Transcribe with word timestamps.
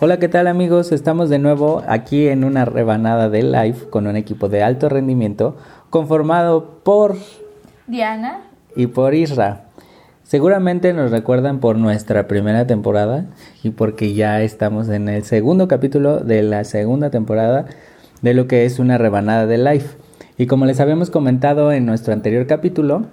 Hola, 0.00 0.20
¿qué 0.20 0.28
tal 0.28 0.46
amigos? 0.46 0.92
Estamos 0.92 1.28
de 1.28 1.40
nuevo 1.40 1.82
aquí 1.88 2.28
en 2.28 2.44
una 2.44 2.64
rebanada 2.64 3.28
de 3.28 3.42
live 3.42 3.90
con 3.90 4.06
un 4.06 4.14
equipo 4.14 4.48
de 4.48 4.62
alto 4.62 4.88
rendimiento 4.88 5.56
conformado 5.90 6.78
por 6.84 7.16
Diana 7.88 8.42
y 8.76 8.86
por 8.86 9.16
Isra. 9.16 9.64
Seguramente 10.22 10.92
nos 10.92 11.10
recuerdan 11.10 11.58
por 11.58 11.78
nuestra 11.78 12.28
primera 12.28 12.64
temporada 12.64 13.24
y 13.64 13.70
porque 13.70 14.14
ya 14.14 14.40
estamos 14.40 14.88
en 14.88 15.08
el 15.08 15.24
segundo 15.24 15.66
capítulo 15.66 16.20
de 16.20 16.44
la 16.44 16.62
segunda 16.62 17.10
temporada 17.10 17.66
de 18.22 18.34
lo 18.34 18.46
que 18.46 18.66
es 18.66 18.78
una 18.78 18.98
rebanada 18.98 19.46
de 19.46 19.58
live. 19.58 19.86
Y 20.36 20.46
como 20.46 20.64
les 20.64 20.78
habíamos 20.78 21.10
comentado 21.10 21.72
en 21.72 21.86
nuestro 21.86 22.12
anterior 22.12 22.46
capítulo, 22.46 23.06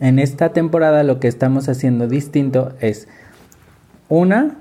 en 0.00 0.18
esta 0.18 0.48
temporada 0.48 1.04
lo 1.04 1.20
que 1.20 1.28
estamos 1.28 1.68
haciendo 1.68 2.08
distinto 2.08 2.72
es 2.80 3.06
una 4.08 4.56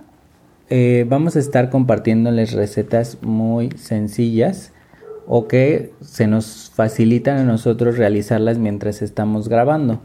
eh, 0.76 1.06
vamos 1.08 1.36
a 1.36 1.40
estar 1.40 1.70
compartiéndoles 1.70 2.54
recetas 2.54 3.20
muy 3.22 3.70
sencillas 3.78 4.74
o 5.28 5.48
que 5.48 5.94
se 6.02 6.26
nos 6.26 6.72
facilitan 6.74 7.38
a 7.38 7.44
nosotros 7.44 7.96
realizarlas 7.96 8.58
mientras 8.58 9.04
estamos 9.04 9.50
grabando. 9.50 10.02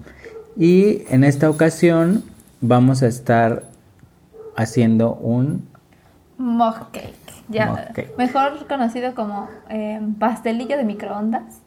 Y 0.59 1.05
en 1.09 1.25
esta 1.25 1.49
ocasión 1.49 2.23
vamos 2.61 3.03
a 3.03 3.07
estar 3.07 3.63
haciendo 4.57 5.15
un 5.15 5.67
mug 6.37 6.91
cake, 6.93 7.15
ya, 7.49 7.91
mejor 8.19 8.67
conocido 8.67 9.15
como 9.15 9.49
eh, 9.71 10.03
pastelillo 10.19 10.77
de 10.77 10.85
microondas, 10.85 11.63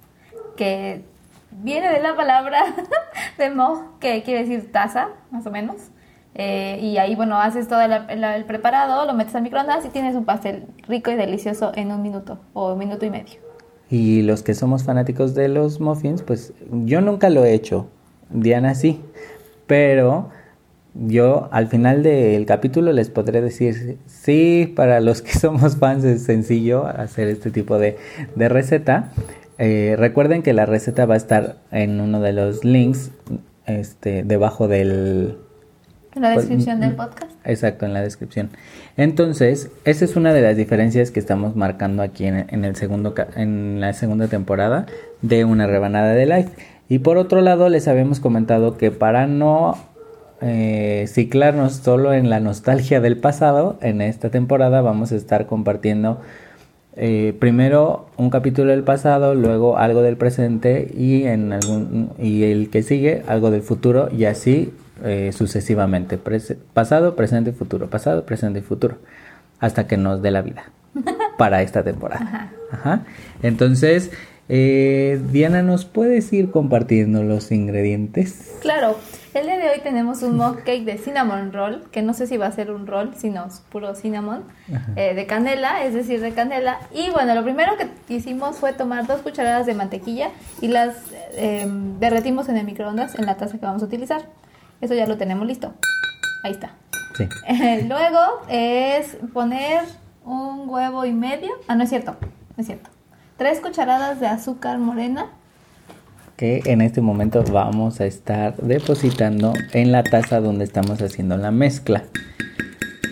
que 0.56 1.04
viene 1.50 1.90
de 1.92 2.04
la 2.04 2.16
palabra 2.16 2.66
de 3.40 3.50
mug, 3.50 3.98
que 4.00 4.22
quiere 4.22 4.42
decir 4.42 4.72
taza, 4.72 5.08
más 5.32 5.48
o 5.48 5.50
menos. 5.50 5.90
Eh, 6.36 6.80
y 6.82 6.98
ahí, 6.98 7.16
bueno, 7.16 7.38
haces 7.40 7.68
todo 7.68 7.82
el, 7.82 8.46
preparado, 8.46 9.06
lo 9.06 9.14
metes 9.14 9.36
al 9.36 9.44
microondas 9.44 9.86
y 9.86 9.90
tienes 9.90 10.16
un 10.16 10.26
pastel 10.26 10.66
rico 10.88 11.12
y 11.12 11.16
delicioso 11.16 11.72
en 11.76 11.92
un 11.92 12.02
minuto 12.02 12.40
o 12.54 12.74
un 12.74 12.80
minuto 12.80 13.06
y 13.06 13.10
medio. 13.10 13.40
Y 13.90 14.22
los 14.22 14.42
que 14.42 14.54
somos 14.54 14.84
fanáticos 14.84 15.36
de 15.36 15.50
los 15.50 15.82
muffins, 15.82 16.22
pues 16.22 16.54
yo 16.72 17.02
nunca 17.02 17.30
lo 17.30 17.44
he 17.44 17.54
hecho. 17.54 17.88
Diana 18.30 18.76
sí. 18.76 19.02
Pero 19.68 20.30
yo 20.94 21.50
al 21.52 21.68
final 21.68 22.04
del 22.04 22.46
capítulo 22.46 22.94
les 22.94 23.10
podré 23.10 23.42
decir, 23.42 23.98
sí, 24.06 24.72
para 24.76 25.02
los 25.02 25.22
que 25.22 25.34
somos 25.40 25.76
fans 25.76 26.06
es 26.06 26.24
sencillo 26.24 26.86
hacer 26.86 27.28
este 27.28 27.52
tipo 27.52 27.78
de, 27.78 27.98
receta. 28.36 29.12
Eh, 29.58 29.96
recuerden 29.98 30.42
que 30.42 30.54
la 30.54 30.66
receta 30.66 31.06
va 31.06 31.16
a 31.16 31.18
estar 31.18 31.58
en 31.72 32.00
uno 32.00 32.22
de 32.22 32.32
los 32.32 32.64
links 32.64 33.12
este, 33.66 34.24
debajo 34.24 34.70
del, 34.70 35.38
en 36.16 36.22
la 36.22 36.34
pues, 36.34 36.48
descripción 36.48 36.80
del 36.80 36.94
mm, 36.94 36.98
podcast. 36.98 37.32
Exacto, 37.46 37.86
en 37.86 37.94
la 37.94 38.02
descripción. 38.02 38.50
Entonces, 38.98 39.70
esa 39.86 40.06
es 40.06 40.16
una 40.16 40.34
de 40.34 40.42
las 40.42 40.58
diferencias 40.58 41.12
que 41.12 41.20
estamos 41.20 41.56
marcando 41.56 42.04
aquí 42.04 42.26
en, 42.26 42.66
el 42.66 42.76
segundo, 42.76 43.14
en 43.36 43.80
la 43.80 43.94
segunda 43.94 44.28
temporada 44.28 44.86
de 45.22 45.46
una 45.46 45.68
rebanada 45.68 46.14
de 46.14 46.26
live. 46.26 46.50
Y 46.90 47.00
por 47.00 47.18
otro 47.18 47.42
lado, 47.42 47.70
les 47.70 47.88
habíamos 47.88 48.20
comentado 48.20 48.78
que 48.78 48.92
para 48.92 49.28
no 49.28 49.78
eh, 50.42 51.06
ciclarnos 51.08 51.74
solo 51.74 52.14
en 52.14 52.30
la 52.30 52.40
nostalgia 52.40 53.00
del 53.00 53.18
pasado, 53.18 53.78
en 53.82 54.02
esta 54.02 54.30
temporada 54.30 54.82
vamos 54.82 55.12
a 55.12 55.16
estar 55.16 55.46
compartiendo 55.46 56.20
eh, 56.98 57.34
primero 57.40 58.08
un 58.18 58.30
capítulo 58.30 58.72
del 58.72 58.84
pasado, 58.84 59.34
luego 59.34 59.78
algo 59.78 60.02
del 60.02 60.18
presente 60.18 60.92
y 60.94 61.24
en 61.24 61.54
algún 61.54 62.10
y 62.20 62.44
el 62.44 62.70
que 62.70 62.84
sigue 62.84 63.24
algo 63.28 63.50
del 63.50 63.62
futuro 63.62 64.10
y 64.12 64.26
así 64.26 64.74
eh, 65.04 65.32
sucesivamente. 65.34 66.20
pasado, 66.74 67.16
presente, 67.16 67.52
futuro. 67.52 67.90
Pasado, 67.90 68.26
presente 68.26 68.60
y 68.60 68.62
futuro. 68.62 68.98
Hasta 69.60 69.88
que 69.88 69.98
nos 69.98 70.22
dé 70.22 70.32
la 70.32 70.42
vida. 70.42 70.72
para 71.38 71.62
esta 71.62 71.84
temporada. 71.84 72.52
Ajá. 72.72 73.04
Entonces, 73.42 74.12
eh, 74.50 75.22
Diana, 75.32 75.64
¿nos 75.64 75.86
puedes 75.86 76.32
ir 76.34 76.52
compartiendo 76.52 77.24
los 77.24 77.52
ingredientes? 77.52 78.58
Claro. 78.62 78.98
El 79.34 79.46
día 79.46 79.58
de 79.58 79.70
hoy 79.70 79.80
tenemos 79.82 80.24
un 80.24 80.36
mug 80.36 80.58
cake 80.66 80.84
de 80.84 80.98
cinnamon 80.98 81.54
roll, 81.54 81.84
que 81.90 82.02
no 82.02 82.14
sé 82.14 82.28
si 82.28 82.36
va 82.36 82.48
a 82.48 82.52
ser 82.52 82.70
un 82.70 82.86
roll, 82.86 83.16
sino 83.16 83.48
puro 83.72 83.96
cinnamon, 83.96 84.44
eh, 84.98 85.16
de 85.16 85.26
canela, 85.26 85.86
es 85.86 85.94
decir, 85.94 86.20
de 86.20 86.34
canela. 86.34 86.80
Y 86.94 87.10
bueno, 87.12 87.34
lo 87.34 87.42
primero 87.42 87.72
que 87.78 88.14
hicimos 88.14 88.58
fue 88.58 88.74
tomar 88.74 89.08
dos 89.08 89.22
cucharadas 89.22 89.66
de 89.66 89.74
mantequilla 89.74 90.32
y 90.60 90.68
las 90.68 90.98
derretimos 92.02 92.50
en 92.50 92.58
el 92.58 92.66
microondas 92.66 93.18
en 93.18 93.26
la 93.26 93.38
taza 93.38 93.58
que 93.58 93.66
vamos 93.66 93.82
a 93.84 93.86
utilizar. 93.86 94.22
Eso 94.82 94.96
ya 94.96 95.06
lo 95.06 95.18
tenemos 95.18 95.48
listo. 95.48 95.74
Ahí 96.44 96.54
está. 96.54 96.72
Sí. 97.16 97.30
Luego 97.88 98.20
es 98.50 99.18
poner 99.32 99.84
un 100.26 100.68
huevo 100.68 101.06
y 101.06 101.14
medio. 101.14 101.52
Ah, 101.68 101.76
no 101.76 101.84
es 101.84 101.90
cierto. 101.90 102.16
No 102.58 102.62
es 102.62 102.66
cierto. 102.66 102.90
Tres 103.38 103.60
cucharadas 103.60 104.20
de 104.20 104.28
azúcar 104.28 104.80
morena. 104.80 105.28
Que 106.36 106.64
en 106.66 106.82
este 106.82 107.02
momento 107.02 107.44
vamos 107.52 108.02
a 108.02 108.06
estar 108.06 108.56
depositando 108.58 109.54
en 109.74 109.92
la 109.92 110.02
taza 110.02 110.40
donde 110.40 110.64
estamos 110.64 111.00
haciendo 111.02 111.38
la 111.38 111.52
mezcla. 111.52 112.04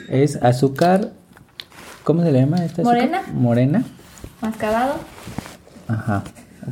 Es 0.09 0.41
azúcar. 0.41 1.11
¿Cómo 2.03 2.23
se 2.23 2.31
le 2.31 2.39
llama 2.39 2.65
esta 2.65 2.81
Morena. 2.81 3.21
Morena. 3.31 3.83
Mascabado. 4.41 4.95
Ajá. 5.87 6.23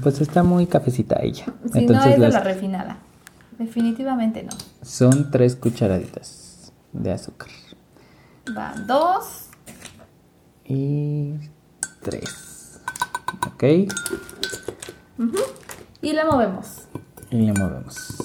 Pues 0.02 0.20
está 0.22 0.42
muy 0.42 0.66
cafecita 0.66 1.20
ella. 1.22 1.46
Si 1.72 1.80
Entonces 1.80 2.06
no 2.06 2.14
es 2.14 2.20
de 2.20 2.30
la 2.30 2.40
refinada. 2.40 2.98
Definitivamente 3.58 4.44
no. 4.44 4.52
Son 4.84 5.32
tres 5.32 5.56
cucharaditas 5.56 6.72
de 6.94 7.12
azúcar. 7.12 7.50
Van 8.54 8.86
dos. 8.86 9.48
Y 10.66 11.34
tres. 12.02 12.80
Ok. 13.48 13.64
Y 16.02 16.14
la 16.14 16.26
movemos. 16.26 16.84
Y 17.32 17.48
la 17.48 17.54
movemos. 17.54 18.16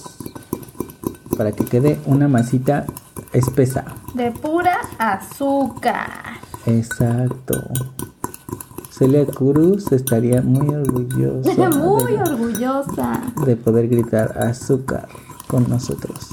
Para 1.36 1.52
que 1.52 1.64
quede 1.64 1.98
una 2.04 2.28
masita 2.28 2.84
espesa. 3.32 3.84
De 4.14 4.30
pura 4.30 4.78
azúcar. 4.98 6.10
Exacto. 6.66 7.62
Celia 9.02 9.26
Cruz 9.26 9.90
estaría 9.90 10.42
muy 10.42 10.68
orgullosa. 10.76 11.70
muy 11.70 12.14
orgullosa. 12.14 13.20
De 13.44 13.56
poder 13.56 13.88
gritar 13.88 14.38
azúcar 14.38 15.08
con 15.48 15.68
nosotros. 15.68 16.28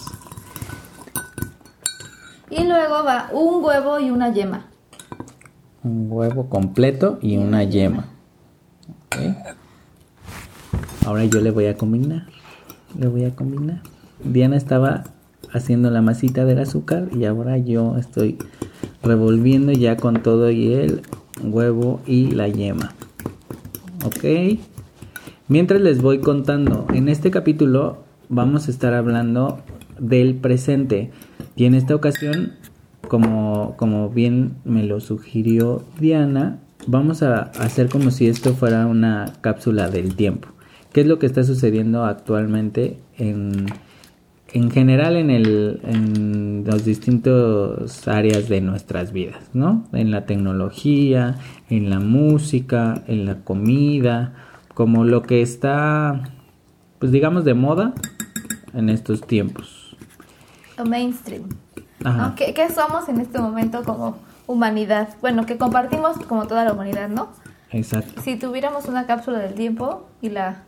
Y 2.51 2.63
luego 2.65 3.03
va 3.03 3.31
un 3.33 3.63
huevo 3.63 3.99
y 3.99 4.11
una 4.11 4.31
yema. 4.31 4.67
Un 5.83 6.11
huevo 6.11 6.47
completo 6.47 7.17
y 7.23 7.37
una 7.37 7.63
yema. 7.63 8.05
Ahora 11.07 11.25
yo 11.25 11.41
le 11.41 11.49
voy 11.49 11.65
a 11.65 11.75
combinar. 11.75 12.27
Le 12.99 13.07
voy 13.07 13.25
a 13.25 13.35
combinar. 13.35 13.81
Diana 14.23 14.57
estaba 14.57 15.05
haciendo 15.51 15.89
la 15.89 16.03
masita 16.03 16.45
del 16.45 16.59
azúcar 16.59 17.09
y 17.15 17.25
ahora 17.25 17.57
yo 17.57 17.97
estoy 17.97 18.37
revolviendo 19.01 19.71
ya 19.71 19.97
con 19.97 20.21
todo 20.21 20.51
y 20.51 20.73
el 20.73 21.01
huevo 21.43 22.01
y 22.05 22.31
la 22.31 22.47
yema. 22.47 22.93
Ok. 24.05 24.59
Mientras 25.47 25.81
les 25.81 26.01
voy 26.01 26.19
contando, 26.19 26.85
en 26.93 27.09
este 27.09 27.31
capítulo 27.31 28.03
vamos 28.29 28.67
a 28.67 28.71
estar 28.71 28.93
hablando 28.93 29.59
del 29.99 30.35
presente. 30.35 31.11
Y 31.55 31.65
en 31.65 31.73
esta 31.73 31.95
ocasión, 31.95 32.53
como, 33.07 33.75
como 33.77 34.09
bien 34.09 34.53
me 34.63 34.83
lo 34.83 34.99
sugirió 34.99 35.83
Diana, 35.99 36.59
vamos 36.87 37.23
a 37.23 37.41
hacer 37.41 37.89
como 37.89 38.11
si 38.11 38.27
esto 38.27 38.53
fuera 38.53 38.85
una 38.87 39.33
cápsula 39.41 39.89
del 39.89 40.15
tiempo. 40.15 40.49
¿Qué 40.93 41.01
es 41.01 41.07
lo 41.07 41.19
que 41.19 41.25
está 41.25 41.43
sucediendo 41.43 42.05
actualmente 42.05 42.97
en 43.17 43.67
en 44.53 44.71
general 44.71 45.15
en, 45.15 45.29
el, 45.29 45.79
en 45.83 46.63
los 46.65 46.85
distintos 46.85 48.07
áreas 48.07 48.49
de 48.49 48.61
nuestras 48.61 49.11
vidas, 49.11 49.43
¿no? 49.53 49.85
En 49.93 50.11
la 50.11 50.25
tecnología, 50.25 51.37
en 51.69 51.89
la 51.89 51.99
música, 51.99 53.03
en 53.07 53.25
la 53.25 53.35
comida, 53.43 54.33
como 54.73 55.03
lo 55.03 55.23
que 55.23 55.41
está, 55.41 56.31
pues 56.99 57.11
digamos, 57.11 57.45
de 57.45 57.53
moda 57.53 57.93
en 58.73 58.89
estos 58.89 59.21
tiempos. 59.21 59.95
Mainstream. 60.83 61.43
¿Qué, 62.37 62.53
¿Qué, 62.53 62.69
somos 62.69 63.09
en 63.09 63.19
este 63.19 63.39
momento 63.39 63.83
como 63.83 64.17
humanidad? 64.47 65.09
Bueno, 65.21 65.45
que 65.45 65.57
compartimos 65.57 66.17
como 66.19 66.47
toda 66.47 66.63
la 66.63 66.71
humanidad, 66.71 67.09
¿no? 67.09 67.29
Exacto. 67.71 68.21
Si 68.21 68.37
tuviéramos 68.37 68.85
una 68.85 69.05
cápsula 69.05 69.39
del 69.39 69.53
tiempo 69.53 70.07
y 70.21 70.29
la 70.29 70.63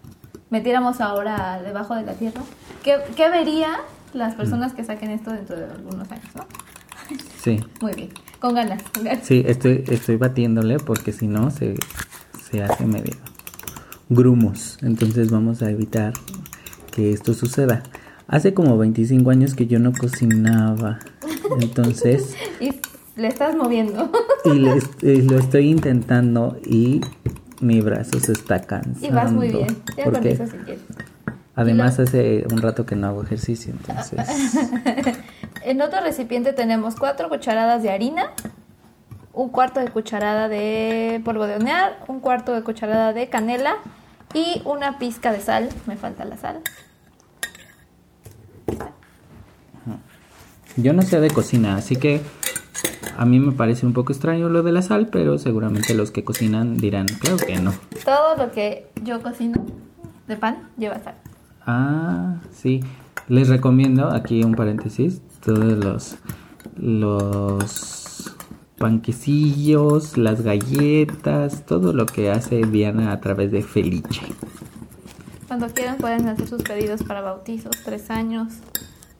metiéramos 0.52 1.02
ahora 1.02 1.60
debajo 1.64 1.96
de 1.96 2.04
la 2.04 2.14
tierra, 2.14 2.42
¿qué, 2.84 2.98
qué 3.16 3.30
verían 3.30 3.80
las 4.14 4.36
personas 4.36 4.74
que 4.74 4.84
saquen 4.84 5.10
esto 5.10 5.32
dentro 5.32 5.58
de 5.58 5.66
algunos 5.66 6.12
años, 6.12 6.28
no? 6.36 6.46
Sí. 7.42 7.60
Muy 7.82 7.94
bien, 7.94 8.10
con 8.40 8.54
ganas, 8.54 8.84
Sí, 9.24 9.44
estoy, 9.48 9.84
estoy 9.88 10.18
batiéndole 10.18 10.78
porque 10.78 11.12
si 11.12 11.28
no 11.28 11.50
se, 11.50 11.76
se 12.52 12.62
hace 12.62 12.86
medio 12.86 13.16
grumos. 14.10 14.78
Entonces 14.82 15.32
vamos 15.32 15.64
a 15.64 15.72
evitar 15.72 16.14
que 16.92 17.12
esto 17.12 17.34
suceda. 17.34 17.84
Hace 18.28 18.54
como 18.54 18.78
25 18.78 19.30
años 19.32 19.56
que 19.56 19.66
yo 19.66 19.80
no 19.80 19.92
cocinaba. 19.94 21.00
Entonces... 21.60 22.36
y 22.60 22.72
le 23.16 23.28
estás 23.28 23.56
moviendo. 23.56 24.12
y 24.46 25.22
lo 25.22 25.40
estoy 25.40 25.70
intentando 25.70 26.58
y 26.66 27.02
mi 27.62 27.82
brazo 27.82 28.20
se 28.20 28.34
está 28.34 28.62
cansando. 28.62 29.08
Y 29.08 29.12
vas 29.12 29.32
muy 29.32 29.50
bien. 29.50 29.82
Ya 29.96 30.06
con 30.06 30.28
eso 30.28 30.46
si 30.46 30.58
quieres. 30.58 30.82
Además 31.56 32.00
hace 32.00 32.46
un 32.50 32.62
rato 32.62 32.86
que 32.86 32.96
no 32.96 33.08
hago 33.08 33.24
ejercicio, 33.24 33.74
entonces. 33.74 34.20
en 35.64 35.82
otro 35.82 36.02
recipiente 36.02 36.54
tenemos 36.54 36.96
cuatro 36.96 37.30
cucharadas 37.30 37.84
de 37.84 37.92
harina, 37.92 38.32
un 39.34 39.50
cuarto 39.50 39.80
de 39.80 39.90
cucharada 39.90 40.48
de 40.48 41.22
polvo 41.24 41.46
de 41.46 41.56
hornear, 41.56 42.04
un 42.08 42.20
cuarto 42.20 42.54
de 42.54 42.64
cucharada 42.64 43.14
de 43.14 43.30
canela 43.30 43.76
y 44.34 44.62
una 44.66 44.98
pizca 44.98 45.32
de 45.32 45.42
sal. 45.42 45.70
Me 45.88 45.98
falta 45.98 46.26
la 46.26 46.38
sal. 46.38 46.62
Yo 50.78 50.94
no 50.94 51.02
sé 51.02 51.20
de 51.20 51.30
cocina, 51.30 51.76
así 51.76 51.98
que 51.98 52.22
a 53.18 53.26
mí 53.26 53.40
me 53.40 53.52
parece 53.52 53.86
un 53.86 53.94
poco 53.94 54.12
extraño 54.12 54.50
lo 54.50 54.64
de 54.64 54.72
la 54.72 54.82
sal, 54.82 55.08
pero 55.12 55.38
seguramente 55.38 55.94
los 55.94 56.12
que 56.12 56.24
cocinan 56.24 56.78
dirán, 56.78 57.08
claro 57.08 57.38
que 57.38 57.60
no. 57.60 57.74
Todo 58.04 58.36
lo 58.38 58.52
que 58.52 58.88
yo 59.04 59.22
cocino 59.22 59.64
de 60.28 60.38
pan 60.38 60.70
lleva 60.78 61.00
sal. 61.00 61.16
Ah, 61.66 62.38
sí. 62.52 62.82
Les 63.28 63.48
recomiendo, 63.48 64.10
aquí 64.12 64.44
un 64.44 64.56
paréntesis, 64.56 65.22
todos 65.44 65.78
los, 65.78 66.18
los 66.76 68.36
panquecillos, 68.78 70.18
las 70.18 70.42
galletas, 70.42 71.66
todo 71.66 71.94
lo 71.94 72.08
que 72.08 72.32
hace 72.32 72.66
Diana 72.66 73.12
a 73.12 73.20
través 73.20 73.52
de 73.52 73.62
Felice. 73.62 74.22
Cuando 75.48 75.68
quieran 75.68 75.98
pueden 75.98 76.28
hacer 76.28 76.48
sus 76.48 76.64
pedidos 76.64 77.04
para 77.04 77.22
bautizos, 77.22 77.78
tres 77.86 78.10
años, 78.10 78.54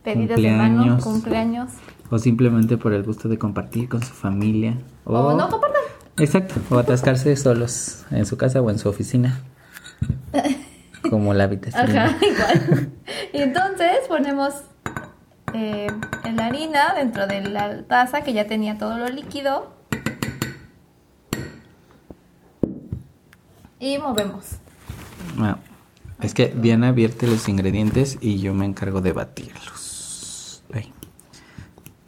pedidos 0.04 0.42
de 0.42 0.52
mano, 0.52 0.98
cumpleaños. 1.00 1.72
O 2.12 2.20
simplemente 2.20 2.78
por 2.78 2.94
el 2.94 3.04
gusto 3.04 3.30
de 3.30 3.40
compartir 3.40 3.90
con 3.90 4.04
su 4.04 4.14
familia. 4.14 4.78
O, 5.06 5.34
no 5.34 5.50
compartan. 5.50 5.82
Exacto, 6.18 6.56
o 6.70 6.78
atascarse 6.78 7.36
solos 7.38 8.06
en 8.12 8.26
su 8.26 8.38
casa 8.38 8.62
o 8.62 8.70
en 8.70 8.78
su 8.78 8.90
oficina. 8.90 9.40
Como 11.10 11.34
la 11.34 11.46
habitación. 11.46 11.98
Ajá, 11.98 12.18
igual. 12.22 12.92
y 13.34 13.38
entonces 13.38 14.00
ponemos 14.08 14.54
eh, 15.54 15.88
la 16.36 16.46
harina 16.48 16.94
dentro 16.96 17.28
de 17.28 17.42
la 17.42 17.84
taza 17.84 18.22
que 18.22 18.34
ya 18.34 18.46
tenía 18.46 18.78
todo 18.78 18.98
lo 18.98 19.08
líquido. 19.08 19.74
Y 23.80 23.98
movemos. 23.98 24.58
Bueno, 25.38 25.58
es 26.20 26.34
que 26.34 26.48
Diana 26.50 26.92
vierte 26.92 27.26
los 27.26 27.48
ingredientes 27.50 28.18
y 28.22 28.40
yo 28.40 28.54
me 28.54 28.66
encargo 28.66 29.02
de 29.02 29.14
batirlos. 29.14 29.81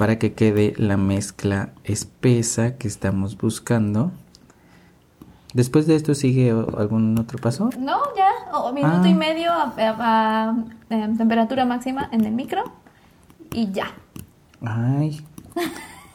Para 0.04 0.20
que 0.20 0.34
quede 0.34 0.74
la 0.76 0.98
mezcla 0.98 1.70
espesa 1.86 2.76
que 2.76 2.90
estamos 2.90 3.38
buscando. 3.38 4.12
Después 5.54 5.88
de 5.88 5.96
esto 5.96 6.14
sigue 6.14 6.50
algún 6.50 7.18
otro 7.18 7.40
paso? 7.40 7.70
No, 7.80 8.02
ya, 8.14 8.52
o 8.52 8.74
minuto 8.74 9.08
y 9.08 9.14
ah. 9.14 9.16
medio 9.16 9.50
a, 9.54 10.56
temperatura 10.90 11.64
máxima 11.64 12.10
en 12.12 12.26
el 12.26 12.34
micro 12.34 12.66
y 13.54 13.72
ya. 13.72 13.94
Ay. 14.62 15.26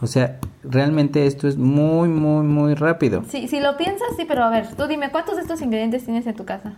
O 0.03 0.07
sea, 0.07 0.39
realmente 0.63 1.27
esto 1.27 1.49
es 1.49 1.57
muy, 1.57 2.11
muy, 2.11 2.45
muy 2.45 2.75
rápido. 2.75 3.25
Sí, 3.27 3.49
si 3.49 3.59
lo 3.59 3.79
piensas, 3.79 4.09
sí, 4.19 4.27
pero 4.29 4.45
a 4.45 4.51
ver, 4.51 4.69
tú 4.77 4.87
dime, 4.87 5.11
¿cuántos 5.11 5.37
de 5.37 5.41
estos 5.41 5.63
ingredientes 5.63 6.05
tienes 6.05 6.27
en 6.27 6.37
tu 6.37 6.45
casa? 6.45 6.75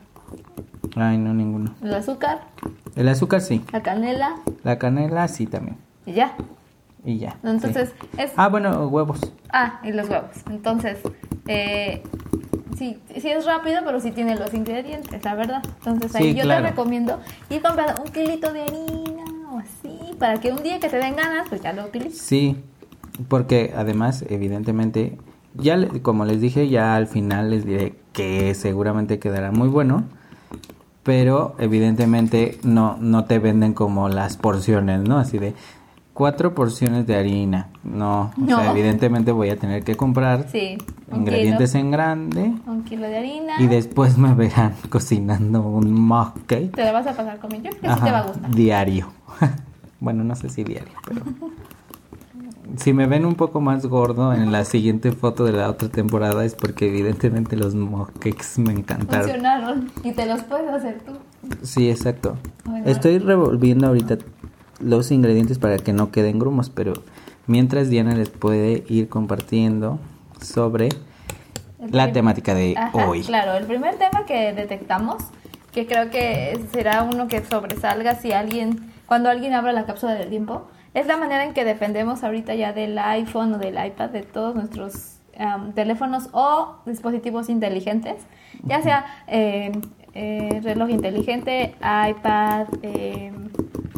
Ay, 0.95 1.19
no, 1.19 1.35
ninguno. 1.35 1.75
¿El 1.83 1.93
azúcar? 1.93 2.43
El 2.95 3.09
azúcar 3.09 3.41
sí. 3.41 3.65
¿La 3.73 3.83
canela? 3.83 4.37
La 4.63 4.79
canela 4.79 5.27
sí 5.27 5.47
también. 5.47 5.77
¿Y 6.07 6.13
ya? 6.13 6.37
Y 7.05 7.19
ya. 7.19 7.39
Entonces, 7.43 7.95
es... 8.19 8.33
Ah, 8.37 8.49
bueno, 8.49 8.87
huevos. 8.89 9.21
Ah, 9.53 9.81
y 9.83 9.93
los 9.93 10.09
huevos. 10.09 10.31
Entonces, 10.51 10.99
eh, 11.47 12.03
sí, 12.77 12.99
sí 13.17 13.29
es 13.29 13.45
rápido, 13.47 13.81
pero 13.85 14.01
sí 14.01 14.11
tiene 14.11 14.37
los 14.37 14.53
ingredientes, 14.55 15.25
la 15.25 15.35
verdad. 15.35 15.63
Entonces 15.79 16.15
ahí 16.15 16.35
yo 16.35 16.47
te 16.47 16.61
recomiendo 16.61 17.21
ir 17.49 17.63
comprando 17.63 18.03
un 18.03 18.11
kilito 18.11 18.53
de 18.53 18.63
harina 18.63 19.25
o 19.53 19.59
así, 19.59 20.15
para 20.19 20.39
que 20.41 20.53
un 20.53 20.63
día 20.63 20.79
que 20.79 20.89
te 20.89 20.99
den 20.99 21.17
ganas, 21.17 21.49
pues 21.49 21.63
ya 21.63 21.73
lo 21.73 21.85
utilices. 21.85 22.21
Sí, 22.21 22.57
porque 23.29 23.73
además, 23.77 24.25
evidentemente, 24.29 25.19
ya 25.55 25.77
como 26.03 26.25
les 26.25 26.41
dije, 26.41 26.69
ya 26.69 26.95
al 26.95 27.07
final 27.07 27.51
les 27.51 27.65
diré 27.65 27.95
que 28.13 28.55
seguramente 28.55 29.19
quedará 29.19 29.51
muy 29.53 29.69
bueno. 29.69 30.05
Pero 31.03 31.57
evidentemente 31.59 32.59
no, 32.63 32.99
no 33.01 33.25
te 33.25 33.39
venden 33.39 33.73
como 33.73 34.11
las 34.11 34.37
porciones, 34.37 35.01
¿no? 35.01 35.17
Así 35.17 35.39
de, 35.39 35.55
cuatro 36.21 36.55
porciones 36.55 37.07
de 37.07 37.17
harina. 37.17 37.69
No, 37.83 38.31
o 38.39 38.47
sea, 38.47 38.73
evidentemente 38.73 39.33
voy 39.33 39.49
a 39.49 39.57
tener 39.57 39.83
que 39.83 39.97
comprar 39.97 40.45
ingredientes 41.11 41.75
en 41.75 41.91
grande. 41.91 42.53
Un 42.67 42.85
kilo 42.85 43.07
de 43.07 43.17
harina. 43.17 43.55
Y 43.59 43.69
después 43.69 44.19
me 44.19 44.35
verán 44.35 44.75
cocinando 44.91 45.63
un 45.63 45.95
mug 45.95 46.35
cake. 46.47 46.77
Te 46.77 46.85
lo 46.85 46.93
vas 46.93 47.07
a 47.07 47.15
pasar 47.15 47.39
creo 47.39 47.63
que 47.63 47.71
sí 47.71 47.79
te 47.81 47.89
va 47.89 48.19
a 48.19 48.23
gustar. 48.27 48.55
Diario. 48.55 49.11
bueno, 50.01 50.23
no 50.23 50.37
sé 50.37 50.51
si 50.51 50.63
diario, 50.63 50.93
pero... 51.09 51.23
si 52.77 52.93
me 52.93 53.07
ven 53.07 53.25
un 53.25 53.35
poco 53.35 53.63
más 53.63 53.87
gordo 53.87 54.35
en 54.35 54.53
la 54.53 54.67
siguiente 54.67 55.13
foto 55.13 55.47
de 55.47 55.53
la 55.53 55.71
otra 55.71 55.89
temporada 55.89 56.45
es 56.45 56.55
porque 56.55 56.89
evidentemente 56.89 57.57
los 57.57 57.75
mug 57.75 58.13
cakes 58.19 58.59
me 58.59 58.75
encantaron. 58.75 59.23
Funcionaron 59.23 59.91
y 60.05 60.13
te 60.13 60.27
los 60.27 60.43
puedes 60.43 60.69
hacer 60.69 61.01
tú. 61.01 61.13
Sí, 61.63 61.89
exacto. 61.89 62.37
Estoy 62.85 63.21
revolviendo 63.21 63.87
ahorita 63.87 64.19
los 64.81 65.11
ingredientes 65.11 65.59
para 65.59 65.79
que 65.79 65.93
no 65.93 66.11
queden 66.11 66.39
grumos, 66.39 66.71
pero 66.71 66.95
mientras 67.47 67.91
Diana 67.91 68.15
les 68.15 68.31
puede 68.31 68.85
ir 68.89 69.09
compartiendo 69.09 69.99
sobre 70.41 70.89
la 71.79 72.13
temática 72.13 72.55
de 72.55 72.77
hoy. 72.93 73.23
Claro, 73.23 73.55
el 73.55 73.67
primer 73.67 73.97
tema 73.97 74.27
que 74.27 74.53
detectamos, 74.53 75.23
que 75.73 75.87
creo 75.87 76.11
que 76.11 76.59
será 76.73 77.03
uno 77.03 77.29
que 77.29 77.45
sobresalga 77.45 78.17
si 78.17 78.33
alguien, 78.33 78.93
cuando 79.07 79.29
alguien 79.29 79.55
abra 79.55 79.73
la 79.73 79.87
cápsula 79.87 80.15
del 80.15 80.29
tiempo, 80.29 80.69
es 80.95 81.07
la 81.07 81.17
manera 81.17 81.45
en 81.45 81.55
que 81.55 81.65
dependemos 81.65 82.25
ahorita 82.25 82.55
ya 82.55 82.73
del 82.73 82.99
iPhone 82.99 83.55
o 83.55 83.59
del 83.59 83.75
iPad, 83.85 84.11
de 84.11 84.23
todos 84.23 84.55
nuestros 84.55 85.21
teléfonos 85.75 86.29
o 86.33 86.77
dispositivos 86.85 87.49
inteligentes, 87.49 88.27
ya 88.63 88.83
sea 88.83 89.07
eh, 89.27 89.73
eh, 90.13 90.61
reloj 90.63 90.91
inteligente, 90.91 91.75
iPad, 91.79 92.67
eh, 92.83 93.33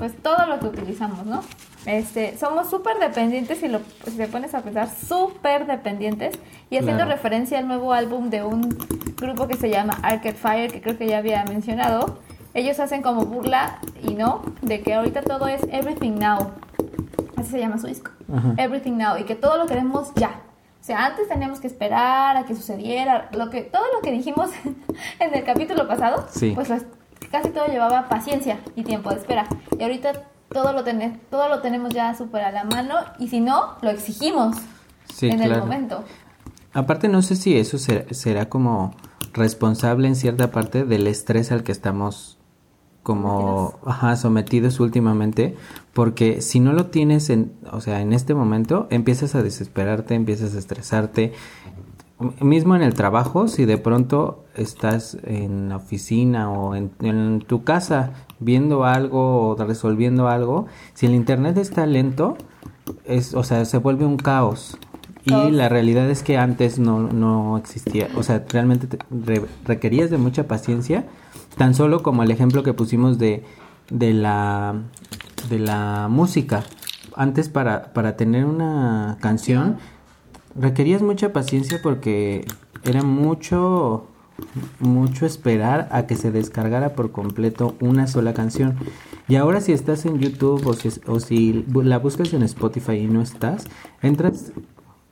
pues 0.02 0.20
todo 0.20 0.46
lo 0.46 0.58
que 0.58 0.66
utilizamos, 0.66 1.24
¿no? 1.26 1.44
Este, 1.86 2.36
somos 2.36 2.68
súper 2.68 2.98
dependientes, 2.98 3.58
si, 3.58 3.68
lo, 3.68 3.78
si 4.04 4.16
te 4.16 4.26
pones 4.26 4.52
a 4.52 4.60
pensar, 4.60 4.88
súper 4.88 5.64
dependientes. 5.64 6.40
Y 6.70 6.78
haciendo 6.78 7.04
referencia 7.04 7.60
al 7.60 7.68
nuevo 7.68 7.92
álbum 7.92 8.28
de 8.28 8.42
un 8.42 8.68
grupo 9.16 9.46
que 9.46 9.54
se 9.56 9.70
llama 9.70 9.96
Arcade 10.02 10.34
Fire, 10.34 10.72
que 10.72 10.82
creo 10.82 10.98
que 10.98 11.06
ya 11.06 11.18
había 11.18 11.44
mencionado, 11.44 12.18
ellos 12.52 12.80
hacen 12.80 13.00
como 13.00 13.26
burla 13.26 13.78
y 14.02 14.14
no, 14.14 14.42
de 14.60 14.80
que 14.80 14.92
ahorita 14.92 15.22
todo 15.22 15.46
es 15.46 15.62
everything 15.70 16.18
now. 16.18 16.50
Así 17.36 17.52
se 17.52 17.60
llama 17.60 17.78
su 17.78 17.86
disco. 17.86 18.10
Everything 18.56 18.96
now. 18.96 19.18
Y 19.18 19.22
que 19.22 19.36
todo 19.36 19.56
lo 19.56 19.66
queremos 19.66 20.12
ya. 20.16 20.40
O 20.80 20.84
sea, 20.84 21.06
antes 21.06 21.28
teníamos 21.28 21.60
que 21.60 21.68
esperar 21.68 22.36
a 22.36 22.42
que 22.42 22.56
sucediera, 22.56 23.28
lo 23.34 23.50
que, 23.50 23.62
todo 23.62 23.84
lo 23.94 24.00
que 24.00 24.10
dijimos 24.10 24.50
en 25.20 25.32
el 25.32 25.44
capítulo 25.44 25.86
pasado, 25.86 26.26
pues 26.56 26.72
casi 27.32 27.48
todo 27.48 27.66
llevaba 27.66 28.08
paciencia 28.08 28.60
y 28.76 28.84
tiempo 28.84 29.10
de 29.10 29.16
espera. 29.16 29.48
Y 29.76 29.82
ahorita 29.82 30.12
todo 30.52 30.72
lo, 30.72 30.84
todo 31.30 31.48
lo 31.48 31.60
tenemos 31.60 31.92
ya 31.92 32.14
súper 32.14 32.44
a 32.44 32.52
la 32.52 32.64
mano 32.64 32.94
y 33.18 33.28
si 33.28 33.40
no, 33.40 33.76
lo 33.80 33.90
exigimos 33.90 34.56
en 35.20 35.42
el 35.42 35.58
momento. 35.58 36.04
Aparte, 36.74 37.08
no 37.08 37.22
sé 37.22 37.36
si 37.36 37.56
eso 37.56 37.78
será 37.78 38.48
como 38.48 38.94
responsable 39.32 40.08
en 40.08 40.16
cierta 40.16 40.50
parte 40.50 40.84
del 40.84 41.06
estrés 41.06 41.52
al 41.52 41.62
que 41.64 41.72
estamos 41.72 42.38
como 43.02 43.80
ajá, 43.84 44.14
sometidos 44.16 44.78
últimamente, 44.78 45.56
porque 45.92 46.40
si 46.40 46.60
no 46.60 46.72
lo 46.72 46.86
tienes 46.86 47.30
en, 47.30 47.52
o 47.72 47.80
sea, 47.80 48.00
en 48.00 48.12
este 48.12 48.32
momento, 48.34 48.86
empiezas 48.90 49.34
a 49.34 49.42
desesperarte, 49.42 50.14
empiezas 50.14 50.54
a 50.54 50.58
estresarte. 50.58 51.32
Mismo 52.40 52.76
en 52.76 52.82
el 52.82 52.94
trabajo, 52.94 53.48
si 53.48 53.64
de 53.64 53.78
pronto 53.78 54.44
estás 54.54 55.18
en 55.24 55.68
la 55.68 55.76
oficina 55.76 56.50
o 56.50 56.74
en, 56.74 56.90
en 57.00 57.40
tu 57.40 57.64
casa 57.64 58.12
viendo 58.38 58.84
algo 58.84 59.50
o 59.50 59.56
resolviendo 59.56 60.28
algo, 60.28 60.66
si 60.94 61.06
el 61.06 61.14
internet 61.14 61.56
está 61.56 61.86
lento, 61.86 62.36
es, 63.04 63.34
o 63.34 63.44
sea, 63.44 63.64
se 63.64 63.78
vuelve 63.78 64.04
un 64.04 64.16
caos. 64.16 64.76
Y 65.24 65.52
la 65.52 65.68
realidad 65.68 66.10
es 66.10 66.24
que 66.24 66.36
antes 66.36 66.80
no, 66.80 66.98
no 66.98 67.56
existía, 67.56 68.08
o 68.16 68.24
sea, 68.24 68.44
realmente 68.48 68.98
requerías 69.64 70.10
de 70.10 70.18
mucha 70.18 70.48
paciencia 70.48 71.06
Tan 71.56 71.74
solo 71.74 72.02
como 72.02 72.22
el 72.22 72.30
ejemplo 72.30 72.62
que 72.62 72.72
pusimos 72.72 73.18
de, 73.18 73.44
de, 73.90 74.14
la, 74.14 74.74
de 75.50 75.58
la 75.58 76.08
música. 76.10 76.64
Antes 77.14 77.48
para, 77.48 77.92
para 77.92 78.16
tener 78.16 78.46
una 78.46 79.18
canción 79.20 79.76
requerías 80.54 81.02
mucha 81.02 81.32
paciencia 81.32 81.80
porque 81.82 82.44
era 82.84 83.02
mucho 83.02 84.06
mucho 84.80 85.26
esperar 85.26 85.88
a 85.92 86.06
que 86.06 86.16
se 86.16 86.32
descargara 86.32 86.94
por 86.94 87.12
completo 87.12 87.76
una 87.80 88.06
sola 88.06 88.34
canción. 88.34 88.76
Y 89.28 89.36
ahora 89.36 89.60
si 89.60 89.72
estás 89.72 90.04
en 90.04 90.18
YouTube 90.18 90.66
o 90.66 90.72
si, 90.72 90.90
o 91.06 91.20
si 91.20 91.64
la 91.72 91.98
buscas 91.98 92.32
en 92.32 92.42
Spotify 92.42 92.94
y 92.94 93.06
no 93.06 93.22
estás, 93.22 93.66
entras 94.00 94.52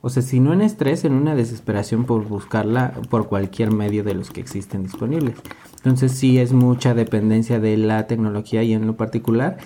o 0.03 0.09
sea, 0.09 0.23
si 0.23 0.39
no 0.39 0.51
en 0.51 0.61
estrés, 0.61 1.05
en 1.05 1.13
una 1.13 1.35
desesperación 1.35 2.05
por 2.05 2.27
buscarla 2.27 2.93
por 3.11 3.27
cualquier 3.27 3.71
medio 3.71 4.03
de 4.03 4.15
los 4.15 4.31
que 4.31 4.41
existen 4.41 4.83
disponibles. 4.83 5.35
Entonces 5.77 6.13
sí 6.13 6.39
es 6.39 6.53
mucha 6.53 6.95
dependencia 6.95 7.59
de 7.59 7.77
la 7.77 8.07
tecnología 8.07 8.63
y 8.63 8.73
en 8.73 8.87
lo 8.87 8.97
particular 8.97 9.57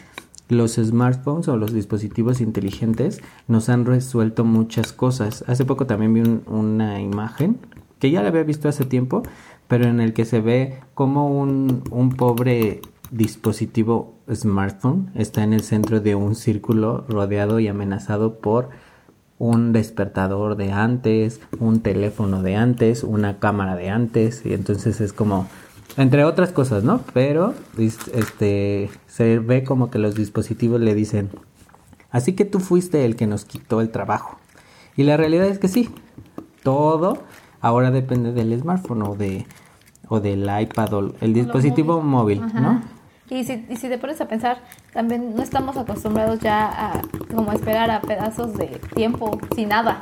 los 0.50 0.76
smartphones 0.76 1.48
o 1.48 1.58
los 1.58 1.74
dispositivos 1.74 2.42
inteligentes 2.42 3.22
nos 3.48 3.70
han 3.70 3.86
resuelto 3.86 4.46
muchas 4.46 4.94
cosas. 4.94 5.44
Hace 5.48 5.66
poco 5.66 5.86
también 5.86 6.14
vi 6.14 6.42
una 6.48 7.02
imagen 7.02 7.58
que 8.00 8.12
ya 8.12 8.22
la 8.22 8.30
había 8.30 8.44
visto 8.44 8.70
hace 8.70 8.86
tiempo, 8.86 9.24
pero 9.68 9.86
en 9.86 10.00
el 10.00 10.14
que 10.14 10.26
se 10.26 10.42
ve 10.42 10.80
como 10.94 11.28
un, 11.30 11.84
un 11.92 12.12
pobre 12.12 12.82
dispositivo 13.12 14.16
smartphone 14.32 15.12
está 15.16 15.44
en 15.44 15.54
el 15.54 15.62
centro 15.62 16.00
de 16.02 16.16
un 16.16 16.36
círculo 16.36 17.06
rodeado 17.08 17.60
y 17.60 17.68
amenazado 17.68 18.40
por 18.40 18.70
un 19.38 19.74
despertador 19.74 20.56
de 20.56 20.72
antes, 20.72 21.42
un 21.60 21.82
teléfono 21.82 22.42
de 22.42 22.56
antes, 22.56 23.04
una 23.04 23.40
cámara 23.40 23.76
de 23.76 23.90
antes, 23.90 24.46
y 24.46 24.54
entonces 24.54 25.02
es 25.02 25.12
como, 25.12 25.48
entre 25.98 26.24
otras 26.24 26.52
cosas, 26.52 26.84
¿no? 26.84 27.02
Pero 27.14 27.54
este 27.78 28.90
se 29.08 29.40
ve 29.40 29.64
como 29.64 29.90
que 29.90 30.00
los 30.00 30.16
dispositivos 30.16 30.82
le 30.82 30.94
dicen, 30.94 31.30
así 32.12 32.34
que 32.34 32.46
tú 32.46 32.60
fuiste 32.60 33.06
el 33.06 33.16
que 33.16 33.28
nos 33.28 33.46
quitó 33.46 33.82
el 33.82 33.90
trabajo. 33.90 34.38
Y 34.98 35.04
la 35.04 35.18
realidad 35.18 35.48
es 35.48 35.60
que 35.60 35.68
sí, 35.68 35.90
todo 36.64 37.24
ahora 37.62 37.92
depende 37.92 38.32
del 38.32 38.60
smartphone 38.60 39.02
o 39.04 39.16
de 39.16 39.46
o 40.08 40.20
del 40.20 40.50
iPad 40.62 40.94
o 40.94 41.14
el 41.22 41.34
dispositivo 41.34 42.02
móvil, 42.02 42.42
¿no? 42.54 42.82
Y 43.30 43.44
si, 43.44 43.66
y 43.70 43.76
si 43.76 43.90
te 43.90 43.98
pones 43.98 44.22
a 44.22 44.28
pensar, 44.28 44.60
también 44.94 45.36
no 45.36 45.42
estamos 45.42 45.78
acostumbrados 45.78 46.40
ya 46.42 46.68
a 46.68 47.02
como 47.34 47.52
esperar 47.54 47.90
a 47.90 48.02
pedazos 48.02 48.54
de 48.54 48.68
tiempo 48.94 49.40
sin 49.56 49.70
nada. 49.70 50.00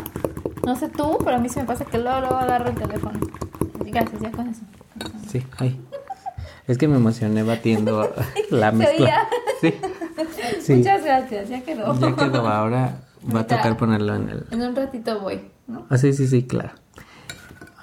No 0.66 0.76
sé 0.76 0.90
tú, 0.90 1.18
pero 1.24 1.38
a 1.38 1.40
mí 1.40 1.48
sí 1.48 1.60
me 1.60 1.66
pasa 1.66 1.86
que 1.86 1.98
luego, 1.98 2.20
luego 2.20 2.36
agarro 2.36 2.70
el 2.70 2.76
teléfono. 2.76 3.20
Gracias, 3.86 4.22
ya 4.22 4.32
con 4.32 4.48
eso. 4.48 4.64
Sí, 5.28 5.46
ay. 5.58 5.80
Es 6.68 6.78
que 6.78 6.88
me 6.88 6.96
emocioné 6.96 7.44
batiendo 7.44 8.14
la 8.50 8.72
mezcla. 8.72 9.28
Sí. 9.62 9.74
sí. 10.62 10.76
Muchas 10.76 11.04
gracias, 11.04 11.50
ya 11.50 11.62
quedó. 11.62 12.00
Ya 12.00 12.16
quedó, 12.16 12.48
ahora 12.48 13.02
va 13.34 13.42
a 13.42 13.48
tocar 13.48 13.78
ponerlo 13.78 14.16
en 14.16 14.30
el... 14.30 14.46
En 14.52 14.62
un 14.62 14.76
ratito 14.76 15.20
voy, 15.20 15.42
¿no? 15.68 15.86
Ah, 15.90 15.98
sí, 15.98 16.14
sí, 16.14 16.28
sí, 16.28 16.44
claro. 16.44 16.72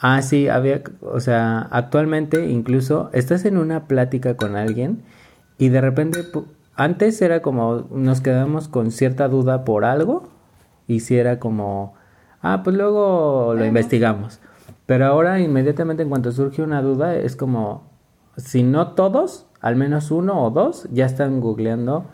Ah, 0.00 0.22
sí, 0.22 0.48
había, 0.48 0.82
o 1.02 1.20
sea, 1.20 1.68
actualmente 1.70 2.46
incluso 2.46 3.10
estás 3.12 3.44
en 3.44 3.58
una 3.58 3.86
plática 3.86 4.34
con 4.34 4.56
alguien 4.56 5.02
y 5.58 5.68
de 5.68 5.82
repente, 5.82 6.24
antes 6.74 7.20
era 7.20 7.42
como 7.42 7.86
nos 7.90 8.22
quedamos 8.22 8.68
con 8.68 8.92
cierta 8.92 9.28
duda 9.28 9.64
por 9.64 9.84
algo 9.84 10.30
y 10.86 11.00
si 11.00 11.18
era 11.18 11.38
como, 11.38 11.94
ah, 12.40 12.62
pues 12.64 12.76
luego 12.76 13.54
lo 13.54 13.66
investigamos. 13.66 14.40
Pero 14.90 15.06
ahora 15.06 15.38
inmediatamente 15.38 16.02
en 16.02 16.08
cuanto 16.08 16.32
surge 16.32 16.62
una 16.62 16.82
duda 16.82 17.14
es 17.14 17.36
como, 17.36 17.84
si 18.36 18.64
no 18.64 18.94
todos, 18.94 19.46
al 19.60 19.76
menos 19.76 20.10
uno 20.10 20.42
o 20.42 20.50
dos 20.50 20.88
ya 20.90 21.06
están 21.06 21.40
googleando 21.40 22.06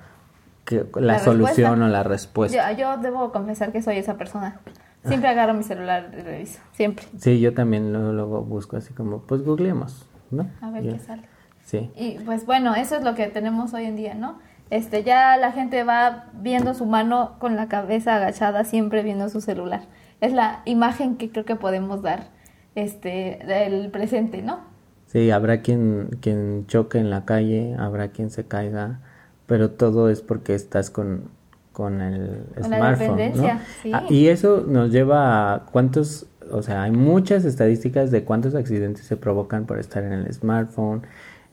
que, 0.66 0.84
la, 0.96 1.18
solución 1.20 1.80
o 1.80 1.88
la 1.88 2.02
respuesta. 2.02 2.72
Yo, 2.72 2.98
debo 2.98 3.32
confesar 3.32 3.72
que 3.72 3.80
soy 3.80 3.96
esa 3.96 4.18
persona. 4.18 4.60
Siempre 5.06 5.30
agarro 5.30 5.54
mi 5.54 5.62
celular 5.62 6.10
y 6.18 6.20
reviso, 6.20 6.60
siempre. 6.72 7.06
Sí, 7.16 7.40
yo 7.40 7.54
también 7.54 7.94
luego, 7.94 8.42
busco 8.42 8.76
así 8.76 8.92
como, 8.92 9.20
pues 9.20 9.42
googleemos, 9.42 10.06
¿no? 10.30 10.46
A 10.60 10.70
ver 10.70 10.82
qué 10.82 10.98
sale. 10.98 11.22
Sí. 11.64 11.90
Y 11.96 12.18
pues 12.26 12.44
bueno, 12.44 12.74
eso 12.74 12.96
es 12.96 13.02
lo 13.02 13.14
que 13.14 13.28
tenemos 13.28 13.72
hoy 13.72 13.86
en 13.86 13.96
día, 13.96 14.12
¿no? 14.14 14.38
Este, 14.68 15.02
ya 15.02 15.38
la 15.38 15.52
gente 15.52 15.82
va 15.82 16.26
viendo 16.34 16.74
su 16.74 16.84
mano 16.84 17.36
con 17.38 17.56
la 17.56 17.68
cabeza 17.68 18.16
agachada, 18.16 18.64
siempre 18.64 19.02
viendo 19.02 19.30
su 19.30 19.40
celular. 19.40 19.84
Es 20.20 20.34
la 20.34 20.60
imagen 20.66 21.16
que 21.16 21.30
creo 21.30 21.46
que 21.46 21.56
podemos 21.56 22.02
dar 22.02 22.35
este 22.76 23.40
del 23.46 23.90
presente, 23.90 24.42
¿no? 24.42 24.60
Sí, 25.06 25.30
habrá 25.30 25.62
quien 25.62 26.10
quien 26.20 26.66
choque 26.66 26.98
en 26.98 27.10
la 27.10 27.24
calle, 27.24 27.74
habrá 27.78 28.08
quien 28.08 28.30
se 28.30 28.44
caiga, 28.44 29.00
pero 29.46 29.70
todo 29.70 30.10
es 30.10 30.20
porque 30.20 30.54
estás 30.54 30.90
con 30.90 31.30
con 31.76 32.00
el 32.00 32.44
smartphone, 32.62 33.36
¿no? 33.36 33.60
sí. 33.82 33.92
Ah, 33.92 34.04
y 34.08 34.28
eso 34.28 34.64
nos 34.66 34.90
lleva 34.90 35.52
a 35.52 35.66
cuántos, 35.66 36.26
o 36.50 36.62
sea, 36.62 36.84
hay 36.84 36.90
muchas 36.90 37.44
estadísticas 37.44 38.10
de 38.10 38.24
cuántos 38.24 38.54
accidentes 38.54 39.04
se 39.04 39.18
provocan 39.18 39.66
por 39.66 39.78
estar 39.78 40.02
en 40.02 40.14
el 40.14 40.32
smartphone 40.32 41.02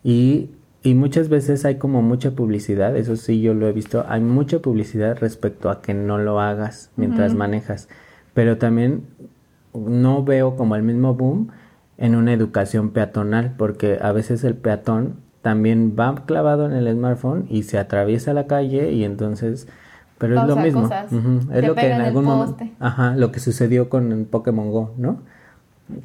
y, 0.01 0.51
y 0.82 0.94
muchas 0.94 1.27
veces 1.27 1.65
hay 1.65 1.75
como 1.75 2.01
mucha 2.01 2.32
publicidad, 2.32 2.96
eso 2.96 3.18
sí 3.18 3.42
yo 3.42 3.53
lo 3.53 3.68
he 3.68 3.74
visto, 3.74 4.06
hay 4.08 4.22
mucha 4.22 4.60
publicidad 4.60 5.18
respecto 5.20 5.70
a 5.70 5.82
que 5.82 5.94
no 5.94 6.18
lo 6.18 6.39
hagas 6.39 6.89
mientras 6.96 7.36
manejas, 7.36 7.89
pero 8.34 8.58
también 8.58 9.03
no 9.74 10.24
veo 10.24 10.56
como 10.56 10.75
el 10.75 10.84
mismo 10.84 11.13
boom 11.13 11.50
en 11.98 12.15
una 12.15 12.34
educación 12.34 12.92
peatonal, 12.92 13.56
porque 13.58 14.00
a 14.01 14.12
veces 14.12 14.44
el 14.44 14.56
peatón 14.56 15.18
también 15.42 15.96
va 16.00 16.15
clavado 16.25 16.65
en 16.65 16.74
el 16.74 16.92
smartphone 16.94 17.46
y 17.50 17.63
se 17.63 17.77
atraviesa 17.77 18.34
la 18.34 18.48
calle 18.48 18.92
y 18.92 19.03
entonces 19.03 19.68
pero 20.18 20.39
es 20.39 20.48
lo 20.48 20.56
mismo 20.56 20.89
es 21.51 21.68
lo 21.68 21.75
que 21.75 21.92
en 21.92 22.01
algún 22.01 22.24
momento 22.24 22.65
ajá 22.80 23.13
lo 23.18 23.34
que 23.34 23.42
sucedió 23.42 23.89
con 23.89 24.25
Pokémon 24.32 24.72
Go 24.72 24.94
no 24.96 25.20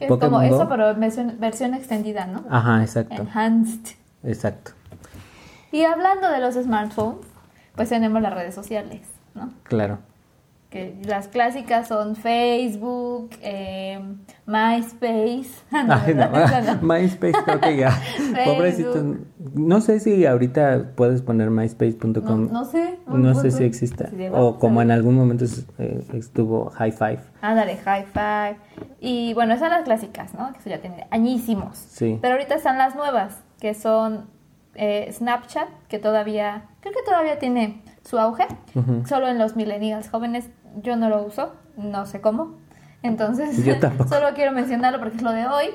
es 0.01 0.09
como 0.09 0.43
eso, 0.43 0.69
pero 0.69 0.95
versión, 0.97 1.37
versión 1.39 1.75
extendida, 1.75 2.27
¿no? 2.27 2.45
Ajá, 2.51 2.83
exacto. 2.83 3.23
Enhanced. 3.23 3.97
Exacto. 4.25 4.73
Y 5.71 5.85
hablando 5.85 6.31
de 6.31 6.41
los 6.41 6.55
smartphones, 6.55 7.27
pues 7.75 7.89
tenemos 7.89 8.21
las 8.23 8.35
redes 8.35 8.55
sociales, 8.55 9.03
¿no? 9.35 9.51
Claro. 9.65 9.99
Que 10.71 10.95
las 11.07 11.29
clásicas 11.29 11.89
son 11.89 12.15
Facebook, 12.15 13.31
eh, 13.41 13.99
MySpace. 14.45 15.49
no, 15.73 16.83
MySpace 16.83 17.33
creo 17.45 17.61
que 17.61 17.77
ya. 17.79 17.99
Pobrecito. 18.45 19.17
No 19.55 19.81
sé 19.81 19.99
si 20.01 20.27
ahorita 20.27 20.93
puedes 20.95 21.23
poner 21.23 21.51
myspace.com. 21.51 22.53
No, 22.53 22.67
sé. 22.67 22.99
No, 23.07 23.35
sé 23.35 23.51
si 23.51 23.65
exista. 23.65 24.11
o 24.33 24.59
como 24.59 24.83
en 24.83 24.91
algún 24.91 25.15
momento 25.15 25.47
eh, 25.79 26.05
estuvo 26.13 26.69
High 26.71 26.93
Five. 26.93 27.21
Ándale, 27.41 27.77
High 27.79 28.05
Five. 28.13 28.57
Y 29.01 29.33
bueno, 29.33 29.55
esas 29.55 29.69
son 29.69 29.79
las 29.79 29.85
clásicas, 29.85 30.35
¿no? 30.35 30.53
Que 30.53 30.59
eso 30.59 30.69
ya 30.69 30.81
tiene 30.81 31.07
añísimos. 31.11 31.79
Sí. 31.79 32.19
Pero 32.21 32.35
ahorita 32.35 32.57
están 32.57 32.77
las 32.77 32.95
nuevas, 32.95 33.39
que 33.59 33.73
son 33.73 34.27
eh, 34.75 35.11
Snapchat, 35.13 35.69
que 35.89 35.99
todavía, 35.99 36.67
creo 36.81 36.93
que 36.93 37.03
todavía 37.05 37.39
tiene 37.39 37.83
su 38.05 38.19
auge, 38.19 38.47
solo 39.07 39.29
en 39.29 39.39
los 39.39 39.57
millennials 39.57 40.09
jóvenes 40.09 40.49
yo 40.83 40.97
no 40.97 41.09
lo 41.09 41.23
uso, 41.23 41.53
no 41.77 42.07
sé 42.07 42.21
cómo. 42.21 42.57
Entonces, 43.03 43.57
solo 44.09 44.29
quiero 44.35 44.53
mencionarlo 44.53 44.99
porque 44.99 45.17
es 45.17 45.23
lo 45.23 45.33
de 45.33 45.47
hoy. 45.47 45.67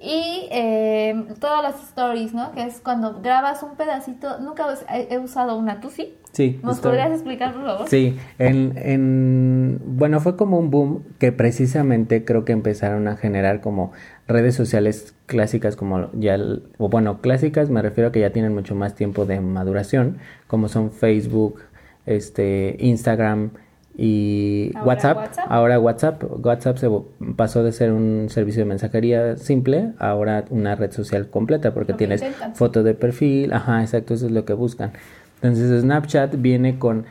Y 0.00 0.48
eh, 0.50 1.24
todas 1.40 1.62
las 1.62 1.82
stories, 1.88 2.34
¿no? 2.34 2.52
Que 2.52 2.64
es 2.64 2.80
cuando 2.80 3.20
grabas 3.22 3.62
un 3.62 3.76
pedacito. 3.76 4.38
Nunca 4.40 4.66
he, 4.90 5.18
usado 5.18 5.56
una, 5.56 5.80
¿tú 5.80 5.88
sí? 5.88 6.14
Sí. 6.32 6.60
¿Nos 6.62 6.80
podrías 6.80 7.10
explicar, 7.12 7.54
por 7.54 7.64
favor? 7.64 7.88
Sí. 7.88 8.18
En, 8.38 8.76
en, 8.76 9.80
bueno, 9.84 10.20
fue 10.20 10.36
como 10.36 10.58
un 10.58 10.70
boom 10.70 11.04
que 11.18 11.32
precisamente 11.32 12.24
creo 12.24 12.44
que 12.44 12.52
empezaron 12.52 13.06
a 13.08 13.16
generar 13.16 13.60
como 13.60 13.92
redes 14.26 14.54
sociales 14.54 15.14
clásicas 15.26 15.76
como 15.76 16.10
ya, 16.12 16.36
o 16.78 16.88
bueno, 16.88 17.20
clásicas 17.20 17.70
me 17.70 17.80
refiero 17.80 18.08
a 18.08 18.12
que 18.12 18.20
ya 18.20 18.30
tienen 18.30 18.52
mucho 18.52 18.74
más 18.74 18.94
tiempo 18.94 19.26
de 19.26 19.40
maduración, 19.40 20.18
como 20.48 20.68
son 20.68 20.90
Facebook, 20.90 21.60
este, 22.04 22.76
Instagram, 22.80 23.52
y 23.96 24.72
WhatsApp, 24.84 25.32
ahora 25.48 25.78
WhatsApp, 25.78 26.24
WhatsApp 26.44 26.78
se 26.78 26.90
pasó 27.36 27.62
de 27.62 27.70
ser 27.70 27.92
un 27.92 28.28
servicio 28.28 28.62
de 28.62 28.68
mensajería 28.68 29.36
simple, 29.36 29.92
ahora 29.98 30.44
una 30.50 30.74
red 30.74 30.90
social 30.90 31.28
completa 31.30 31.72
porque 31.72 31.92
tienes 31.92 32.24
foto 32.54 32.82
de 32.82 32.94
perfil, 32.94 33.52
ajá, 33.52 33.82
exacto, 33.82 34.14
eso 34.14 34.26
es 34.26 34.32
lo 34.32 34.44
que 34.44 34.52
buscan. 34.52 34.92
Entonces 35.36 35.82
Snapchat 35.82 36.40
viene 36.40 36.78
con, 36.78 37.04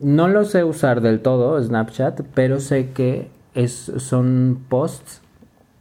no 0.00 0.28
lo 0.28 0.44
sé 0.44 0.64
usar 0.64 1.02
del 1.02 1.20
todo 1.20 1.62
Snapchat, 1.62 2.22
pero 2.34 2.60
sé 2.60 2.90
que 2.90 3.28
es, 3.54 3.92
son 3.98 4.64
posts 4.70 5.20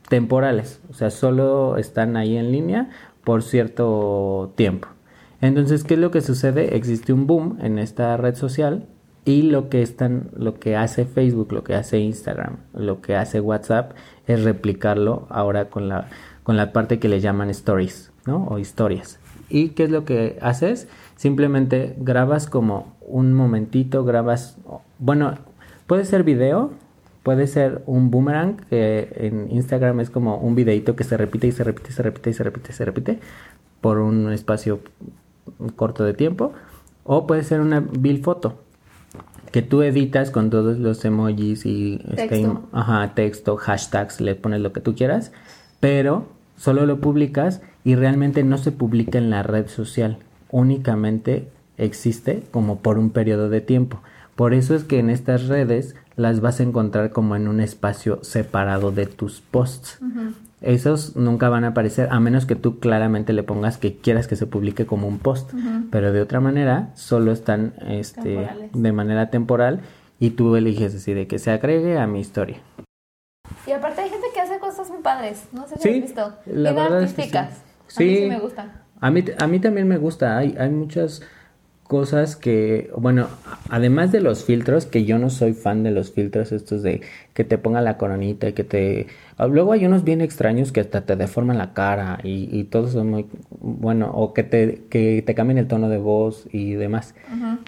temporales, 0.09 0.81
o 0.89 0.93
sea, 0.93 1.11
solo 1.11 1.77
están 1.77 2.17
ahí 2.17 2.35
en 2.35 2.51
línea 2.51 2.89
por 3.23 3.41
cierto 3.41 4.51
tiempo. 4.55 4.89
Entonces, 5.41 5.83
¿qué 5.83 5.93
es 5.93 5.99
lo 5.99 6.11
que 6.11 6.21
sucede? 6.21 6.75
Existe 6.75 7.13
un 7.13 7.27
boom 7.27 7.57
en 7.61 7.77
esta 7.79 8.17
red 8.17 8.35
social 8.35 8.87
y 9.25 9.41
lo 9.41 9.69
que 9.69 9.81
están, 9.81 10.29
lo 10.37 10.59
que 10.59 10.75
hace 10.75 11.05
Facebook, 11.05 11.51
lo 11.51 11.63
que 11.63 11.73
hace 11.73 11.99
Instagram, 11.99 12.57
lo 12.73 13.01
que 13.01 13.15
hace 13.15 13.41
WhatsApp 13.41 13.93
es 14.27 14.43
replicarlo 14.43 15.25
ahora 15.29 15.69
con 15.69 15.89
la, 15.89 16.09
con 16.43 16.55
la 16.55 16.71
parte 16.71 16.99
que 16.99 17.09
le 17.09 17.19
llaman 17.19 17.49
stories, 17.49 18.11
¿no? 18.27 18.45
O 18.47 18.59
historias. 18.59 19.19
¿Y 19.49 19.69
qué 19.69 19.85
es 19.85 19.89
lo 19.89 20.05
que 20.05 20.37
haces? 20.41 20.87
Simplemente 21.15 21.95
grabas 21.97 22.47
como 22.47 22.95
un 23.01 23.33
momentito, 23.33 24.05
grabas, 24.05 24.57
bueno, 24.99 25.33
puede 25.87 26.05
ser 26.05 26.23
video, 26.23 26.71
puede 27.23 27.47
ser 27.47 27.81
un 27.87 28.11
boomerang, 28.11 28.57
que 28.69 29.11
en 29.15 29.51
Instagram 29.51 29.99
es 30.01 30.11
como 30.11 30.37
un 30.37 30.53
videito 30.53 30.95
que 30.95 31.03
se 31.03 31.17
repite 31.17 31.47
y 31.47 31.51
se 31.51 31.63
repite, 31.63 31.89
y 31.89 31.93
se 31.93 32.03
repite 32.03 32.29
y 32.29 32.33
se 32.33 32.43
repite 32.43 32.71
y 32.71 32.73
se 32.73 32.85
repite 32.85 33.19
por 33.81 33.97
un 33.97 34.31
espacio 34.31 34.81
corto 35.75 36.03
de 36.03 36.13
tiempo, 36.13 36.53
o 37.03 37.25
puede 37.25 37.43
ser 37.43 37.61
una 37.61 37.79
bill 37.79 38.23
foto, 38.23 38.64
que 39.55 39.61
tú 39.61 39.83
editas 39.83 40.31
con 40.31 40.49
todos 40.49 40.79
los 40.79 41.05
emojis 41.05 41.65
y 41.65 42.01
este, 42.09 42.27
texto. 42.27 42.63
ajá, 42.73 43.13
texto, 43.15 43.55
hashtags, 43.55 44.19
le 44.19 44.35
pones 44.35 44.59
lo 44.59 44.73
que 44.73 44.81
tú 44.81 44.95
quieras, 44.95 45.31
pero 45.79 46.27
solo 46.57 46.85
lo 46.85 46.99
publicas 46.99 47.61
y 47.85 47.95
realmente 47.95 48.43
no 48.43 48.57
se 48.57 48.73
publica 48.73 49.17
en 49.17 49.29
la 49.29 49.43
red 49.43 49.69
social, 49.69 50.17
únicamente 50.51 51.47
existe 51.77 52.43
como 52.51 52.79
por 52.79 52.97
un 52.97 53.11
periodo 53.11 53.47
de 53.47 53.61
tiempo. 53.61 54.01
Por 54.35 54.53
eso 54.53 54.75
es 54.75 54.83
que 54.83 54.99
en 54.99 55.09
estas 55.09 55.47
redes 55.47 55.95
las 56.17 56.41
vas 56.41 56.59
a 56.59 56.63
encontrar 56.63 57.11
como 57.11 57.37
en 57.37 57.47
un 57.47 57.61
espacio 57.61 58.19
separado 58.23 58.91
de 58.91 59.05
tus 59.05 59.39
posts. 59.39 59.99
Esos 60.65 61.15
nunca 61.15 61.47
van 61.47 61.63
a 61.63 61.69
aparecer 61.69 62.07
a 62.11 62.19
menos 62.19 62.47
que 62.47 62.55
tú 62.55 62.79
claramente 62.79 63.33
le 63.33 63.43
pongas 63.43 63.77
que 63.77 63.97
quieras 63.97 64.27
que 64.27 64.35
se 64.35 64.47
publique 64.47 64.85
como 64.85 65.07
un 65.07 65.19
post. 65.19 65.51
Pero 65.91 66.11
de 66.11 66.21
otra 66.21 66.39
manera, 66.39 66.89
solo 66.95 67.31
están 67.31 67.73
este, 67.87 68.49
de 68.73 68.91
manera 68.91 69.29
temporal 69.29 69.81
y 70.19 70.31
tú 70.31 70.55
eliges 70.55 70.95
así 70.95 71.13
de 71.13 71.27
que 71.27 71.37
se 71.37 71.51
agregue 71.51 71.99
a 71.99 72.07
mi 72.07 72.19
historia. 72.19 72.57
Y 73.67 73.71
aparte 73.71 74.01
hay 74.01 74.09
gente 74.09 74.27
que 74.33 74.41
hace 74.41 74.59
cosas 74.59 74.89
muy 74.89 75.01
padres, 75.01 75.45
no 75.51 75.67
sé 75.67 75.75
si 75.77 75.89
has 75.89 76.01
visto. 76.01 76.33
La 76.47 76.71
artísticas. 76.71 77.61
sí. 77.87 78.03
A 78.03 78.07
mí 78.07 78.17
sí 78.17 78.25
me 78.29 78.39
gustan. 78.39 78.71
A 79.01 79.11
mí, 79.11 79.23
a 79.37 79.47
mí 79.47 79.59
también 79.59 79.87
me 79.87 79.97
gusta. 79.97 80.37
Hay, 80.37 80.55
hay 80.57 80.69
muchas 80.69 81.21
cosas 81.87 82.35
que, 82.35 82.91
bueno, 82.97 83.27
además 83.69 84.11
de 84.11 84.19
los 84.19 84.43
filtros, 84.43 84.85
que 84.85 85.05
yo 85.05 85.19
no 85.19 85.29
soy 85.29 85.53
fan 85.53 85.83
de 85.83 85.91
los 85.91 86.11
filtros 86.11 86.51
estos 86.51 86.81
de 86.81 87.01
que 87.33 87.43
te 87.43 87.57
ponga 87.57 87.81
la 87.81 87.97
coronita 87.97 88.49
y 88.49 88.53
que 88.53 88.63
te... 88.63 89.07
Luego 89.37 89.71
hay 89.73 89.85
unos 89.85 90.03
bien 90.03 90.21
extraños 90.21 90.71
que 90.71 90.79
hasta 90.79 91.01
te 91.01 91.15
deforman 91.15 91.59
la 91.59 91.73
cara 91.73 92.19
y, 92.23 92.49
y 92.51 92.63
todos 92.65 92.93
son 92.93 93.11
muy... 93.11 93.27
Bueno, 93.59 94.11
o 94.13 94.33
que 94.33 94.43
te, 94.43 94.85
que 94.89 95.23
te 95.25 95.35
cambien 95.35 95.59
el 95.59 95.67
tono 95.67 95.87
de 95.87 95.97
voz 95.97 96.47
y 96.51 96.73
demás. 96.73 97.13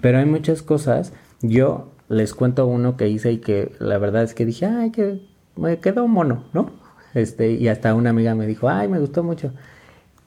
Pero 0.02 0.18
hay 0.18 0.26
muchas 0.26 0.62
cosas. 0.62 1.12
Yo 1.40 1.92
les 2.08 2.34
cuento 2.34 2.66
uno 2.66 2.96
que 2.96 3.08
hice 3.08 3.32
y 3.32 3.38
que 3.38 3.72
la 3.78 3.98
verdad 3.98 4.24
es 4.24 4.34
que 4.34 4.44
dije, 4.44 4.66
ay, 4.66 4.90
que 4.90 5.20
me 5.56 5.78
quedó 5.78 6.08
mono, 6.08 6.44
¿no? 6.52 6.72
Este, 7.14 7.52
y 7.52 7.68
hasta 7.68 7.94
una 7.94 8.10
amiga 8.10 8.34
me 8.34 8.46
dijo, 8.46 8.68
ay, 8.68 8.88
me 8.88 8.98
gustó 8.98 9.22
mucho. 9.22 9.52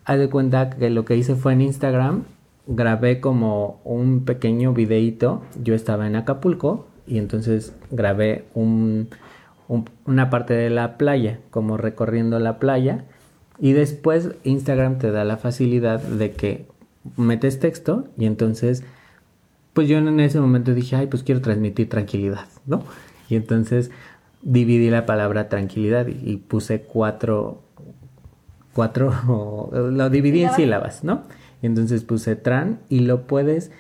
Haz 0.06 0.18
de 0.18 0.30
cuenta 0.30 0.70
que 0.70 0.90
lo 0.90 1.04
que 1.04 1.18
hice 1.18 1.36
fue 1.36 1.54
en 1.54 1.62
Instagram 1.62 2.24
grabé 2.68 3.20
como 3.20 3.82
un 3.84 4.26
pequeño 4.26 4.74
videíto. 4.74 5.42
Yo 5.62 5.74
estaba 5.74 6.08
en 6.08 6.16
Acapulco 6.16 6.88
y 7.08 7.18
entonces 7.18 7.74
grabé 7.90 8.46
un, 8.54 9.10
una 10.06 10.30
parte 10.30 10.54
de 10.54 10.70
la 10.70 10.98
playa, 10.98 11.40
como 11.50 11.78
recorriendo 11.78 12.40
la 12.40 12.60
playa. 12.60 13.06
Y 13.60 13.74
después 13.74 14.32
Instagram 14.44 14.98
te 14.98 15.12
da 15.12 15.24
la 15.24 15.38
facilidad 15.38 16.02
de 16.02 16.32
que 16.32 16.66
metes 17.18 17.60
texto 17.60 18.08
y 18.18 18.26
entonces, 18.26 18.84
pues 19.74 19.88
yo 19.88 19.98
en 19.98 20.20
ese 20.20 20.40
momento 20.40 20.74
dije, 20.74 20.96
ay, 20.96 21.08
pues 21.08 21.24
quiero 21.24 21.42
transmitir 21.42 21.90
tranquilidad, 21.90 22.48
¿no? 22.66 22.84
Y 23.30 23.36
entonces 23.36 23.92
dividí 24.42 24.90
la 24.90 25.06
palabra 25.06 25.50
tranquilidad 25.50 26.08
y, 26.08 26.38
puse 26.38 26.82
cuatro, 26.82 27.62
cuatro, 28.74 29.70
lo 29.92 30.10
dividí 30.10 30.44
en 30.44 30.54
sílabas, 30.54 31.04
¿no? 31.04 31.24
Y 31.62 31.68
entonces 31.68 32.04
puse 32.04 32.36
tran 32.36 32.80
y 32.90 33.02
lo 33.02 33.28
puedes, 33.28 33.72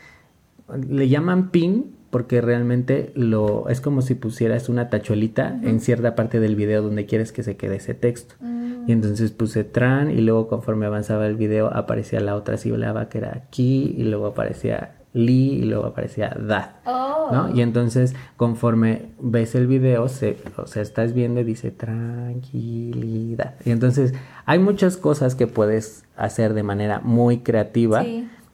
le 0.87 1.09
llaman 1.09 1.49
pin 1.51 1.95
porque 2.11 2.41
realmente 2.41 3.11
lo 3.15 3.69
es 3.69 3.81
como 3.81 4.01
si 4.01 4.15
pusieras 4.15 4.69
una 4.69 4.89
tachuelita 4.89 5.59
en 5.63 5.79
cierta 5.79 6.13
parte 6.13 6.39
del 6.39 6.55
video 6.55 6.81
donde 6.81 7.05
quieres 7.05 7.31
que 7.31 7.41
se 7.41 7.55
quede 7.55 7.77
ese 7.77 7.93
texto. 7.93 8.35
Mm. 8.41 8.83
Y 8.87 8.91
entonces 8.91 9.31
puse 9.31 9.63
tran 9.63 10.11
y 10.11 10.21
luego 10.21 10.47
conforme 10.47 10.85
avanzaba 10.85 11.25
el 11.25 11.35
video 11.35 11.73
aparecía 11.73 12.19
la 12.19 12.35
otra 12.35 12.57
sílaba 12.57 13.09
que 13.09 13.19
era 13.19 13.31
aquí 13.35 13.95
y 13.97 14.03
luego 14.03 14.27
aparecía 14.27 14.95
li 15.13 15.53
y 15.53 15.63
luego 15.63 15.85
aparecía 15.85 16.37
that. 16.47 16.69
¿No? 17.31 17.55
Y 17.55 17.61
entonces 17.61 18.15
conforme 18.37 19.09
ves 19.19 19.55
el 19.55 19.67
video, 19.67 20.07
se, 20.07 20.37
o 20.57 20.67
sea, 20.67 20.81
estás 20.81 21.13
viendo 21.13 21.39
y 21.41 21.43
dice 21.43 21.71
tranquilidad. 21.71 23.55
Y 23.65 23.71
entonces 23.71 24.13
hay 24.45 24.59
muchas 24.59 24.97
cosas 24.97 25.35
que 25.35 25.47
puedes 25.47 26.03
hacer 26.15 26.53
de 26.53 26.63
manera 26.63 26.99
muy 26.99 27.39
creativa 27.39 28.03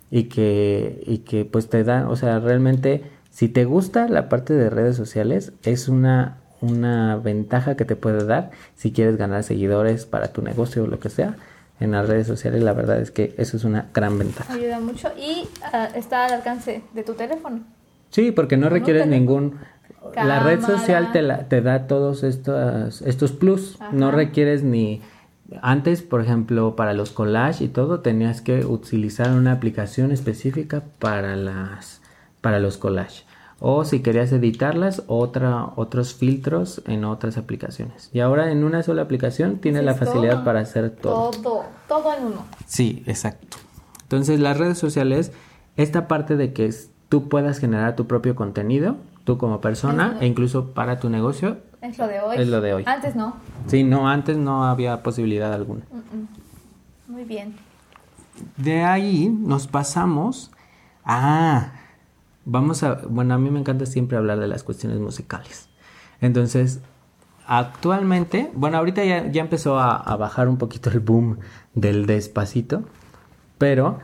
y 0.10 0.24
que 0.24 1.04
y 1.06 1.20
que 1.20 1.46
pues 1.46 1.70
te 1.70 1.84
dan, 1.84 2.08
o 2.08 2.16
sea, 2.16 2.40
realmente 2.40 3.04
si 3.30 3.50
te 3.50 3.66
gusta 3.66 4.08
la 4.08 4.30
parte 4.30 4.54
de 4.54 4.70
redes 4.70 4.96
sociales 4.96 5.54
es 5.64 5.90
una 5.90 6.38
una 6.60 7.18
ventaja 7.18 7.76
que 7.76 7.86
te 7.86 7.96
puede 7.96 8.26
dar 8.26 8.50
si 8.76 8.92
quieres 8.92 9.18
ganar 9.18 9.44
seguidores 9.44 10.06
para 10.06 10.34
tu 10.34 10.42
negocio 10.42 10.84
o 10.84 10.88
lo 10.88 11.00
que 11.00 11.10
sea 11.10 11.36
en 11.80 11.92
las 11.92 12.08
redes 12.08 12.28
sociales, 12.28 12.64
la 12.64 12.74
verdad 12.74 13.00
es 13.00 13.12
que 13.12 13.36
eso 13.38 13.58
es 13.58 13.64
una 13.64 13.90
gran 13.94 14.18
ventaja. 14.18 14.52
Ayuda 14.52 14.80
mucho 14.80 15.10
y 15.18 15.48
ah, 15.62 15.90
está 15.94 16.26
al 16.26 16.34
alcance 16.34 16.82
de 16.94 17.04
tu 17.04 17.14
teléfono. 17.14 17.62
Sí, 18.10 18.32
porque 18.32 18.58
no 18.58 18.70
requieres 18.70 19.08
ningún... 19.08 19.56
La 20.16 20.40
red 20.40 20.62
social 20.62 21.12
te, 21.12 21.22
te 21.22 21.62
da 21.62 21.86
todos 21.86 22.24
estos, 22.24 23.02
estos 23.02 23.32
plus, 23.34 23.78
no 23.92 24.12
requieres 24.12 24.64
ni... 24.64 25.02
Antes, 25.62 26.02
por 26.02 26.22
ejemplo, 26.22 26.76
para 26.76 26.94
los 26.94 27.12
collages 27.12 27.62
y 27.62 27.68
todo, 27.68 28.02
tenías 28.02 28.42
que 28.42 28.66
utilizar 28.66 29.32
una 29.32 29.54
aplicación 29.54 30.12
específica 30.12 30.84
para, 31.00 31.36
las, 31.36 32.02
para 32.42 32.60
los 32.60 32.78
collages 32.78 33.26
o 33.60 33.84
si 33.86 34.02
querías 34.02 34.32
editarlas, 34.32 35.04
otra, 35.08 35.66
otros 35.76 36.14
filtros 36.14 36.82
en 36.86 37.06
otras 37.06 37.38
aplicaciones. 37.38 38.10
Y 38.14 38.20
ahora 38.20 38.52
en 38.52 38.64
una 38.64 38.84
sola 38.84 39.02
aplicación 39.02 39.58
tienes 39.58 39.84
la 39.84 39.96
facilidad 39.96 40.44
para 40.44 40.60
hacer 40.60 40.92
todo. 40.92 41.32
Todo, 41.32 41.66
todo 41.88 42.14
en 42.16 42.26
uno. 42.26 42.46
Sí, 42.68 43.04
exacto. 43.08 43.58
Entonces 44.04 44.40
las 44.40 44.58
redes 44.58 44.78
sociales, 44.78 45.32
esta 45.76 46.08
parte 46.08 46.36
de 46.36 46.54
que 46.54 46.72
tú 47.10 47.30
puedas 47.30 47.60
generar 47.60 47.96
tu 47.96 48.08
propio 48.08 48.36
contenido, 48.36 48.98
tú 49.24 49.38
como 49.38 49.62
persona, 49.62 50.18
e 50.20 50.28
incluso 50.28 50.72
para 50.72 51.00
tu 51.00 51.10
negocio. 51.10 51.58
Es 51.82 51.98
lo 51.98 52.08
de 52.08 52.20
hoy. 52.20 52.38
Es 52.38 52.48
lo 52.48 52.62
de 52.62 52.74
hoy. 52.74 52.84
Antes 52.86 53.16
no. 53.16 53.36
Sí, 53.68 53.84
no, 53.84 54.10
antes 54.10 54.38
no 54.38 54.66
había 54.66 55.04
posibilidad 55.04 55.54
alguna. 55.54 55.82
Muy 57.08 57.24
bien. 57.24 57.56
De 58.58 58.84
ahí 58.84 59.30
nos 59.30 59.68
pasamos 59.68 60.52
a 61.04 61.72
vamos 62.48 62.82
a, 62.82 63.02
bueno, 63.10 63.34
a 63.34 63.38
mí 63.38 63.52
me 63.52 63.60
encanta 63.60 63.86
siempre 63.86 64.18
hablar 64.18 64.40
de 64.40 64.48
las 64.48 64.64
cuestiones 64.64 65.00
musicales. 65.00 65.70
Entonces, 66.22 66.80
actualmente, 67.46 68.50
bueno, 68.56 68.78
ahorita 68.78 69.04
ya, 69.04 69.28
ya 69.30 69.42
empezó 69.42 69.80
a, 69.80 70.16
bajar 70.16 70.48
un 70.48 70.58
poquito 70.58 70.90
el 70.90 71.02
boom 71.02 71.40
del 71.76 72.06
despacito, 72.06 72.84
pero 73.58 74.00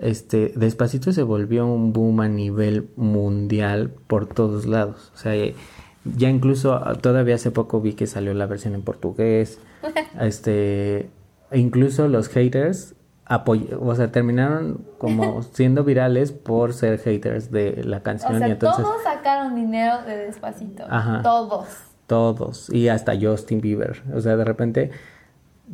este 0.00 0.52
despacito 0.56 1.12
se 1.12 1.22
volvió 1.22 1.66
un 1.66 1.92
boom 1.92 2.20
a 2.20 2.28
nivel 2.28 2.88
mundial 2.96 3.90
por 4.06 4.26
todos 4.26 4.66
lados. 4.66 5.12
O 5.14 5.18
sea, 5.18 5.32
ya 6.04 6.28
incluso 6.28 6.80
todavía 7.00 7.34
hace 7.34 7.50
poco 7.50 7.80
vi 7.80 7.94
que 7.94 8.06
salió 8.06 8.34
la 8.34 8.46
versión 8.46 8.74
en 8.74 8.82
portugués. 8.82 9.58
este, 10.20 11.10
incluso 11.52 12.08
los 12.08 12.28
haters 12.28 12.94
o 13.80 13.94
sea, 13.94 14.10
terminaron 14.10 14.86
como 14.96 15.42
siendo 15.52 15.84
virales 15.84 16.32
por 16.32 16.72
ser 16.72 16.98
haters 16.98 17.50
de 17.50 17.82
la 17.84 18.02
canción. 18.02 18.36
O 18.36 18.38
sea, 18.38 18.58
todos 18.58 19.02
sacaron 19.02 19.54
dinero 19.54 20.02
de 20.06 20.16
Despacito. 20.16 20.84
Ajá, 20.88 21.22
todos. 21.22 21.66
Todos. 22.06 22.70
Y 22.72 22.88
hasta 22.88 23.12
Justin 23.20 23.60
Bieber. 23.60 24.02
O 24.14 24.20
sea, 24.20 24.36
de 24.36 24.44
repente 24.44 24.90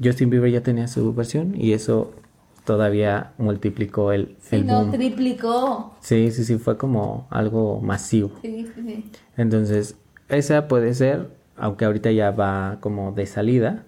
Justin 0.02 0.30
Bieber 0.30 0.50
ya 0.50 0.62
tenía 0.62 0.88
su 0.88 1.14
versión 1.14 1.54
y 1.54 1.72
eso 1.74 2.12
todavía 2.64 3.32
multiplicó 3.38 4.12
el, 4.12 4.36
sí, 4.40 4.62
no, 4.62 4.90
triplicó. 4.90 5.94
Sí, 6.00 6.30
sí, 6.30 6.44
sí, 6.44 6.58
fue 6.58 6.76
como 6.76 7.26
algo 7.30 7.80
masivo. 7.80 8.32
Sí, 8.42 8.66
sí, 8.74 8.82
sí. 8.82 9.10
Entonces, 9.36 9.96
esa 10.28 10.68
puede 10.68 10.94
ser, 10.94 11.28
aunque 11.56 11.84
ahorita 11.84 12.10
ya 12.10 12.30
va 12.30 12.78
como 12.80 13.12
de 13.12 13.26
salida. 13.26 13.84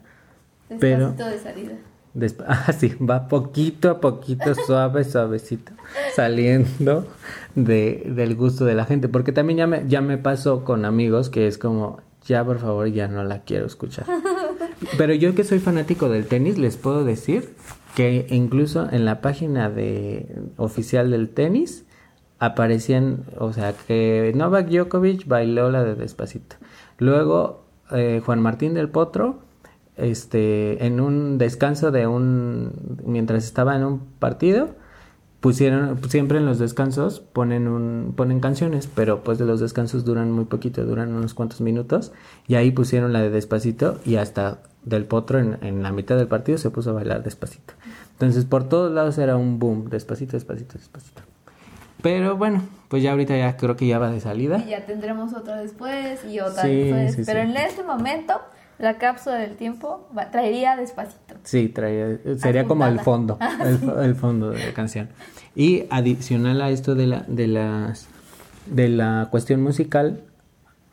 Despacito 0.68 1.14
pero, 1.16 1.30
de 1.30 1.38
salida 1.38 1.72
ah, 2.46 2.72
sí, 2.72 2.94
va 2.96 3.28
poquito 3.28 3.90
a 3.90 4.00
poquito, 4.00 4.54
suave, 4.66 5.04
suavecito, 5.04 5.72
saliendo 6.14 7.06
de, 7.54 8.04
del 8.06 8.34
gusto 8.34 8.64
de 8.64 8.74
la 8.74 8.84
gente. 8.84 9.08
Porque 9.08 9.32
también 9.32 9.58
ya 9.58 9.66
me, 9.66 9.84
ya 9.86 10.00
me 10.00 10.18
pasó 10.18 10.64
con 10.64 10.84
amigos 10.84 11.30
que 11.30 11.46
es 11.46 11.58
como, 11.58 12.00
ya 12.26 12.44
por 12.44 12.58
favor, 12.58 12.88
ya 12.88 13.08
no 13.08 13.24
la 13.24 13.42
quiero 13.42 13.66
escuchar. 13.66 14.06
Pero 14.98 15.14
yo 15.14 15.34
que 15.34 15.44
soy 15.44 15.58
fanático 15.58 16.08
del 16.08 16.26
tenis, 16.26 16.58
les 16.58 16.76
puedo 16.76 17.04
decir 17.04 17.54
que 17.96 18.26
incluso 18.28 18.92
en 18.92 19.06
la 19.06 19.22
página 19.22 19.70
de 19.70 20.28
oficial 20.58 21.10
del 21.10 21.30
tenis 21.30 21.86
aparecían, 22.38 23.24
o 23.38 23.54
sea, 23.54 23.72
que 23.72 24.34
Novak 24.36 24.68
Djokovic 24.68 25.26
bailó 25.26 25.70
la 25.70 25.82
de 25.82 25.94
Despacito. 25.94 26.56
Luego 26.98 27.64
eh, 27.90 28.20
Juan 28.22 28.42
Martín 28.42 28.74
del 28.74 28.90
Potro 28.90 29.38
este, 29.96 30.84
en 30.84 31.00
un 31.00 31.38
descanso 31.38 31.90
de 31.90 32.06
un, 32.06 33.00
mientras 33.06 33.46
estaba 33.46 33.74
en 33.74 33.84
un 33.84 34.00
partido, 34.18 34.74
pusieron, 35.40 35.98
siempre 36.10 36.36
en 36.36 36.44
los 36.44 36.58
descansos 36.58 37.20
ponen 37.20 37.66
un, 37.66 38.12
ponen 38.14 38.40
canciones, 38.40 38.90
pero 38.94 39.24
pues 39.24 39.38
de 39.38 39.46
los 39.46 39.58
descansos 39.58 40.04
duran 40.04 40.30
muy 40.32 40.44
poquito, 40.44 40.84
duran 40.84 41.14
unos 41.14 41.32
cuantos 41.32 41.62
minutos, 41.62 42.12
y 42.46 42.56
ahí 42.56 42.72
pusieron 42.72 43.14
la 43.14 43.22
de 43.22 43.30
despacito 43.30 43.98
y 44.04 44.16
hasta 44.16 44.58
del 44.86 45.04
potro 45.04 45.38
en, 45.38 45.58
en 45.60 45.82
la 45.82 45.92
mitad 45.92 46.16
del 46.16 46.28
partido 46.28 46.56
se 46.56 46.70
puso 46.70 46.90
a 46.90 46.92
bailar 46.94 47.22
despacito. 47.22 47.74
Entonces 48.12 48.46
por 48.46 48.66
todos 48.66 48.90
lados 48.90 49.18
era 49.18 49.36
un 49.36 49.58
boom, 49.58 49.90
despacito, 49.90 50.32
despacito, 50.32 50.78
despacito. 50.78 51.20
Pero 52.02 52.36
bueno, 52.36 52.62
pues 52.88 53.02
ya 53.02 53.10
ahorita 53.10 53.36
ya 53.36 53.56
creo 53.56 53.76
que 53.76 53.86
ya 53.86 53.98
va 53.98 54.10
de 54.10 54.20
salida. 54.20 54.62
Y 54.64 54.70
ya 54.70 54.86
tendremos 54.86 55.34
otra 55.34 55.56
después 55.56 56.24
y 56.24 56.40
otra 56.40 56.64
después. 56.64 57.26
Pero 57.26 57.40
en 57.40 57.56
este 57.56 57.82
momento 57.82 58.40
la 58.78 58.98
cápsula 58.98 59.36
del 59.36 59.56
tiempo 59.56 60.08
traería 60.30 60.76
despacito. 60.76 61.34
Sí, 61.42 61.68
traería, 61.68 62.18
sería 62.38 62.64
como 62.64 62.86
el 62.86 63.00
fondo, 63.00 63.38
el, 64.02 64.14
fondo 64.14 64.50
de 64.50 64.66
la 64.66 64.72
canción. 64.72 65.08
Y 65.54 65.84
adicional 65.90 66.60
a 66.60 66.70
esto 66.70 66.94
de 66.94 67.06
la, 67.06 67.24
de 67.26 67.48
las, 67.48 68.08
de 68.66 68.88
la 68.88 69.28
cuestión 69.30 69.62
musical, 69.62 70.20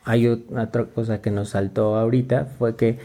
hay 0.04 0.26
otra 0.26 0.86
cosa 0.86 1.20
que 1.20 1.30
nos 1.30 1.50
saltó 1.50 1.96
ahorita, 1.96 2.46
fue 2.58 2.76
que 2.76 2.98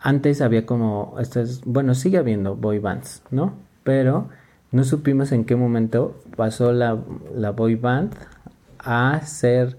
antes 0.00 0.40
había 0.40 0.66
como 0.66 1.16
estas, 1.20 1.62
bueno, 1.64 1.94
sigue 1.94 2.18
habiendo 2.18 2.56
boy 2.56 2.78
bands, 2.78 3.22
¿no? 3.30 3.52
Pero 3.84 4.28
no 4.72 4.84
supimos 4.84 5.32
en 5.32 5.44
qué 5.44 5.56
momento 5.56 6.20
pasó 6.36 6.72
la, 6.72 6.98
la 7.34 7.50
boy 7.50 7.74
band 7.74 8.14
a 8.78 9.20
ser 9.24 9.76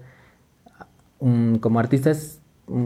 como 1.18 1.78
artistas 1.78 2.40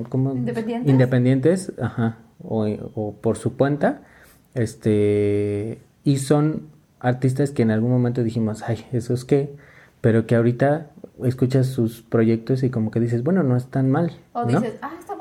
como 0.09 0.35
independientes, 0.35 0.91
independientes 0.91 1.73
ajá, 1.81 2.19
o, 2.43 2.67
o, 2.95 3.15
por 3.15 3.37
su 3.37 3.57
cuenta, 3.57 4.03
este, 4.55 5.81
y 6.05 6.19
son 6.19 6.69
artistas 7.01 7.51
que 7.51 7.63
en 7.63 7.71
algún 7.71 7.91
momento 7.91 8.23
dijimos, 8.23 8.63
ay, 8.63 8.87
¿eso 8.93 9.15
es 9.15 9.25
qué? 9.25 9.55
Pero 10.01 10.27
que 10.27 10.37
ahorita 10.37 10.91
escuchas 11.25 11.67
sus 11.67 12.03
proyectos 12.03 12.63
y 12.63 12.71
como 12.71 12.91
que 12.91 13.01
dices, 13.01 13.23
bueno, 13.23 13.43
no 13.43 13.57
es 13.57 13.67
tan 13.67 13.91
mal. 13.91 14.13
O 14.33 14.45
dices, 14.45 14.77
ah, 14.83 14.93
está. 14.99 15.16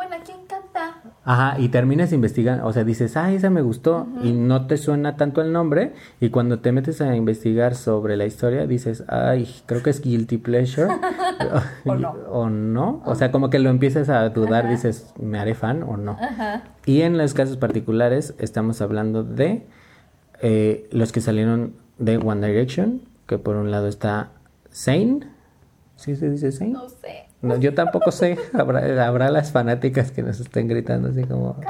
Ajá, 1.26 1.60
y 1.60 1.70
terminas 1.70 2.14
investigando, 2.14 2.66
o 2.66 2.72
sea, 2.72 2.84
dices, 2.84 3.18
ah, 3.18 3.34
esa 3.34 3.50
me 3.50 3.62
gustó, 3.62 4.08
y 4.24 4.32
no 4.32 4.68
te 4.68 4.78
suena 4.78 5.18
tanto 5.18 5.42
el 5.42 5.52
nombre, 5.52 5.94
y 6.20 6.30
cuando 6.30 6.60
te 6.60 6.72
metes 6.72 7.02
a 7.02 7.16
investigar 7.16 7.74
sobre 7.76 8.16
la 8.16 8.26
historia, 8.26 8.68
dices, 8.68 9.04
ay, 9.08 9.50
creo 9.66 9.82
que 9.82 9.90
es 9.90 10.02
Guilty 10.02 10.38
Pleasure. 10.38 10.88
o 11.86 11.96
no. 11.96 12.12
O 12.30 12.50
no, 12.50 13.02
o 13.06 13.16
sea, 13.16 13.32
como 13.32 13.50
que 13.50 13.58
lo 13.58 13.72
empiezas 13.72 14.08
a 14.10 14.30
dudar, 14.30 14.70
dices, 14.70 15.12
¿me 15.20 15.40
haré 15.40 15.56
fan 15.56 15.84
o 15.84 15.98
no? 15.98 16.12
Ajá. 16.12 16.64
Y 16.86 17.02
en 17.02 17.18
los 17.18 17.34
casos 17.34 17.58
particulares, 17.58 18.36
estamos 18.38 18.82
hablando 18.82 19.24
de 19.24 19.66
eh, 20.42 20.88
los 20.92 21.12
que 21.12 21.22
salieron 21.22 21.74
de 21.98 22.18
One 22.18 22.48
Direction, 22.48 23.02
que 23.26 23.40
por 23.40 23.56
un 23.56 23.72
lado 23.72 23.88
está 23.88 24.30
Zane, 24.72 25.22
¿Sí 25.96 26.16
se 26.16 26.30
dice 26.30 26.52
Zayn? 26.52 26.74
No 26.74 26.90
sé. 26.90 27.25
Yo 27.60 27.74
tampoco 27.74 28.12
sé. 28.12 28.38
Habrá, 28.54 29.08
habrá 29.08 29.30
las 29.32 29.52
fanáticas 29.52 30.12
que 30.12 30.24
nos 30.24 30.40
estén 30.40 30.68
gritando 30.68 31.10
así 31.10 31.24
como... 31.24 31.56
¿Cómo? 31.56 31.66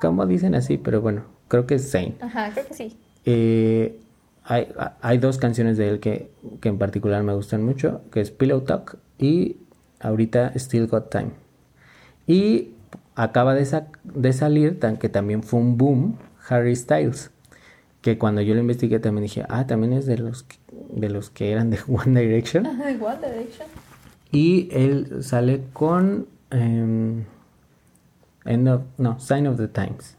¿Cómo 0.00 0.26
dicen 0.26 0.54
así? 0.54 0.78
Pero 0.78 1.00
bueno, 1.00 1.24
creo 1.48 1.66
que 1.66 1.74
es 1.74 1.90
Zayn. 1.90 2.16
Ajá, 2.20 2.50
creo 2.52 2.66
que 2.66 2.74
sí. 2.74 2.96
Eh, 3.26 4.00
hay, 4.44 4.72
hay, 5.02 5.18
dos 5.18 5.36
canciones 5.36 5.76
de 5.76 5.88
él 5.90 6.00
que, 6.00 6.30
que, 6.60 6.70
en 6.70 6.78
particular 6.78 7.22
me 7.22 7.34
gustan 7.34 7.62
mucho, 7.62 8.00
que 8.10 8.20
es 8.20 8.30
Pillow 8.30 8.62
Talk 8.62 8.96
y 9.18 9.58
ahorita 10.00 10.52
Still 10.56 10.86
Got 10.86 11.10
Time. 11.10 11.30
Y 12.26 12.70
acaba 13.14 13.54
de, 13.54 13.84
de 14.04 14.32
salir, 14.32 14.80
tan, 14.80 14.96
que 14.96 15.10
también 15.10 15.42
fue 15.42 15.60
un 15.60 15.76
boom, 15.76 16.16
Harry 16.48 16.74
Styles, 16.74 17.30
que 18.00 18.16
cuando 18.16 18.40
yo 18.40 18.54
lo 18.54 18.60
investigué 18.60 18.98
también 18.98 19.24
dije, 19.24 19.44
ah, 19.48 19.66
también 19.66 19.92
es 19.92 20.06
de 20.06 20.16
los 20.16 20.46
de 20.72 21.08
los 21.10 21.30
que 21.30 21.52
eran 21.52 21.70
de 21.70 21.78
One 21.88 22.20
Direction. 22.20 22.66
One 22.66 23.18
Direction. 23.20 23.68
Y 24.32 24.68
él 24.72 25.22
sale 25.22 25.64
con 25.72 26.26
em, 26.50 27.24
no, 28.44 29.18
Sign 29.18 29.46
of 29.46 29.56
the 29.56 29.68
Times. 29.68 30.16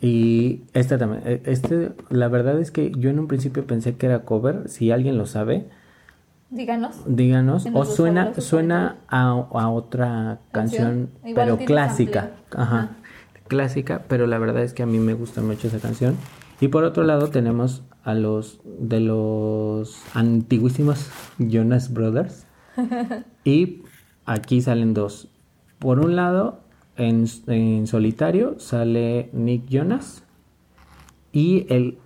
Y 0.00 0.62
esta 0.74 0.98
también, 0.98 1.22
e, 1.24 1.42
este, 1.46 1.92
la 2.10 2.28
verdad 2.28 2.60
es 2.60 2.70
que 2.70 2.92
yo 2.96 3.10
en 3.10 3.18
un 3.18 3.26
principio 3.26 3.66
pensé 3.66 3.96
que 3.96 4.06
era 4.06 4.20
cover, 4.20 4.68
si 4.68 4.90
alguien 4.90 5.16
lo 5.16 5.26
sabe. 5.26 5.66
Díganos. 6.50 6.96
Díganos. 7.06 7.66
O 7.72 7.84
suena, 7.84 8.34
suena 8.34 8.98
a, 9.08 9.30
a, 9.30 9.70
otra 9.70 10.40
canción, 10.52 11.10
pero 11.34 11.58
clásica. 11.58 12.32
Ajá. 12.54 12.90
Clásica, 13.48 14.02
pero 14.08 14.26
la 14.26 14.38
verdad 14.38 14.62
es 14.62 14.72
que 14.72 14.82
a 14.82 14.86
mí 14.86 14.98
me 14.98 15.14
gusta 15.14 15.40
mucho 15.42 15.68
esa 15.68 15.78
canción. 15.78 16.16
Y 16.60 16.68
por 16.68 16.84
otro 16.84 17.04
lado 17.04 17.28
tenemos 17.28 17.82
a 18.04 18.14
los 18.14 18.60
de 18.64 19.00
los 19.00 20.02
antiguísimos 20.14 21.10
Jonas 21.38 21.92
Brothers. 21.92 22.46
y 23.44 23.82
aquí 24.24 24.60
salen 24.60 24.94
dos. 24.94 25.28
Por 25.78 26.00
un 26.00 26.16
lado, 26.16 26.60
en, 26.96 27.26
en, 27.46 27.86
solitario 27.86 28.58
sale 28.58 29.30
Nick 29.32 29.66
Jonas. 29.68 30.24
Y 31.32 31.66
el, 31.68 31.98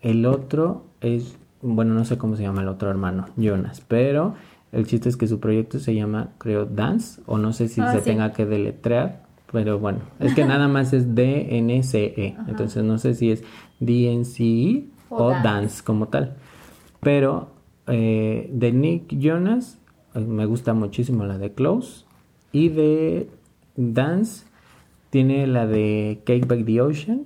el 0.00 0.26
otro 0.26 0.86
es, 1.00 1.36
bueno, 1.60 1.94
no 1.94 2.04
sé 2.04 2.18
cómo 2.18 2.36
se 2.36 2.42
llama 2.42 2.62
el 2.62 2.68
otro 2.68 2.90
hermano, 2.90 3.26
Jonas. 3.36 3.82
Pero 3.86 4.34
el 4.72 4.86
chiste 4.86 5.08
es 5.08 5.16
que 5.16 5.26
su 5.28 5.38
proyecto 5.38 5.78
se 5.78 5.94
llama, 5.94 6.30
creo, 6.38 6.66
Dance. 6.66 7.22
O 7.26 7.38
no 7.38 7.52
sé 7.52 7.68
si 7.68 7.80
ah, 7.80 7.92
se 7.92 8.00
tenga 8.00 8.32
que 8.32 8.44
deletrear. 8.44 9.22
Pero 9.52 9.78
bueno, 9.78 10.00
es 10.18 10.34
que 10.34 10.44
nada 10.44 10.66
más 10.66 10.92
es 10.94 11.14
DNCE. 11.14 12.36
Entonces 12.48 12.82
no 12.82 12.98
sé 12.98 13.14
si 13.14 13.30
es 13.30 13.44
DNCE 13.80 14.86
o, 15.10 15.30
dance. 15.30 15.84
como 15.84 16.08
tal. 16.08 16.36
Pero 17.00 17.50
eh, 17.86 18.48
de 18.52 18.72
Nick 18.72 19.18
Jonas 19.18 19.78
me 20.14 20.46
gusta 20.46 20.74
muchísimo 20.74 21.24
la 21.24 21.38
de 21.38 21.52
Close. 21.52 22.04
Y 22.52 22.68
de 22.68 23.28
Dance 23.76 24.44
tiene 25.10 25.46
la 25.46 25.66
de 25.66 26.22
Cake 26.24 26.46
Back 26.46 26.64
the 26.64 26.80
Ocean. 26.80 27.24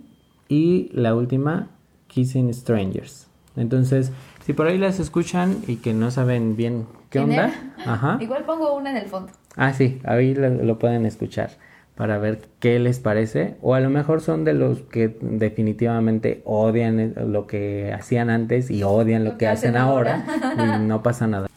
Y 0.48 0.90
la 0.92 1.14
última, 1.14 1.70
Kissing 2.08 2.52
Strangers. 2.54 3.26
Entonces, 3.56 4.12
si 4.44 4.52
por 4.52 4.66
ahí 4.66 4.78
las 4.78 5.00
escuchan 5.00 5.56
y 5.66 5.76
que 5.76 5.94
no 5.94 6.10
saben 6.10 6.56
bien 6.56 6.86
qué 7.10 7.20
onda, 7.20 7.52
Ajá. 7.84 8.18
igual 8.22 8.44
pongo 8.44 8.76
una 8.76 8.90
en 8.90 8.98
el 8.98 9.06
fondo. 9.06 9.32
Ah, 9.56 9.72
sí, 9.72 10.00
ahí 10.04 10.34
lo 10.34 10.78
pueden 10.78 11.06
escuchar 11.06 11.50
para 11.96 12.18
ver 12.18 12.40
qué 12.60 12.78
les 12.78 13.00
parece. 13.00 13.56
O 13.62 13.74
a 13.74 13.80
lo 13.80 13.90
mejor 13.90 14.20
son 14.20 14.44
de 14.44 14.54
los 14.54 14.82
que 14.82 15.16
definitivamente 15.20 16.42
odian 16.44 17.14
lo 17.32 17.46
que 17.46 17.92
hacían 17.92 18.30
antes 18.30 18.70
y 18.70 18.82
odian 18.82 19.24
lo, 19.24 19.38
que, 19.38 19.48
hacen 19.48 19.76
ahora, 19.76 20.24
y 20.58 20.86
no 20.86 21.02
pasa 21.02 21.26
nada. 21.26 21.48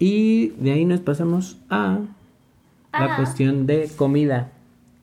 Y 0.00 0.48
de 0.58 0.72
ahí 0.72 0.84
nos 0.84 0.98
pasamos 0.98 1.60
a 1.70 2.00
la 2.92 3.04
ah. 3.04 3.16
cuestión 3.16 3.66
de 3.66 3.88
comida. 3.96 4.50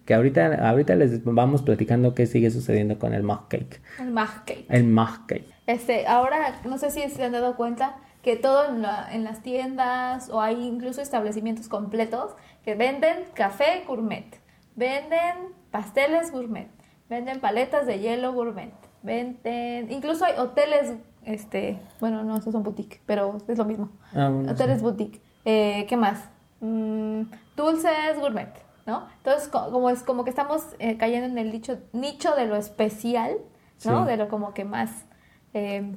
Que 0.06 0.14
ahorita, 0.14 0.70
ahorita 0.70 0.96
les 0.96 1.24
vamos 1.24 1.62
platicando 1.62 2.14
qué 2.14 2.26
sigue 2.26 2.52
sucediendo 2.52 3.00
con 3.00 3.14
el 3.14 3.24
mug 3.24 3.48
cake. 3.48 3.82
El 4.00 4.12
mug 4.12 4.44
cake. 4.46 4.66
El 4.68 4.84
mug 4.86 5.26
cake. 5.28 5.48
Este, 5.68 6.08
ahora 6.08 6.62
no 6.66 6.78
sé 6.78 6.92
si 6.92 7.02
se 7.10 7.24
han 7.24 7.32
dado 7.32 7.56
cuenta 7.56 7.98
que 8.22 8.36
todo 8.36 8.66
en, 8.66 8.86
en 9.12 9.24
las 9.24 9.42
tiendas 9.42 10.30
o 10.30 10.42
hay 10.42 10.62
incluso 10.66 11.02
establecimientos 11.02 11.70
completos 11.70 12.32
que 12.66 12.76
venden 12.76 13.18
café 13.34 13.84
gourmet 13.88 14.26
Venden 14.78 15.56
pasteles 15.72 16.32
gourmet, 16.32 16.68
venden 17.10 17.40
paletas 17.40 17.88
de 17.88 17.98
hielo 17.98 18.32
gourmet, 18.32 18.72
venden, 19.02 19.92
incluso 19.92 20.24
hay 20.24 20.36
hoteles, 20.38 20.94
este, 21.28 21.78
bueno, 22.00 22.24
no, 22.24 22.38
esos 22.38 22.54
son 22.54 22.64
boutique, 22.64 23.02
pero 23.06 23.38
es 23.48 23.58
lo 23.58 23.66
mismo. 23.66 23.90
Ah, 24.14 24.32
hoteles 24.50 24.82
boutique. 24.82 25.22
Eh, 25.44 25.86
¿Qué 25.88 25.98
más? 25.98 26.24
Mm, 26.62 27.24
dulces 27.56 28.18
gourmet, 28.20 28.50
¿no? 28.86 29.08
Entonces, 29.18 29.50
como 29.50 29.90
es 29.90 30.04
como 30.04 30.24
que 30.24 30.30
estamos 30.30 30.64
eh, 30.80 30.98
cayendo 30.98 31.28
en 31.28 31.38
el 31.38 31.52
nicho, 31.52 31.80
nicho 31.92 32.34
de 32.36 32.46
lo 32.46 32.56
especial, 32.56 33.36
¿no? 33.86 34.06
De 34.06 34.18
lo 34.18 34.30
como 34.30 34.54
que 34.54 34.64
más... 34.64 34.90
Eh, 35.54 35.96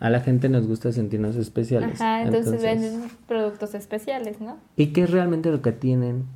a 0.00 0.10
la 0.10 0.20
gente 0.20 0.48
nos 0.48 0.66
gusta 0.66 0.90
sentirnos 0.90 1.36
especiales. 1.36 2.00
Ajá, 2.00 2.22
entonces, 2.22 2.60
venden 2.60 3.08
productos 3.28 3.74
especiales, 3.74 4.40
¿no? 4.40 4.56
¿Y 4.74 4.88
qué 4.88 5.02
es 5.02 5.10
realmente 5.10 5.50
lo 5.50 5.62
que 5.62 5.72
tienen? 5.72 6.26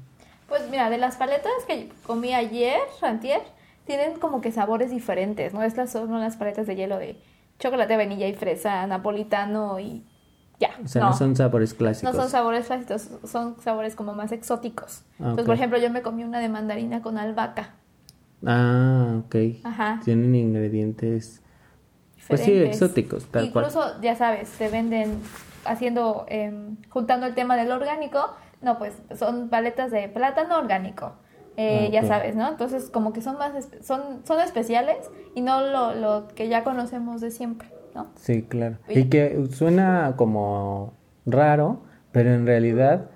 Pues 0.46 0.70
mira, 0.70 0.90
de 0.90 0.98
las 0.98 1.16
paletas 1.16 1.52
que 1.66 1.90
comí 2.06 2.32
ayer, 2.32 2.78
antier, 3.02 3.40
tienen 3.86 4.20
como 4.20 4.40
que 4.40 4.52
sabores 4.52 4.90
diferentes, 4.90 5.54
¿no? 5.54 5.62
Estas 5.62 5.90
son 5.90 6.12
las 6.20 6.36
paletas 6.36 6.66
de 6.66 6.76
hielo 6.76 6.98
de 6.98 7.16
chocolate, 7.58 7.96
vainilla 7.96 8.28
y 8.28 8.34
fresa, 8.34 8.86
napolitano 8.86 9.78
y 9.80 10.04
ya. 10.58 10.70
O 10.84 10.88
sea, 10.88 11.02
no, 11.02 11.12
son 11.12 11.36
sabores 11.36 11.74
clásicos. 11.74 12.14
No 12.14 12.20
son 12.20 12.30
sabores 12.30 12.66
clásicos, 12.66 13.10
son 13.24 13.60
sabores 13.60 13.94
como 13.94 14.14
más 14.14 14.32
exóticos. 14.32 15.02
Ah, 15.12 15.30
Entonces, 15.30 15.46
por 15.46 15.54
ejemplo, 15.54 15.78
yo 15.78 15.90
me 15.90 16.02
comí 16.02 16.24
una 16.24 16.40
de 16.40 16.48
mandarina 16.48 17.02
con 17.02 17.18
albahaca. 17.18 17.74
Ah, 18.44 19.20
ok. 19.24 19.36
Ajá. 19.64 20.00
Tienen 20.04 20.34
ingredientes... 20.34 21.42
Pues 22.28 22.40
sí, 22.40 22.52
exóticos, 22.52 23.24
tal 23.26 23.44
Incluso, 23.44 24.00
ya 24.00 24.16
sabes, 24.16 24.48
se 24.48 24.68
venden 24.68 25.20
haciendo, 25.64 26.26
em, 26.28 26.76
juntando 26.88 27.24
el 27.24 27.34
tema 27.34 27.56
del 27.56 27.70
orgánico, 27.70 28.34
no, 28.62 28.78
pues 28.78 28.94
son 29.16 29.48
paletas 29.48 29.92
de 29.92 30.08
plátano 30.08 30.58
orgánico. 30.58 31.12
Eh, 31.56 31.88
ya 31.90 32.04
sabes, 32.04 32.36
¿no? 32.36 32.48
Entonces, 32.48 32.90
como 32.90 33.12
que 33.12 33.22
son 33.22 33.38
más, 33.38 33.52
son, 33.82 34.20
son 34.24 34.40
especiales 34.40 34.96
y 35.34 35.40
no 35.40 35.62
lo, 35.62 35.94
lo 35.94 36.28
que 36.34 36.48
ya 36.48 36.64
conocemos 36.64 37.20
de 37.20 37.30
siempre, 37.30 37.68
¿no? 37.94 38.08
Sí, 38.16 38.42
claro. 38.42 38.76
Y, 38.88 39.04
que 39.04 39.46
suena 39.50 40.14
como 40.16 40.92
raro, 41.24 41.80
pero 42.12 42.34
en 42.34 42.44
realidad 42.44 43.10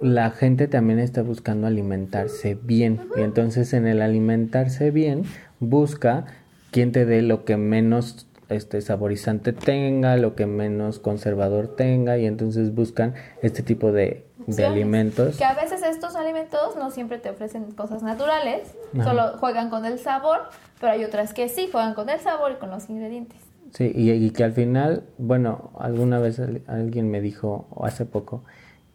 la 0.00 0.30
gente 0.30 0.68
también 0.68 0.98
está 0.98 1.22
buscando 1.22 1.66
alimentarse 1.66 2.58
bien. 2.62 3.08
Y 3.16 3.22
entonces 3.22 3.72
en 3.72 3.86
el 3.86 4.02
alimentarse 4.02 4.90
bien, 4.90 5.24
busca 5.58 6.26
quien 6.70 6.92
te 6.92 7.06
dé 7.06 7.22
lo 7.22 7.46
que 7.46 7.56
menos 7.56 8.26
este 8.50 8.80
saborizante 8.80 9.52
tenga, 9.52 10.16
lo 10.16 10.34
que 10.34 10.46
menos 10.46 10.98
conservador 10.98 11.74
tenga 11.74 12.18
y 12.18 12.26
entonces 12.26 12.74
buscan 12.74 13.14
este 13.42 13.62
tipo 13.62 13.92
de, 13.92 14.25
alimentos. 14.58 15.36
Que 15.36 15.44
a 15.44 15.54
veces 15.54 15.82
estos 15.82 16.16
alimentos 16.16 16.76
no 16.76 16.90
siempre 16.90 17.18
te 17.18 17.30
ofrecen 17.30 17.72
cosas 17.72 18.02
naturales, 18.02 18.74
solo 19.02 19.38
juegan 19.38 19.70
con 19.70 19.84
el 19.84 19.98
sabor, 19.98 20.40
pero 20.80 20.92
hay 20.92 21.04
otras 21.04 21.34
que 21.34 21.48
sí 21.48 21.68
juegan 21.70 21.94
con 21.94 22.08
el 22.08 22.20
sabor 22.20 22.52
y 22.52 22.54
con 22.56 22.70
los 22.70 22.88
ingredientes. 22.88 23.38
Sí, 23.72 23.92
y, 23.94 24.30
que 24.30 24.44
al 24.44 24.52
final, 24.52 25.04
bueno, 25.18 25.70
alguna 25.78 26.18
vez 26.18 26.40
alguien 26.66 27.10
me 27.10 27.20
dijo 27.20 27.68
hace 27.82 28.06
poco 28.06 28.44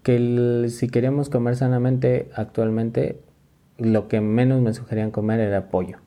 que 0.01 0.67
si 0.69 0.89
queríamos 0.89 1.29
comer 1.29 1.55
sanamente 1.55 2.31
actualmente, 2.35 3.21
lo 3.77 4.07
que 4.07 4.21
menos 4.21 4.61
me 4.61 4.73
sugerían 4.73 5.11
comer 5.11 5.39
era 5.39 5.69
pollo. 5.69 5.97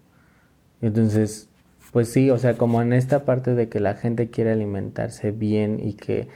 Entonces, 0.80 1.48
pues 1.92 2.09
sí, 2.09 2.30
o 2.30 2.38
sea, 2.38 2.57
como 2.57 2.83
en 2.83 2.92
esta 2.92 3.24
parte 3.24 3.54
de 3.54 3.68
que 3.68 3.78
la 3.80 3.94
gente 3.94 4.28
quiere 4.28 4.52
alimentarse 4.52 5.30
bien 5.30 5.78
y 5.80 5.94
que, 5.94 6.28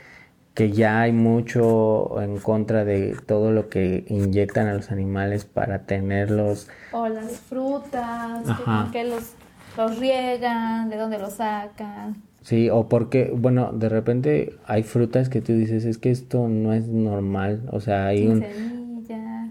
que 0.58 0.72
ya 0.72 1.02
hay 1.02 1.12
mucho 1.12 2.20
en 2.20 2.38
contra 2.38 2.84
de 2.84 3.16
todo 3.26 3.52
lo 3.52 3.68
que 3.68 4.04
inyectan 4.08 4.66
a 4.66 4.74
los 4.74 4.90
animales 4.90 5.44
para 5.44 5.82
tenerlos. 5.82 6.66
O 6.90 7.06
las 7.06 7.38
frutas, 7.38 8.42
que 8.90 9.04
los, 9.04 9.34
los 9.76 10.00
riegan, 10.00 10.90
de 10.90 10.96
dónde 10.96 11.20
los 11.20 11.34
sacan. 11.34 12.16
Sí, 12.42 12.70
o 12.70 12.88
porque, 12.88 13.32
bueno, 13.32 13.70
de 13.70 13.88
repente 13.88 14.56
hay 14.66 14.82
frutas 14.82 15.28
que 15.28 15.40
tú 15.40 15.52
dices, 15.52 15.84
es 15.84 15.96
que 15.96 16.10
esto 16.10 16.48
no 16.48 16.72
es 16.72 16.88
normal, 16.88 17.60
o 17.70 17.78
sea, 17.78 18.06
hay 18.06 18.26
un... 18.26 18.44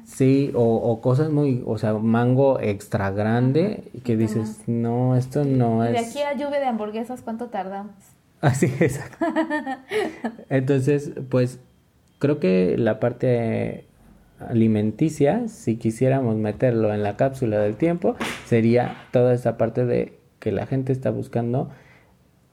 Sí, 0.03 0.51
o, 0.55 0.99
cosas 0.99 1.29
muy, 1.29 1.63
o 1.65 1.77
sea, 1.77 1.93
mango 1.93 2.59
extra 2.59 3.11
grande 3.11 3.85
que 4.03 4.17
dices, 4.17 4.63
no, 4.67 5.15
esto 5.15 5.45
no 5.45 5.85
es... 5.85 5.93
De 5.93 5.99
aquí 5.99 6.19
a 6.19 6.33
lluvia 6.33 6.59
de 6.59 6.65
hamburguesas, 6.65 7.21
¿cuánto 7.21 7.45
tardamos? 7.45 7.93
Así, 8.41 8.67
exacto. 8.79 9.25
Entonces, 10.49 11.11
pues, 11.29 11.59
creo 12.19 12.39
que 12.39 12.77
la 12.77 12.99
parte 12.99 13.85
alimenticia, 14.39 15.47
si 15.47 15.77
quisiéramos 15.77 16.35
meterlo 16.35 16.93
en 16.93 17.03
la 17.03 17.17
cápsula 17.17 17.59
del 17.59 17.75
tiempo, 17.75 18.15
sería 18.45 18.95
toda 19.11 19.33
esa 19.33 19.57
parte 19.57 19.85
de 19.85 20.19
que 20.39 20.51
la 20.51 20.67
gente 20.67 20.93
está 20.93 21.09
buscando 21.09 21.71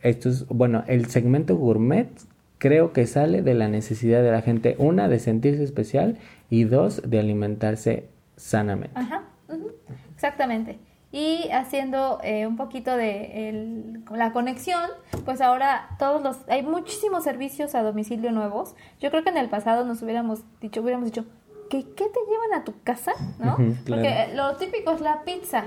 estos, 0.01 0.47
bueno, 0.49 0.85
el 0.87 1.07
segmento 1.07 1.57
gourmet 1.57 2.09
creo 2.59 2.93
que 2.93 3.07
sale 3.07 3.43
de 3.43 3.55
la 3.55 3.69
necesidad 3.69 4.23
de 4.23 4.31
la 4.31 4.41
gente, 4.41 4.77
una, 4.79 5.09
de 5.09 5.19
sentirse 5.19 5.63
especial 5.63 6.19
y 6.49 6.65
dos, 6.65 7.03
de 7.05 7.19
alimentarse 7.19 8.09
sanamente. 8.37 8.99
Ajá, 8.99 9.25
exactamente. 10.15 10.79
Y 11.15 11.49
haciendo 11.53 12.19
eh, 12.25 12.45
un 12.45 12.57
poquito 12.57 12.97
de 12.97 14.03
la 14.11 14.33
conexión, 14.33 14.91
pues 15.25 15.41
ahora 15.41 15.91
todos 15.97 16.21
los, 16.21 16.39
hay 16.49 16.65
muchísimos 16.65 17.23
servicios 17.23 17.77
a 17.77 17.85
domicilio 17.85 18.33
nuevos. 18.33 18.75
Yo 18.99 19.11
creo 19.11 19.23
que 19.23 19.31
en 19.31 19.37
el 19.37 19.49
pasado 19.49 19.85
nos 19.85 20.03
hubiéramos 20.03 20.41
dicho, 20.61 20.83
hubiéramos 20.83 21.07
dicho, 21.07 21.25
¿qué, 21.71 21.85
qué 21.85 22.07
te 22.07 22.21
llevan 22.29 22.61
a 22.61 22.65
tu 22.65 22.75
casa? 22.83 23.13
¿No? 23.39 23.57
Porque 23.87 24.33
lo 24.35 24.57
típico 24.57 24.91
es 24.91 25.01
la 25.01 25.23
pizza, 25.23 25.67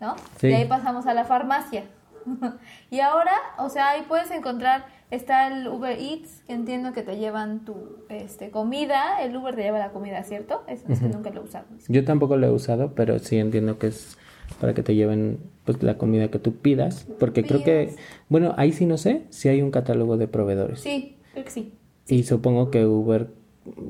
¿no? 0.00 0.16
Y 0.40 0.54
ahí 0.54 0.64
pasamos 0.64 1.04
a 1.04 1.12
la 1.12 1.26
farmacia. 1.26 1.84
y 2.90 3.00
ahora, 3.00 3.32
o 3.58 3.68
sea, 3.68 3.90
ahí 3.90 4.06
puedes 4.08 4.30
encontrar 4.30 4.86
Está 5.10 5.48
el 5.48 5.66
Uber 5.66 5.98
Eats, 5.98 6.42
que 6.46 6.52
entiendo 6.52 6.92
que 6.92 7.02
te 7.02 7.16
llevan 7.16 7.64
tu 7.64 7.74
este, 8.08 8.50
comida. 8.50 9.20
El 9.20 9.36
Uber 9.36 9.56
te 9.56 9.62
lleva 9.62 9.80
la 9.80 9.90
comida, 9.90 10.22
¿cierto? 10.22 10.62
Es, 10.68 10.82
que 10.82 11.08
nunca 11.08 11.30
lo 11.30 11.40
he 11.40 11.44
usado. 11.44 11.66
Yo 11.88 12.04
tampoco 12.04 12.36
lo 12.36 12.46
he 12.46 12.50
usado, 12.50 12.94
pero 12.94 13.18
sí 13.18 13.38
entiendo 13.38 13.76
que 13.76 13.88
es 13.88 14.16
para 14.60 14.74
que 14.74 14.82
te 14.82 14.94
lleven 14.94 15.38
pues 15.64 15.82
la 15.82 15.98
comida 15.98 16.28
que 16.28 16.38
tú 16.38 16.54
pidas. 16.54 17.06
Porque 17.18 17.44
creo 17.44 17.62
que, 17.62 17.94
bueno, 18.28 18.54
ahí 18.56 18.72
sí 18.72 18.86
no 18.86 18.98
sé 18.98 19.22
si 19.30 19.48
hay 19.48 19.62
un 19.62 19.70
catálogo 19.70 20.16
de 20.16 20.28
proveedores. 20.28 20.80
Sí, 20.80 21.16
creo 21.32 21.44
que 21.44 21.50
sí. 21.50 21.72
Y 22.08 22.24
supongo 22.24 22.70
que 22.70 22.86
Uber 22.86 23.28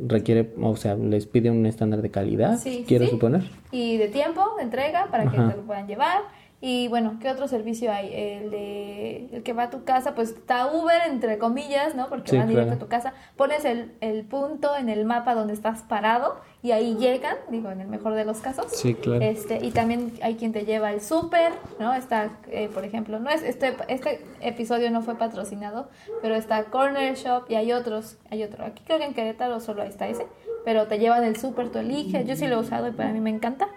requiere, 0.07 0.51
o 0.61 0.77
sea, 0.77 0.95
les 0.95 1.27
pide 1.27 1.51
un 1.51 1.65
estándar 1.65 2.03
de 2.03 2.11
calidad, 2.11 2.59
quiero 2.87 3.07
suponer. 3.07 3.45
Y 3.71 3.97
de 3.97 4.09
tiempo, 4.09 4.45
de 4.57 4.65
entrega, 4.65 5.09
para 5.11 5.31
que 5.31 5.37
te 5.37 5.57
lo 5.57 5.63
puedan 5.63 5.87
llevar. 5.87 6.23
Y 6.63 6.89
bueno, 6.89 7.17
¿qué 7.23 7.31
otro 7.31 7.49
servicio 7.49 7.91
hay? 7.91 8.11
El 8.13 8.51
de 8.51 9.29
el 9.33 9.43
que 9.43 9.55
va 9.55 9.65
a 9.65 9.71
tu 9.71 9.85
casa, 9.85 10.15
pues 10.15 10.31
está 10.31 10.67
Uber, 10.67 11.01
entre 11.09 11.39
comillas, 11.39 11.95
¿no? 11.95 12.09
Porque 12.11 12.37
van 12.37 12.49
directo 12.49 12.75
a 12.75 12.79
tu 12.79 12.87
casa. 12.87 13.15
Pones 13.37 13.65
el, 13.65 13.93
el, 14.03 14.25
punto 14.25 14.77
en 14.77 14.91
el 14.91 15.07
mapa 15.07 15.35
donde 15.35 15.55
estás 15.55 15.83
parado 15.83 16.37
y 16.63 16.73
ahí 16.73 16.97
llegan, 16.97 17.37
digo, 17.51 17.71
en 17.71 17.81
el 17.81 17.89
mejor 17.89 18.15
de 18.15 18.25
los 18.25 18.39
casos. 18.39 18.67
Sí, 18.73 18.95
claro. 18.95 19.25
Este, 19.25 19.65
y 19.65 19.71
también 19.71 20.13
hay 20.23 20.35
quien 20.35 20.53
te 20.53 20.67
lleva 20.67 20.93
el 20.93 21.01
súper, 21.01 21.53
¿no? 21.79 21.95
Está, 21.95 22.33
eh, 22.51 22.69
por 22.73 22.85
ejemplo, 22.85 23.19
no 23.19 23.31
es 23.31 23.43
este, 23.43 23.75
este 23.89 24.21
episodio 24.41 24.91
no 24.91 25.01
fue 25.01 25.17
patrocinado, 25.17 25.89
pero 26.21 26.35
está 26.35 26.65
Corner 26.65 27.15
Shop 27.17 27.45
y 27.49 27.55
hay 27.55 27.73
otros, 27.73 28.19
hay 28.31 28.43
otro. 28.43 28.67
Aquí 28.67 28.83
creo 28.85 28.99
que 28.99 29.07
en 29.07 29.15
Querétaro 29.15 29.61
solo 29.61 29.83
está 29.83 30.09
ese, 30.09 30.27
pero 30.65 30.87
te 30.87 30.99
llevan 30.99 31.25
el 31.25 31.37
súper, 31.37 31.71
tú 31.71 31.79
eliges. 31.79 32.27
Yo 32.27 32.37
sí 32.37 32.47
lo 32.47 32.57
he 32.57 32.61
usado 32.61 32.89
y 32.89 32.93
para 32.93 33.13
mí 33.13 33.21
me 33.21 33.31
encanta. 33.31 33.69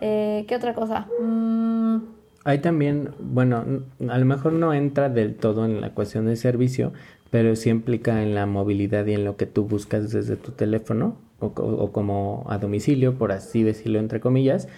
Eh, 0.00 0.44
¿Qué 0.46 0.54
otra 0.54 0.74
cosa? 0.74 1.08
Mm, 1.20 1.96
hay 2.44 2.58
también, 2.58 3.10
bueno, 3.18 3.64
a 4.08 4.18
lo 4.18 4.24
mejor 4.24 4.52
no 4.52 4.72
entra 4.72 5.08
del 5.08 5.34
todo 5.34 5.64
en 5.64 5.80
la 5.80 5.90
cuestión 5.90 6.26
de 6.26 6.36
servicio, 6.36 6.92
pero 7.30 7.56
sí 7.56 7.70
implica 7.70 8.22
en 8.22 8.36
la 8.36 8.46
movilidad 8.46 9.06
y 9.06 9.14
en 9.14 9.24
lo 9.24 9.36
que 9.36 9.46
tú 9.46 9.64
buscas 9.64 10.12
desde 10.12 10.36
tu 10.36 10.52
teléfono 10.52 11.16
o, 11.42 11.92
como 11.92 12.44
a 12.48 12.58
domicilio, 12.58 13.14
por 13.14 13.32
así 13.32 13.62
decirlo 13.62 13.98
entre 13.98 14.20
comillas. 14.20 14.68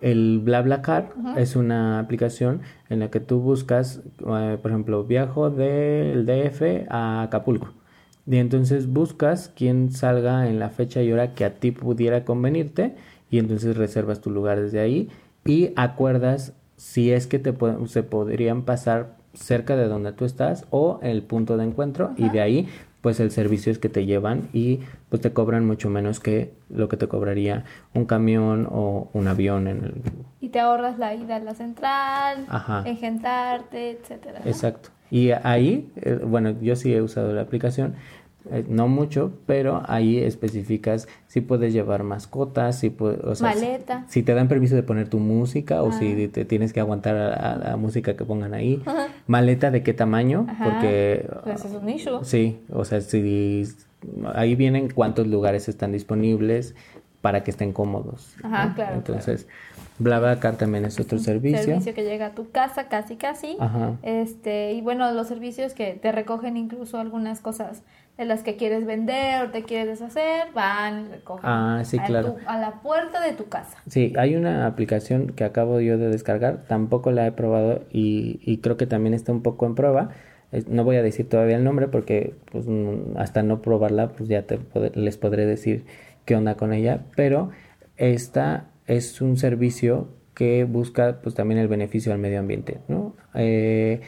El 0.00 0.40
BlaBlaCar 0.40 1.10
es 1.36 1.56
una 1.56 1.98
aplicación 1.98 2.60
en 2.88 3.00
la 3.00 3.10
que 3.10 3.18
tú 3.18 3.40
buscas, 3.40 4.00
eh, 4.26 4.58
por 4.60 4.70
ejemplo, 4.70 5.04
viajo 5.04 5.50
del 5.50 6.24
DF 6.24 6.86
a 6.88 7.22
Acapulco. 7.22 7.68
Y 8.30 8.36
entonces 8.36 8.86
buscas 8.86 9.52
quién 9.56 9.90
salga 9.90 10.48
en 10.48 10.58
la 10.58 10.68
fecha 10.68 11.02
y 11.02 11.10
hora 11.10 11.34
que 11.34 11.44
a 11.44 11.54
ti 11.54 11.72
pudiera 11.72 12.24
convenirte 12.24 12.94
y 13.30 13.38
entonces 13.38 13.76
reservas 13.76 14.20
tu 14.20 14.30
lugar 14.30 14.60
desde 14.60 14.80
ahí 14.80 15.08
y 15.44 15.70
acuerdas 15.76 16.52
si 16.76 17.10
es 17.10 17.26
que 17.26 17.38
te 17.38 17.54
se 17.86 18.02
podrían 18.02 18.62
pasar 18.62 19.16
cerca 19.32 19.76
de 19.76 19.88
donde 19.88 20.12
tú 20.12 20.24
estás 20.24 20.66
o 20.70 21.00
el 21.02 21.22
punto 21.22 21.56
de 21.56 21.64
encuentro 21.64 22.12
y 22.16 22.28
de 22.28 22.40
ahí 22.40 22.68
pues 23.00 23.20
el 23.20 23.30
servicio 23.30 23.72
es 23.72 23.78
que 23.78 23.88
te 23.88 24.06
llevan 24.06 24.48
y 24.52 24.80
pues 25.08 25.22
te 25.22 25.32
cobran 25.32 25.66
mucho 25.66 25.90
menos 25.90 26.20
que 26.20 26.52
lo 26.68 26.88
que 26.88 26.96
te 26.96 27.08
cobraría 27.08 27.64
un 27.94 28.04
camión 28.04 28.68
o 28.70 29.08
un 29.12 29.28
avión 29.28 29.68
en 29.68 29.84
el... 29.84 30.02
Y 30.40 30.48
te 30.50 30.60
ahorras 30.60 30.98
la 30.98 31.14
ida 31.14 31.36
a 31.36 31.40
la 31.40 31.54
central, 31.54 32.46
engentarte, 32.84 33.90
etcétera. 33.90 34.40
Exacto. 34.44 34.90
Y 35.10 35.30
ahí, 35.30 35.90
eh, 35.96 36.20
bueno, 36.22 36.54
yo 36.60 36.76
sí 36.76 36.92
he 36.92 37.00
usado 37.00 37.32
la 37.32 37.42
aplicación 37.42 37.94
eh, 38.50 38.64
no 38.68 38.88
mucho, 38.88 39.32
pero 39.46 39.82
ahí 39.88 40.18
especificas 40.18 41.06
si 41.26 41.40
puedes 41.40 41.72
llevar 41.72 42.02
mascotas, 42.02 42.78
si 42.78 42.88
puedes, 42.88 43.42
Maleta. 43.42 44.04
Si, 44.08 44.22
te 44.22 44.32
dan 44.32 44.48
permiso 44.48 44.74
de 44.74 44.82
poner 44.82 45.08
tu 45.08 45.18
música 45.18 45.82
o 45.82 45.92
si 45.92 46.24
ah. 46.24 46.28
te 46.32 46.44
tienes 46.44 46.72
que 46.72 46.80
aguantar 46.80 47.16
a, 47.16 47.56
la 47.56 47.76
música 47.76 48.16
que 48.16 48.24
pongan 48.24 48.54
ahí. 48.54 48.82
Maleta 49.26 49.70
de 49.70 49.82
qué 49.82 49.92
tamaño, 49.92 50.46
porque... 50.62 51.28
Pues 51.44 51.64
es 51.64 51.72
un 51.72 51.84
nicho. 51.84 52.24
Sí, 52.24 52.60
o 52.70 52.84
sea, 52.84 53.00
si 53.00 53.66
ahí 54.34 54.54
vienen 54.54 54.90
cuántos 54.90 55.26
lugares 55.26 55.68
están 55.68 55.92
disponibles 55.92 56.74
para 57.20 57.42
que 57.42 57.50
estén 57.50 57.72
cómodos. 57.72 58.34
Ajá, 58.42 58.72
claro. 58.74 58.94
Entonces, 58.94 59.48
BlaBlaCar 59.98 60.56
también 60.56 60.84
es 60.84 61.00
otro 61.00 61.18
servicio. 61.18 61.62
Servicio 61.62 61.94
que 61.94 62.04
llega 62.04 62.26
a 62.26 62.34
tu 62.34 62.50
casa 62.50 62.88
casi 62.88 63.16
casi. 63.16 63.56
Ajá. 63.58 63.96
Este, 64.02 64.72
y 64.72 64.80
bueno, 64.80 65.10
los 65.12 65.26
servicios 65.26 65.74
que 65.74 65.94
te 65.94 66.12
recogen 66.12 66.56
incluso 66.56 66.98
algunas 66.98 67.40
cosas 67.40 67.82
de 68.16 68.24
las 68.24 68.42
que 68.42 68.56
quieres 68.56 68.84
vender 68.84 69.44
o 69.44 69.50
te 69.50 69.62
quieres 69.62 70.00
deshacer, 70.00 70.52
van 70.52 71.06
y 71.06 71.08
recogen 71.08 71.44
ah, 71.48 71.82
sí, 71.84 71.98
claro. 72.00 72.36
a 72.46 72.58
la 72.58 72.80
puerta 72.82 73.20
de 73.20 73.32
tu 73.32 73.48
casa. 73.48 73.78
Sí, 73.88 74.12
hay 74.18 74.34
una 74.34 74.66
aplicación 74.66 75.28
que 75.28 75.44
acabo 75.44 75.80
yo 75.80 75.98
de 75.98 76.08
descargar, 76.08 76.64
tampoco 76.66 77.12
la 77.12 77.28
he 77.28 77.32
probado 77.32 77.84
y, 77.92 78.40
y 78.42 78.58
creo 78.58 78.76
que 78.76 78.86
también 78.86 79.14
está 79.14 79.30
un 79.30 79.42
poco 79.42 79.66
en 79.66 79.76
prueba. 79.76 80.10
No 80.66 80.84
voy 80.84 80.96
a 80.96 81.02
decir 81.02 81.28
todavía 81.28 81.56
el 81.56 81.64
nombre 81.64 81.88
porque 81.88 82.34
pues, 82.50 82.64
hasta 83.16 83.42
no 83.42 83.60
probarla 83.60 84.08
pues 84.08 84.28
ya 84.28 84.42
te 84.42 84.58
les 84.94 85.16
podré 85.18 85.44
decir 85.44 85.84
qué 86.24 86.36
onda 86.36 86.56
con 86.56 86.72
ella, 86.72 87.04
pero 87.16 87.50
esta 87.96 88.68
es 88.86 89.20
un 89.20 89.36
servicio 89.36 90.08
que 90.34 90.64
busca 90.64 91.20
pues 91.22 91.34
también 91.34 91.58
el 91.60 91.68
beneficio 91.68 92.12
al 92.12 92.18
medio 92.18 92.38
ambiente, 92.38 92.78
¿no? 92.88 93.14
Eh, 93.34 94.00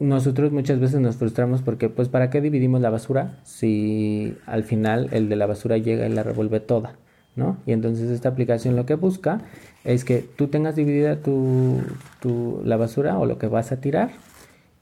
nosotros 0.00 0.52
muchas 0.52 0.80
veces 0.80 1.00
nos 1.00 1.16
frustramos 1.16 1.62
porque 1.62 1.88
pues 1.88 2.08
para 2.08 2.30
qué 2.30 2.40
dividimos 2.40 2.80
la 2.80 2.90
basura 2.90 3.40
si 3.42 4.36
al 4.46 4.64
final 4.64 5.08
el 5.12 5.28
de 5.28 5.36
la 5.36 5.46
basura 5.46 5.76
llega 5.76 6.06
y 6.06 6.12
la 6.12 6.22
revuelve 6.22 6.60
toda, 6.60 6.96
¿no? 7.36 7.58
Y 7.66 7.72
entonces 7.72 8.10
esta 8.10 8.28
aplicación 8.28 8.76
lo 8.76 8.86
que 8.86 8.94
busca 8.94 9.40
es 9.84 10.04
que 10.04 10.24
tú 10.36 10.48
tengas 10.48 10.76
dividida 10.76 11.16
tu, 11.16 11.82
tu, 12.20 12.62
la 12.64 12.76
basura 12.76 13.18
o 13.18 13.26
lo 13.26 13.38
que 13.38 13.48
vas 13.48 13.72
a 13.72 13.80
tirar 13.80 14.10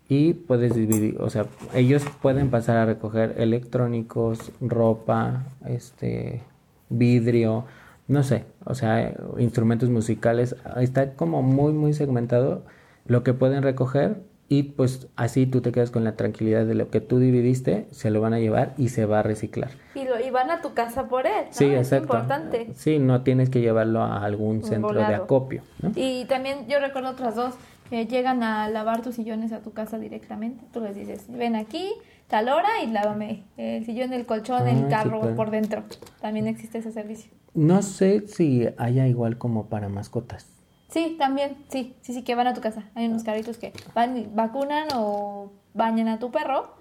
y 0.08 0.34
puedes 0.34 0.74
dividir, 0.74 1.20
o 1.20 1.30
sea, 1.30 1.46
ellos 1.74 2.04
pueden 2.22 2.50
pasar 2.50 2.76
a 2.76 2.86
recoger 2.86 3.34
electrónicos, 3.38 4.52
ropa, 4.60 5.44
este, 5.66 6.42
vidrio, 6.88 7.64
no 8.06 8.22
sé, 8.22 8.44
o 8.64 8.74
sea, 8.74 9.14
instrumentos 9.38 9.90
musicales, 9.90 10.54
está 10.76 11.14
como 11.14 11.42
muy 11.42 11.72
muy 11.72 11.92
segmentado 11.92 12.62
lo 13.06 13.24
que 13.24 13.34
pueden 13.34 13.62
recoger 13.62 14.22
y 14.48 14.62
pues 14.62 15.08
así 15.16 15.46
tú 15.46 15.60
te 15.60 15.72
quedas 15.72 15.90
con 15.90 16.04
la 16.04 16.14
tranquilidad 16.14 16.66
de 16.66 16.74
lo 16.74 16.88
que 16.88 17.00
tú 17.00 17.18
dividiste, 17.18 17.88
se 17.90 18.10
lo 18.10 18.20
van 18.20 18.32
a 18.32 18.38
llevar 18.38 18.74
y 18.76 18.90
se 18.90 19.04
va 19.04 19.20
a 19.20 19.22
reciclar. 19.24 19.70
Y, 19.96 20.04
lo, 20.04 20.20
y 20.20 20.30
van 20.30 20.50
a 20.52 20.62
tu 20.62 20.72
casa 20.72 21.08
por 21.08 21.26
él. 21.26 21.46
Sí, 21.50 21.64
exacto. 21.64 21.96
Es 21.96 22.02
importante. 22.02 22.68
Sí, 22.74 23.00
no 23.00 23.22
tienes 23.22 23.50
que 23.50 23.60
llevarlo 23.60 24.02
a 24.02 24.24
algún 24.24 24.62
centro 24.62 24.94
de 24.94 25.02
acopio. 25.02 25.62
Y 25.96 26.26
también 26.26 26.68
yo 26.68 26.78
recuerdo 26.78 27.10
otras 27.10 27.34
dos 27.34 27.54
que 27.90 28.06
llegan 28.06 28.42
a 28.42 28.68
lavar 28.68 29.02
tus 29.02 29.14
sillones 29.14 29.52
a 29.52 29.60
tu 29.60 29.72
casa 29.72 29.98
directamente. 29.98 30.64
Tú 30.72 30.80
les 30.80 30.94
dices, 30.94 31.26
ven 31.28 31.56
aquí, 31.56 31.92
tal 32.28 32.48
hora 32.48 32.82
y 32.82 32.88
lávame 32.88 33.44
el 33.56 33.84
sillón, 33.84 34.12
el 34.12 34.26
colchón, 34.26 34.66
el 34.68 34.84
ah, 34.84 34.88
carro 34.88 35.34
por 35.34 35.50
dentro. 35.50 35.84
También 36.20 36.46
existe 36.46 36.78
ese 36.78 36.92
servicio. 36.92 37.30
No 37.54 37.82
sé 37.82 38.26
si 38.28 38.68
haya 38.76 39.06
igual 39.06 39.38
como 39.38 39.66
para 39.66 39.88
mascotas. 39.88 40.46
Sí, 40.88 41.16
también, 41.18 41.56
sí, 41.68 41.96
sí, 42.00 42.12
sí, 42.12 42.22
que 42.22 42.34
van 42.34 42.46
a 42.46 42.54
tu 42.54 42.60
casa. 42.60 42.84
Hay 42.94 43.06
unos 43.06 43.24
carritos 43.24 43.58
que 43.58 43.72
van, 43.94 44.30
vacunan 44.34 44.88
o 44.94 45.52
bañan 45.74 46.08
a 46.08 46.18
tu 46.18 46.30
perro. 46.30 46.76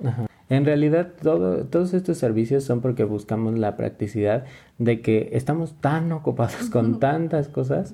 En 0.48 0.66
realidad, 0.66 1.14
todo, 1.22 1.66
todos 1.66 1.94
estos 1.94 2.18
servicios 2.18 2.64
son 2.64 2.82
porque 2.82 3.04
buscamos 3.04 3.58
la 3.58 3.76
practicidad 3.76 4.46
de 4.78 5.02
que 5.02 5.30
estamos 5.34 5.74
tan 5.82 6.12
ocupados 6.12 6.70
con 6.70 7.00
tantas 7.00 7.48
cosas 7.48 7.94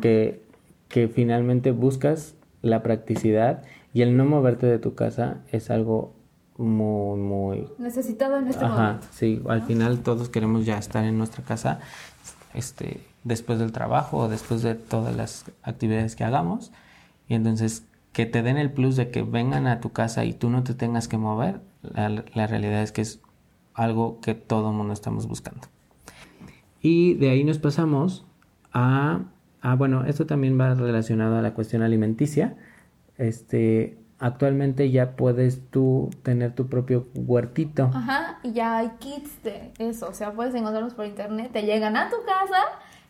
que, 0.00 0.44
que 0.94 1.08
finalmente 1.08 1.72
buscas 1.72 2.36
la 2.62 2.84
practicidad 2.84 3.64
y 3.92 4.02
el 4.02 4.16
no 4.16 4.26
moverte 4.26 4.66
de 4.66 4.78
tu 4.78 4.94
casa 4.94 5.38
es 5.50 5.68
algo 5.68 6.14
muy, 6.56 7.18
muy... 7.18 7.68
Necesitado 7.78 8.38
en 8.38 8.46
este 8.46 8.64
Ajá, 8.64 9.00
Sí, 9.10 9.42
al 9.48 9.62
final 9.62 10.04
todos 10.04 10.28
queremos 10.28 10.64
ya 10.66 10.78
estar 10.78 11.02
en 11.04 11.18
nuestra 11.18 11.42
casa 11.42 11.80
este, 12.54 13.00
después 13.24 13.58
del 13.58 13.72
trabajo 13.72 14.18
o 14.18 14.28
después 14.28 14.62
de 14.62 14.76
todas 14.76 15.16
las 15.16 15.46
actividades 15.64 16.14
que 16.14 16.22
hagamos. 16.22 16.70
Y 17.26 17.34
entonces 17.34 17.84
que 18.12 18.24
te 18.24 18.44
den 18.44 18.56
el 18.56 18.70
plus 18.70 18.94
de 18.94 19.10
que 19.10 19.24
vengan 19.24 19.66
a 19.66 19.80
tu 19.80 19.90
casa 19.90 20.24
y 20.24 20.32
tú 20.32 20.48
no 20.48 20.62
te 20.62 20.74
tengas 20.74 21.08
que 21.08 21.18
mover, 21.18 21.60
la, 21.82 22.46
realidad 22.46 22.84
es 22.84 22.92
que 22.92 23.00
es 23.00 23.20
algo 23.74 24.20
que 24.20 24.36
todo 24.36 24.70
mundo 24.70 24.92
estamos 24.92 25.26
buscando. 25.26 25.66
Y 26.80 27.14
de 27.14 27.30
ahí 27.30 27.42
nos 27.42 27.58
pasamos 27.58 28.24
a, 28.72 29.22
a, 29.64 29.76
bueno, 29.76 30.04
esto 30.04 30.26
también 30.26 30.60
va 30.60 30.74
relacionado 30.74 31.38
a 31.38 31.42
la 31.42 31.54
cuestión 31.54 31.80
alimenticia. 31.80 32.54
Este, 33.16 33.96
actualmente 34.18 34.90
ya 34.90 35.16
puedes 35.16 35.70
tú 35.70 36.10
tener 36.22 36.54
tu 36.54 36.66
propio 36.66 37.08
huertito. 37.14 37.90
Ajá, 37.94 38.40
y 38.42 38.52
ya 38.52 38.76
hay 38.76 38.90
kits 38.98 39.42
de 39.42 39.72
eso, 39.78 40.10
o 40.10 40.12
sea, 40.12 40.32
puedes 40.32 40.54
encontrarlos 40.54 40.92
por 40.92 41.06
internet, 41.06 41.50
te 41.50 41.62
llegan 41.62 41.96
a 41.96 42.10
tu 42.10 42.16
casa 42.26 42.62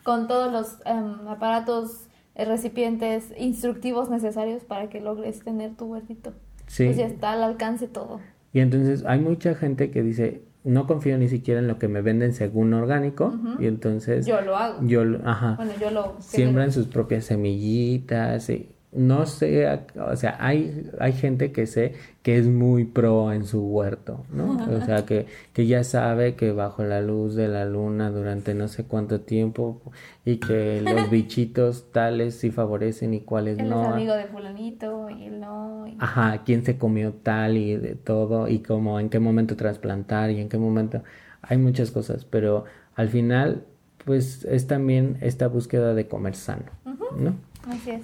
con 0.05 0.29
todos 0.29 0.53
los 0.53 0.79
em, 0.85 1.27
aparatos, 1.27 2.07
eh, 2.37 2.45
recipientes, 2.45 3.35
instructivos 3.37 4.09
necesarios 4.09 4.62
para 4.62 4.88
que 4.88 5.01
logres 5.01 5.43
tener 5.43 5.75
tu 5.75 5.87
huertito. 5.87 6.35
Sí. 6.69 6.85
Pues 6.85 6.99
ya 6.99 7.07
está 7.07 7.33
al 7.33 7.43
alcance 7.43 7.88
todo. 7.88 8.21
Y 8.53 8.61
entonces 8.61 9.05
hay 9.07 9.19
mucha 9.19 9.57
gente 9.57 9.90
que 9.90 10.05
dice, 10.05 10.45
no 10.64 10.87
confío 10.87 11.16
ni 11.18 11.29
siquiera 11.29 11.61
en 11.61 11.68
lo 11.68 11.79
que 11.79 11.88
me 11.88 12.03
venden 12.03 12.33
según 12.33 12.72
orgánico 12.74 13.35
y 13.59 13.66
entonces 13.66 14.27
yo 14.27 14.40
lo 14.40 14.57
hago. 14.57 14.79
yo 14.83 15.03
ajá 15.24 15.55
bueno 15.57 15.72
yo 15.81 15.90
lo 15.90 16.16
siembran 16.18 16.72
sus 16.72 16.87
propias 16.88 17.27
semillitas 17.27 18.48
y 18.50 18.73
no 18.94 19.26
sé, 19.26 19.66
o 19.98 20.16
sea, 20.16 20.37
hay, 20.38 20.90
hay 21.00 21.12
gente 21.12 21.50
que 21.50 21.66
sé 21.66 21.94
que 22.22 22.38
es 22.38 22.46
muy 22.46 22.85
pro 22.85 23.33
en 23.33 23.44
su 23.44 23.61
huerto, 23.61 24.24
¿no? 24.30 24.57
O 24.70 24.80
sea, 24.85 25.04
que, 25.04 25.26
que 25.52 25.66
ya 25.66 25.83
sabe 25.83 26.37
que 26.37 26.52
bajo 26.52 26.85
la 26.85 27.00
luz 27.00 27.35
de 27.35 27.48
la 27.48 27.64
luna 27.64 28.11
durante 28.11 28.54
no 28.54 28.68
sé 28.68 28.85
cuánto 28.85 29.20
tiempo 29.20 29.80
y 30.24 30.37
que 30.37 30.80
los 30.80 31.11
bichitos 31.11 31.90
tales 31.92 32.37
sí 32.37 32.50
favorecen 32.50 33.14
y 33.14 33.20
cuáles 33.20 33.59
él 33.59 33.68
no. 33.68 33.83
Es 33.83 33.92
amigo 33.94 34.14
de 34.14 34.26
fulanito 34.26 35.11
y 35.11 35.24
él 35.24 35.40
no. 35.40 35.85
Ajá, 35.98 36.42
quién 36.44 36.64
se 36.64 36.78
comió 36.78 37.12
tal 37.12 37.57
y 37.57 37.76
de 37.76 37.96
todo 37.96 38.48
y 38.48 38.61
cómo, 38.61 39.00
en 39.00 39.11
qué 39.11 39.18
momento 39.18 39.57
trasplantar 39.57 40.30
y 40.30 40.40
en 40.40 40.48
qué 40.48 40.57
momento. 40.57 41.02
Hay 41.42 41.59
muchas 41.59 41.90
cosas, 41.90 42.24
pero 42.24 42.64
al 42.94 43.09
final, 43.09 43.64
pues 44.04 44.44
es 44.44 44.66
también 44.66 45.18
esta 45.20 45.48
búsqueda 45.48 45.94
de 45.94 46.07
comer 46.07 46.37
sano, 46.37 46.70
¿no? 47.18 47.35
Así 47.68 47.90
es. 47.90 48.02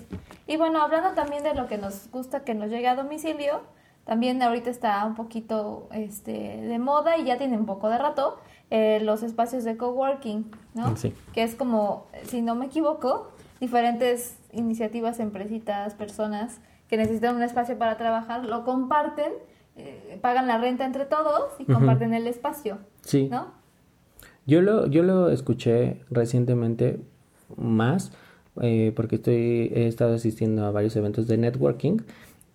Y 0.51 0.57
bueno, 0.57 0.83
hablando 0.83 1.11
también 1.11 1.45
de 1.45 1.55
lo 1.55 1.69
que 1.69 1.79
nos 1.79 2.11
gusta 2.11 2.43
que 2.43 2.57
nos 2.57 2.71
llegue 2.71 2.89
a 2.89 2.97
domicilio, 2.97 3.61
también 4.05 4.43
ahorita 4.43 4.69
está 4.69 5.05
un 5.07 5.15
poquito 5.15 5.87
este, 5.93 6.33
de 6.33 6.79
moda 6.81 7.17
y 7.19 7.25
ya 7.25 7.39
tiene 7.39 7.57
un 7.57 7.67
poco 7.67 7.89
de 7.89 7.99
rato 7.99 8.37
eh, 8.69 8.99
los 9.01 9.23
espacios 9.23 9.63
de 9.63 9.77
coworking, 9.77 10.51
¿no? 10.75 10.97
Sí. 10.97 11.15
Que 11.33 11.45
es 11.45 11.55
como, 11.55 12.09
si 12.25 12.43
no 12.43 12.57
me 12.57 12.67
equivoco, 12.67 13.31
diferentes 13.61 14.39
iniciativas, 14.53 15.21
empresitas, 15.21 15.95
personas 15.95 16.61
que 16.89 16.97
necesitan 16.97 17.37
un 17.37 17.45
espacio 17.45 17.79
para 17.79 17.97
trabajar, 17.97 18.45
lo 18.45 18.65
comparten, 18.65 19.33
eh, 19.77 20.19
pagan 20.21 20.49
la 20.49 20.59
renta 20.59 20.85
entre 20.85 21.05
todos 21.05 21.53
y 21.61 21.65
comparten 21.65 22.13
el 22.13 22.27
espacio. 22.27 22.79
Sí. 23.03 23.29
¿No? 23.31 23.53
Yo 24.47 24.63
lo, 24.63 24.89
yo 24.89 25.05
lo 25.05 25.31
escuché 25.31 26.03
recientemente 26.11 27.01
más 27.57 28.11
eh, 28.61 28.93
porque 28.95 29.17
estoy, 29.17 29.71
he 29.75 29.87
estado 29.87 30.15
asistiendo 30.15 30.65
a 30.65 30.71
varios 30.71 30.97
eventos 30.97 31.27
de 31.27 31.39
networking 31.39 31.99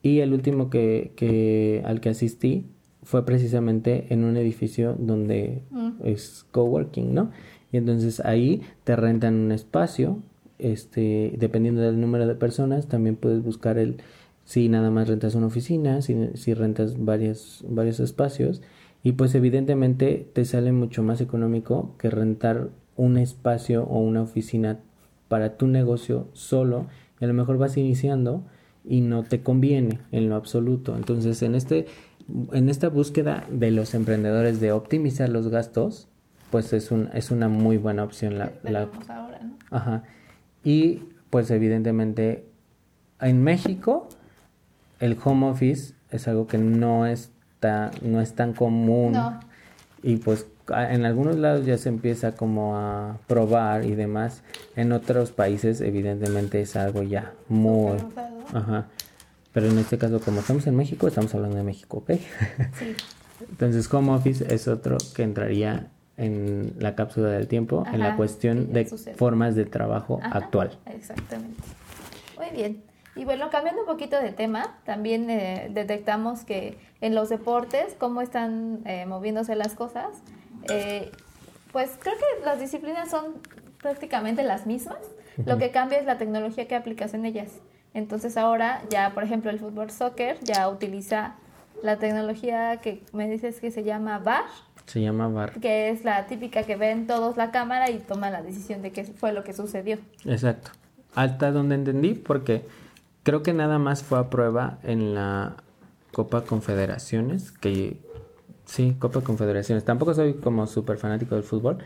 y 0.02 0.20
el 0.20 0.34
último 0.34 0.70
que, 0.70 1.14
que 1.16 1.82
al 1.86 2.00
que 2.02 2.10
asistí 2.10 2.66
fue 3.04 3.26
precisamente 3.26 4.08
en 4.10 4.24
un 4.24 4.36
edificio 4.36 4.96
donde 5.00 5.62
mm. 5.72 5.92
es 6.04 6.46
coworking, 6.52 7.14
¿no? 7.14 7.32
Y 7.72 7.78
entonces 7.78 8.20
ahí 8.20 8.62
te 8.84 8.96
rentan 8.96 9.36
un 9.36 9.52
espacio, 9.52 10.20
este, 10.60 11.34
dependiendo 11.38 11.82
del 11.82 12.00
número 12.00 12.26
de 12.28 12.36
personas, 12.36 12.88
también 12.88 13.16
puedes 13.16 13.44
buscar 13.44 13.78
el 13.78 13.98
si 14.44 14.70
nada 14.70 14.92
más 14.92 15.08
rentas 15.08 15.36
una 15.36 15.48
oficina, 15.48 16.02
si, 16.02 16.16
si 16.36 16.54
rentas 16.54 17.04
varios, 17.04 17.66
varios 17.68 18.00
espacios, 18.00 18.62
y 19.04 19.14
pues 19.14 19.36
evidentemente 19.36 20.28
te 20.34 20.46
sale 20.46 20.72
mucho 20.72 21.04
más 21.04 21.20
económico 21.22 21.96
que 21.98 22.10
rentar 22.10 22.70
un 22.96 23.18
espacio 23.18 23.84
o 23.84 24.00
una 24.00 24.22
oficina 24.22 24.80
para 25.28 25.58
tu 25.58 25.68
negocio 25.68 26.30
solo 26.34 26.88
y 27.20 27.26
a 27.26 27.28
lo 27.28 27.34
mejor 27.34 27.58
vas 27.58 27.78
iniciando 27.78 28.44
y 28.84 29.02
no 29.02 29.24
te 29.24 29.42
conviene 29.42 30.00
en 30.12 30.30
lo 30.30 30.36
absoluto. 30.36 30.96
Entonces, 30.96 31.42
en 31.42 31.56
este 31.56 31.88
en 32.54 32.70
esta 32.70 32.90
búsqueda 32.90 33.46
de 33.52 33.72
los 33.72 33.94
emprendedores 33.94 34.60
de 34.60 34.72
optimizar 34.72 35.30
los 35.30 35.48
gastos, 35.50 36.08
pues 36.52 36.74
es 36.74 36.92
un 36.92 37.10
es 37.14 37.32
una 37.32 37.50
muy 37.50 37.78
buena 37.78 38.04
opción 38.04 38.38
la, 38.38 38.52
ahora, 39.08 39.40
¿no? 39.44 39.58
Ajá. 39.72 40.04
Y 40.64 41.04
pues 41.30 41.52
evidentemente 41.52 42.46
en 43.20 43.44
México 43.44 44.10
el 45.00 45.18
home 45.24 45.48
office 45.48 45.94
es 46.10 46.28
algo 46.28 46.48
que 46.48 46.58
no 46.58 47.06
está 47.06 47.92
no 48.02 48.22
es 48.22 48.34
tan 48.34 48.54
común. 48.54 49.16
Y 50.02 50.18
pues 50.18 50.46
en 50.69 51.06
algunos 51.06 51.36
lados 51.38 51.65
ya 51.65 51.78
se 51.78 51.89
empieza 51.89 52.36
como 52.36 52.78
a 52.78 53.17
probar 53.28 53.86
y 53.86 53.95
demás. 53.95 54.41
En 54.75 54.91
otros 54.91 55.32
países 55.32 55.82
evidentemente 55.82 56.62
es 56.62 56.75
algo 56.75 57.04
ya 57.04 57.34
muy... 57.49 57.97
Ajá. 58.54 58.88
Pero 59.54 59.67
en 59.67 59.80
este 59.80 59.97
caso, 59.97 60.19
como 60.19 60.41
estamos 60.41 60.67
en 60.67 60.75
México, 60.75 61.08
estamos 61.08 61.34
hablando 61.34 61.58
de 61.58 61.63
México, 61.63 61.97
¿ok? 61.97 62.12
Sí. 62.78 62.95
Entonces, 63.49 63.93
home 63.93 64.13
office 64.13 64.54
es 64.54 64.67
otro 64.67 64.97
que 65.13 65.23
entraría 65.23 65.88
en 66.17 66.73
la 66.80 66.95
cápsula 66.95 67.30
del 67.30 67.47
tiempo, 67.47 67.86
en 67.91 67.99
la 67.99 68.15
cuestión 68.15 68.71
de 68.71 68.86
formas 68.86 69.56
de 69.56 69.65
trabajo 69.65 70.19
actual. 70.23 70.78
Exactamente. 70.86 71.62
Muy 72.38 72.49
bien. 72.56 72.84
Y 73.15 73.23
bueno, 73.23 73.49
cambiando 73.49 73.82
un 73.82 73.88
poquito 73.88 74.19
de 74.19 74.32
tema, 74.32 74.78
también 74.86 75.30
eh, 75.30 75.69
detectamos 75.71 76.43
que 76.43 76.78
en 77.01 77.15
los 77.15 77.30
deportes, 77.30 77.95
cómo 77.97 78.21
están 78.21 78.82
eh, 78.86 79.06
moviéndose 79.06 79.56
las 79.56 79.73
cosas, 79.73 80.08
eh, 80.69 81.12
pues 81.72 81.91
creo 81.99 82.16
que 82.16 82.45
las 82.45 82.59
disciplinas 82.59 83.09
son 83.09 83.36
prácticamente 83.82 84.43
las 84.43 84.66
mismas. 84.66 84.97
Lo 85.45 85.57
que 85.57 85.72
cambia 85.72 85.99
es 85.99 86.05
la 86.05 86.18
tecnología 86.18 86.68
que 86.68 86.76
aplicas 86.76 87.13
en 87.13 87.26
ellas. 87.26 87.49
Entonces 87.93 88.38
ahora 88.38 88.82
ya, 88.89 89.13
por 89.13 89.24
ejemplo, 89.24 89.51
el 89.51 89.59
fútbol 89.59 89.91
soccer 89.91 90.38
ya 90.41 90.70
utiliza 90.70 91.36
la 91.84 91.97
tecnología 91.97 92.78
que 92.78 93.03
me 93.13 93.30
dices 93.30 93.59
que 93.59 93.72
se 93.72 93.84
llama 93.84 94.20
VAR. 94.20 94.45
Se 94.86 95.01
llama 95.01 95.28
VAR. 95.28 95.59
Que 95.59 95.89
es 95.89 96.03
la 96.03 96.26
típica 96.28 96.63
que 96.63 96.76
ven 96.76 97.07
todos 97.07 97.38
la 97.38 97.51
cámara 97.51 97.89
y 97.91 97.99
toman 97.99 98.34
la 98.34 98.41
decisión 98.41 98.82
de 98.82 98.91
qué 98.91 99.03
fue 99.03 99.34
lo 99.34 99.43
que 99.43 99.53
sucedió. 99.53 99.97
Exacto. 100.26 100.72
Hasta 101.13 101.51
donde 101.51 101.76
entendí, 101.76 102.13
porque 102.13 102.66
creo 103.24 103.43
que 103.43 103.53
nada 103.53 103.80
más 103.80 104.03
fue 104.03 104.20
a 104.20 104.30
prueba 104.30 104.78
en 104.84 105.16
la 105.16 105.55
Copa 106.11 106.45
Confederaciones, 106.45 107.51
que 107.51 107.97
Sí, 108.66 108.95
Copa 108.99 109.22
Confederaciones. 109.22 109.86
Tampoco 109.86 110.13
soy 110.13 110.36
como 110.36 110.68
súper 110.68 110.97
fanático 110.97 111.36
del 111.36 111.43
fútbol, 111.43 111.78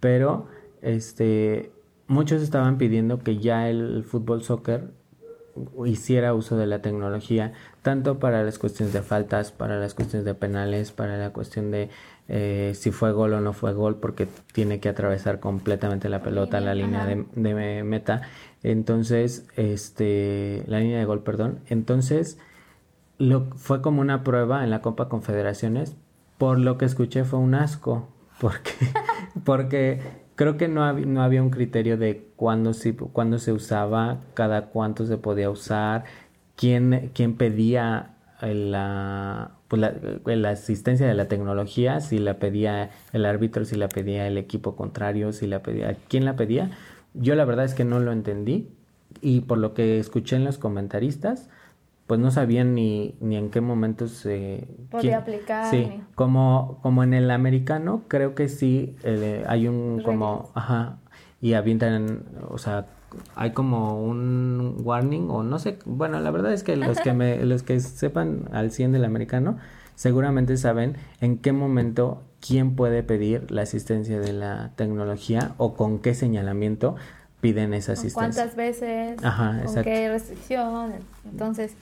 pero 0.00 0.46
este 0.82 1.72
muchos 2.06 2.42
estaban 2.42 2.78
pidiendo 2.78 3.18
que 3.18 3.38
ya 3.38 3.68
el 3.68 4.04
fútbol 4.04 4.42
soccer 4.42 4.90
hiciera 5.86 6.34
uso 6.34 6.56
de 6.56 6.66
la 6.66 6.80
tecnología, 6.82 7.52
tanto 7.82 8.18
para 8.18 8.42
las 8.42 8.58
cuestiones 8.58 8.92
de 8.92 9.02
faltas, 9.02 9.52
para 9.52 9.78
las 9.78 9.94
cuestiones 9.94 10.24
de 10.24 10.34
penales, 10.34 10.92
para 10.92 11.16
la 11.16 11.30
cuestión 11.30 11.70
de 11.70 11.90
eh, 12.28 12.72
si 12.74 12.90
fue 12.90 13.12
gol 13.12 13.32
o 13.32 13.40
no 13.40 13.52
fue 13.52 13.72
gol, 13.72 13.96
porque 13.96 14.28
tiene 14.52 14.80
que 14.80 14.88
atravesar 14.88 15.40
completamente 15.40 16.08
la 16.08 16.22
pelota, 16.22 16.60
la 16.60 16.74
línea 16.74 17.06
de, 17.06 17.24
de, 17.34 17.82
meta. 17.82 18.22
Entonces, 18.62 19.46
este, 19.56 20.62
la 20.66 20.80
línea 20.80 20.98
de 20.98 21.04
gol, 21.06 21.22
perdón. 21.22 21.60
Entonces, 21.68 22.38
lo, 23.18 23.46
fue 23.56 23.80
como 23.80 24.00
una 24.00 24.24
prueba 24.24 24.62
en 24.62 24.70
la 24.70 24.82
Copa 24.82 25.08
Confederaciones. 25.08 25.96
Por 26.38 26.58
lo 26.58 26.78
que 26.78 26.84
escuché 26.84 27.24
fue 27.24 27.38
un 27.38 27.54
asco. 27.54 28.08
Porque, 28.40 28.70
porque 29.44 30.00
creo 30.36 30.56
que 30.56 30.68
no, 30.68 30.92
no 30.92 31.22
había 31.22 31.42
un 31.42 31.50
criterio 31.50 31.96
de 31.96 32.28
cuándo, 32.36 32.72
si, 32.72 32.92
cuándo 32.92 33.38
se 33.38 33.52
usaba, 33.52 34.20
cada 34.34 34.66
cuánto 34.66 35.04
se 35.04 35.18
podía 35.18 35.50
usar, 35.50 36.04
quién, 36.54 37.10
quién 37.12 37.34
pedía 37.34 38.14
la, 38.40 39.50
pues 39.66 39.80
la, 39.80 39.94
la, 40.24 40.50
asistencia 40.50 41.06
de 41.06 41.14
la 41.14 41.26
tecnología, 41.26 42.00
si 42.00 42.18
la 42.18 42.38
pedía 42.38 42.90
el 43.12 43.26
árbitro, 43.26 43.64
si 43.64 43.76
la 43.76 43.88
pedía 43.88 44.26
el 44.28 44.38
equipo 44.38 44.76
contrario, 44.76 45.32
si 45.32 45.46
la 45.46 45.60
pedía, 45.60 45.96
quién 46.08 46.24
la 46.24 46.36
pedía. 46.36 46.70
Yo 47.14 47.34
la 47.34 47.44
verdad 47.44 47.64
es 47.64 47.74
que 47.74 47.84
no 47.84 47.98
lo 47.98 48.12
entendí 48.12 48.68
y 49.20 49.40
por 49.40 49.58
lo 49.58 49.74
que 49.74 49.98
escuché 49.98 50.36
en 50.36 50.44
los 50.44 50.58
comentaristas, 50.58 51.48
pues 52.08 52.18
no 52.18 52.30
sabían 52.30 52.74
ni, 52.74 53.14
ni 53.20 53.36
en 53.36 53.50
qué 53.50 53.60
momento 53.60 54.08
se 54.08 54.66
podía 54.90 55.18
aplicar. 55.18 55.66
Sí, 55.66 56.00
como, 56.14 56.78
como 56.82 57.04
en 57.04 57.12
el 57.12 57.30
americano, 57.30 58.04
creo 58.08 58.34
que 58.34 58.48
sí 58.48 58.96
eh, 59.04 59.44
hay 59.46 59.68
un 59.68 60.00
como, 60.02 60.50
ajá, 60.54 60.96
y 61.42 61.52
avientan, 61.52 62.24
o 62.48 62.56
sea, 62.56 62.86
hay 63.36 63.52
como 63.52 64.02
un 64.02 64.76
warning 64.82 65.28
o 65.28 65.42
no 65.42 65.58
sé, 65.58 65.78
bueno, 65.84 66.18
la 66.18 66.30
verdad 66.30 66.54
es 66.54 66.62
que 66.62 66.76
los 66.76 66.98
que 66.98 67.12
me 67.12 67.36
los 67.44 67.62
que 67.62 67.78
sepan 67.78 68.48
al 68.52 68.70
100 68.70 68.92
del 68.92 69.04
americano 69.04 69.58
seguramente 69.94 70.56
saben 70.56 70.96
en 71.20 71.36
qué 71.36 71.52
momento 71.52 72.22
quién 72.40 72.74
puede 72.74 73.02
pedir 73.02 73.50
la 73.50 73.62
asistencia 73.62 74.18
de 74.18 74.32
la 74.32 74.72
tecnología 74.76 75.54
o 75.58 75.74
con 75.74 75.98
qué 75.98 76.14
señalamiento 76.14 76.96
piden 77.40 77.74
esa 77.74 77.92
asistencia. 77.92 78.20
¿Cuántas 78.20 78.56
veces? 78.56 79.22
Ajá, 79.22 79.62
¿Con 79.64 79.82
qué 79.82 80.08
restricción? 80.08 80.92
Entonces, 81.30 81.74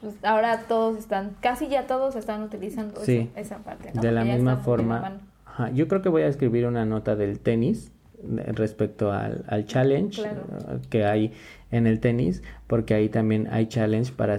pues 0.00 0.14
ahora 0.22 0.64
todos 0.68 0.98
están, 0.98 1.36
casi 1.40 1.68
ya 1.68 1.86
todos 1.86 2.16
están 2.16 2.42
utilizando 2.42 3.00
esa 3.02 3.58
parte. 3.58 3.92
De 3.94 4.12
la 4.12 4.24
misma 4.24 4.56
forma. 4.58 5.20
Ajá, 5.44 5.70
yo 5.70 5.88
creo 5.88 6.02
que 6.02 6.08
voy 6.08 6.22
a 6.22 6.28
escribir 6.28 6.66
una 6.66 6.84
nota 6.84 7.16
del 7.16 7.40
tenis 7.40 7.90
respecto 8.22 9.12
al, 9.12 9.44
al 9.48 9.64
challenge 9.64 10.22
uh, 10.22 10.80
que 10.90 11.04
hay 11.04 11.32
en 11.70 11.86
el 11.86 12.00
tenis, 12.00 12.42
porque 12.66 12.94
ahí 12.94 13.08
también 13.08 13.48
hay 13.50 13.66
challenge 13.66 14.12
para 14.12 14.38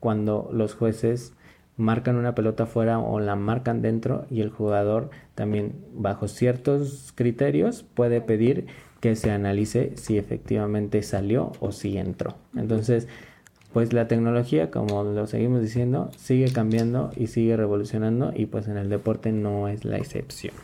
cuando 0.00 0.48
los 0.52 0.74
jueces 0.74 1.34
marcan 1.76 2.16
una 2.16 2.34
pelota 2.34 2.66
fuera 2.66 2.98
o 2.98 3.20
la 3.20 3.36
marcan 3.36 3.82
dentro 3.82 4.26
y 4.30 4.40
el 4.40 4.50
jugador 4.50 5.10
también 5.34 5.76
bajo 5.94 6.26
ciertos 6.26 7.12
criterios 7.14 7.84
puede 7.94 8.20
pedir 8.20 8.66
que 9.00 9.16
se 9.16 9.30
analice 9.30 9.96
si 9.96 10.18
efectivamente 10.18 11.02
salió 11.02 11.52
o 11.60 11.72
si 11.72 11.98
entró. 11.98 12.34
Entonces, 12.56 13.06
pues 13.72 13.92
la 13.92 14.08
tecnología, 14.08 14.70
como 14.70 15.04
lo 15.04 15.26
seguimos 15.26 15.60
diciendo, 15.60 16.10
sigue 16.16 16.50
cambiando 16.52 17.10
y 17.16 17.28
sigue 17.28 17.56
revolucionando 17.56 18.32
y 18.34 18.46
pues 18.46 18.66
en 18.66 18.76
el 18.76 18.88
deporte 18.88 19.32
no 19.32 19.68
es 19.68 19.84
la 19.84 19.98
excepción. 19.98 20.54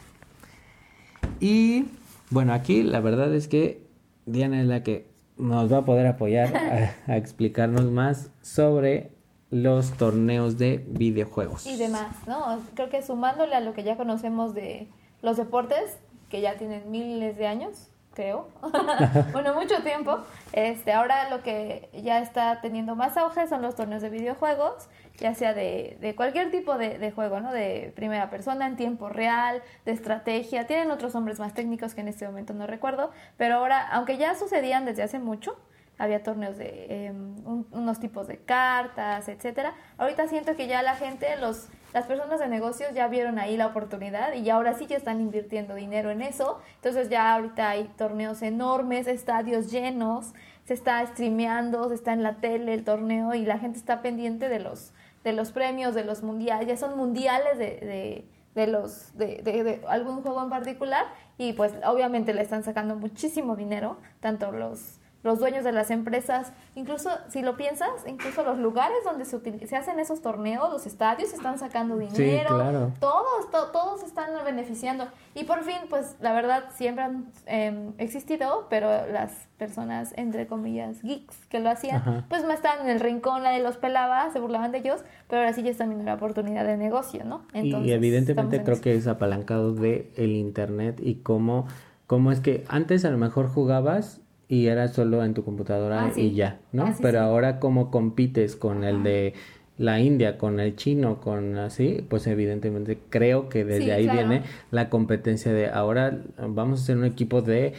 Y 1.41 1.87
bueno, 2.31 2.53
aquí 2.53 2.83
la 2.83 3.01
verdad 3.01 3.35
es 3.35 3.49
que 3.49 3.83
Diana 4.27 4.61
es 4.61 4.67
la 4.67 4.83
que 4.83 5.07
nos 5.37 5.73
va 5.73 5.79
a 5.79 5.85
poder 5.85 6.07
apoyar 6.07 6.57
a, 7.07 7.17
explicarnos 7.17 7.85
más 7.85 8.31
sobre 8.41 9.13
los 9.51 9.93
torneos 9.93 10.59
de 10.59 10.85
videojuegos. 10.89 11.67
Y 11.67 11.77
demás, 11.77 12.17
¿no? 12.27 12.61
Creo 12.75 12.89
que 12.89 13.03
sumándole 13.03 13.55
a 13.55 13.61
lo 13.61 13.75
que 13.75 13.85
ya 13.85 13.97
conocemos 13.97 14.55
de 14.55 14.89
los 15.23 15.37
deportes, 15.37 15.99
que 16.29 16.41
ya 16.41 16.57
tienen 16.57 16.91
miles 16.91 17.37
de 17.37 17.47
años, 17.47 17.91
creo, 18.15 18.49
bueno, 19.33 19.55
mucho 19.55 19.83
tiempo. 19.83 20.19
Este, 20.53 20.93
ahora 20.93 21.29
lo 21.31 21.43
que 21.43 21.89
ya 21.93 22.21
está 22.21 22.61
teniendo 22.61 22.95
más 22.97 23.17
auge 23.17 23.47
son 23.49 23.63
los 23.63 23.75
torneos 23.75 24.03
de 24.03 24.11
videojuegos, 24.11 24.89
ya 25.19 25.35
sea 25.35 25.53
de, 25.55 25.99
de 26.01 26.15
cualquier 26.15 26.51
tipo 26.51 26.79
de, 26.79 26.99
de, 26.99 27.11
juego, 27.11 27.41
¿no? 27.41 27.53
De 27.53 27.93
primera 27.95 28.31
persona, 28.31 28.67
en 28.67 28.77
tiempo 28.77 29.09
real, 29.09 29.63
de 29.85 29.93
estrategia. 29.93 30.67
Tienen 30.67 30.91
otros 30.91 31.15
nombres 31.15 31.39
más 31.39 31.55
técnicos 31.55 31.95
que 31.95 32.01
en 32.01 32.09
este 32.09 32.27
momento 32.27 32.55
no 32.55 32.67
recuerdo, 32.67 33.11
pero 33.37 33.57
ahora, 33.57 33.87
aunque 33.89 34.17
ya 34.17 34.35
sucedían 34.35 34.85
desde 34.85 35.03
hace 35.03 35.19
mucho, 35.19 35.57
había 35.99 36.23
torneos 36.23 36.57
de 36.57 37.07
em, 37.07 37.37
unos 37.73 38.01
tipos 38.01 38.27
de 38.27 38.39
cartas, 38.39 39.29
etcétera. 39.29 39.75
Ahorita 39.99 40.27
siento 40.29 40.57
que 40.57 40.67
ya 40.67 40.83
la 40.83 40.97
gente, 40.97 41.37
los 41.37 41.69
las 41.95 42.07
personas 42.07 42.41
de 42.41 42.49
negocios 42.49 42.93
ya 42.93 43.07
vieron 43.07 43.39
ahí 43.39 43.57
la 43.57 43.69
oportunidad 43.69 44.35
y 44.35 44.51
ahora 44.51 44.75
sí 44.75 44.87
ya 44.87 44.97
están 44.97 45.21
invirtiendo 45.21 45.77
dinero 45.77 46.11
en 46.11 46.23
eso. 46.23 46.61
Entonces 46.75 47.09
ya 47.09 47.33
ahorita 47.33 47.71
hay 47.71 47.85
torneos 47.97 48.43
enormes, 48.43 49.07
estadios 49.07 49.71
llenos, 49.71 50.35
se 50.65 50.75
está 50.75 51.07
streameando, 51.07 51.89
se 51.89 51.95
está 51.95 52.13
en 52.13 52.25
la 52.25 52.35
tele 52.39 52.75
el 52.75 52.85
torneo 52.85 53.33
y 53.35 53.47
la 53.47 53.59
gente 53.59 53.79
está 53.79 54.03
pendiente 54.03 54.49
de 54.49 54.59
los 54.59 54.93
de 55.23 55.33
los 55.33 55.53
premios, 55.53 55.95
de 55.95 56.05
los 56.05 56.23
mundiales, 56.23 56.69
ya 56.69 56.77
son 56.77 56.99
mundiales 56.99 57.57
de, 57.59 57.65
de 57.65 58.25
de 58.55 58.67
los 58.67 59.17
de, 59.17 59.43
de, 59.43 59.81
algún 59.89 60.23
juego 60.23 60.43
en 60.43 60.51
particular 60.51 61.07
y 61.39 61.53
pues 61.55 61.73
obviamente 61.85 62.35
le 62.35 62.43
están 62.43 62.63
sacando 62.63 62.97
muchísimo 62.97 63.57
dinero 63.57 63.99
tanto 64.21 64.53
los 64.53 64.99
los 65.25 65.39
dueños 65.39 65.65
de 65.65 65.73
las 65.73 65.91
empresas, 65.91 66.53
incluso 66.75 67.09
si 67.29 67.41
lo 67.41 67.57
piensas, 67.57 67.89
incluso 68.07 68.45
los 68.45 68.59
lugares 68.59 68.99
donde 69.05 69.25
se, 69.25 69.41
se 69.67 69.77
hacen 69.77 69.99
esos 69.99 70.21
torneos, 70.21 70.71
los 70.71 70.87
estadios 70.87 71.33
están 71.33 71.59
sacando 71.59 71.97
dinero, 71.97 72.93
todos, 73.01 73.51
todos 73.73 74.03
están 74.03 74.29
beneficiando. 74.45 75.09
Y 75.35 75.45
por 75.45 75.65
fin, 75.65 75.79
pues 75.89 76.17
la 76.21 76.35
verdad, 76.35 76.65
siempre 76.75 77.05
han 77.05 77.27
em, 77.47 77.93
existido, 77.97 78.67
pero 78.69 78.89
las 79.11 79.33
personas, 79.57 80.13
entre 80.17 80.47
comillas, 80.47 81.01
geeks 81.03 81.47
que 81.49 81.59
lo 81.59 81.71
hacían, 81.71 82.27
pues 82.29 82.45
más 82.45 82.57
estaban 82.57 82.85
en 82.85 82.91
el 82.91 83.01
rincón, 83.01 83.45
nadie 83.45 83.63
los 83.63 83.79
pelaba, 83.79 84.31
se 84.31 84.41
burlaban 84.41 84.73
de 84.73 84.79
ellos, 84.79 85.05
pero 85.29 85.41
ahora 85.41 85.55
sí 85.55 85.63
ya 85.63 85.71
están 85.71 85.89
viendo 85.89 86.05
la 86.05 86.15
oportunidad 86.15 86.67
de 86.67 86.77
negocio, 86.77 87.25
¿no? 87.25 87.43
y 87.55 87.93
evidentemente 87.93 88.63
creo 88.63 88.81
que 88.81 88.95
es 88.95 89.07
apalancado 89.07 89.73
de 89.73 90.13
el 90.17 90.33
internet 90.33 91.01
y 91.03 91.17
cómo, 91.17 91.67
cómo 92.07 92.31
es 92.31 92.41
que 92.41 92.65
antes 92.69 93.05
a 93.07 93.11
lo 93.11 93.17
mejor 93.17 93.49
jugabas 93.49 94.21
y 94.49 94.67
era 94.67 94.89
solo 94.89 95.25
en 95.25 95.35
tu 95.35 95.45
computadora 95.45 96.07
ah, 96.07 96.13
y 96.17 96.33
ya, 96.33 96.61
¿no? 96.73 96.87
Ah, 96.87 96.95
Pero 97.01 97.21
ahora 97.21 97.61
como 97.61 97.91
compites 97.91 98.57
con 98.57 98.85
el 98.85 99.03
de 99.03 99.35
la 99.77 100.01
India, 100.01 100.39
con 100.39 100.61
el 100.61 100.77
chino, 100.77 101.21
con 101.21 101.59
así, 101.59 102.05
pues 102.09 102.27
evidentemente 102.27 102.99
creo 103.11 103.49
que 103.49 103.65
desde 103.65 103.93
ahí 103.93 104.09
viene 104.09 104.43
la 104.71 104.89
competencia 104.89 105.53
de 105.53 105.69
ahora 105.69 106.23
vamos 106.49 106.83
a 106.83 106.87
ser 106.87 106.97
un 106.97 107.05
equipo 107.05 107.43
de 107.43 107.75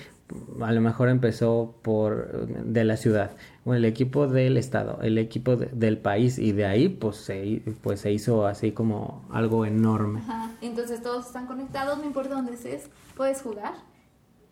a 0.62 0.72
lo 0.72 0.82
mejor 0.82 1.10
empezó 1.10 1.76
por 1.84 2.48
de 2.48 2.84
la 2.84 2.98
ciudad 2.98 3.32
o 3.64 3.76
el 3.76 3.86
equipo 3.86 4.28
del 4.28 4.58
estado 4.58 5.00
el 5.04 5.20
equipo 5.20 5.56
del 5.56 6.00
país 6.00 6.40
y 6.40 6.52
de 6.52 6.66
ahí 6.66 6.90
pues 6.90 7.18
se 7.18 7.62
pues 7.84 8.02
se 8.02 8.12
hizo 8.12 8.48
así 8.48 8.72
como 8.72 9.24
algo 9.32 9.68
enorme. 9.68 10.22
Entonces 10.62 11.04
todos 11.04 11.28
están 11.28 11.46
conectados 11.46 12.00
no 12.00 12.06
importa 12.06 12.34
dónde 12.34 12.54
estés 12.54 12.90
puedes 13.16 13.42
jugar 13.42 13.74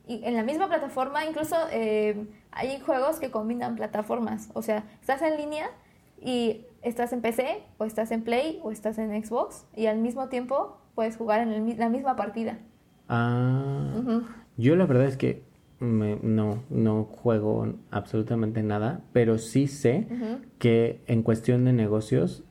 y 0.06 0.24
en 0.26 0.36
la 0.36 0.44
misma 0.44 0.68
plataforma, 0.68 1.26
incluso 1.26 1.56
eh, 1.72 2.28
hay 2.52 2.80
juegos 2.80 3.20
que 3.20 3.32
combinan 3.32 3.76
plataformas. 3.76 4.50
O 4.54 4.62
sea, 4.62 4.84
estás 5.00 5.22
en 5.22 5.38
línea 5.38 5.70
y 6.22 6.66
estás 6.82 7.14
en 7.14 7.22
PC, 7.22 7.64
o 7.78 7.86
estás 7.86 8.12
en 8.12 8.24
Play, 8.24 8.60
o 8.64 8.72
estás 8.72 8.98
en 8.98 9.24
Xbox, 9.24 9.66
y 9.76 9.86
al 9.86 10.00
mismo 10.00 10.28
tiempo 10.28 10.78
puedes 10.96 11.18
jugar 11.18 11.42
en 11.42 11.78
la 11.78 11.90
misma 11.90 12.16
partida. 12.16 12.60
Ah, 13.08 14.22
yo 14.58 14.76
la 14.76 14.86
verdad 14.86 15.08
es 15.08 15.18
que 15.18 15.44
no, 15.80 16.64
no 16.70 17.04
juego 17.06 17.74
absolutamente 17.92 18.64
nada, 18.64 19.02
pero 19.12 19.38
sí 19.38 19.68
sé 19.68 20.08
que 20.60 21.02
en 21.08 21.24
cuestión 21.24 21.66
de 21.66 21.74
negocios 21.74 22.44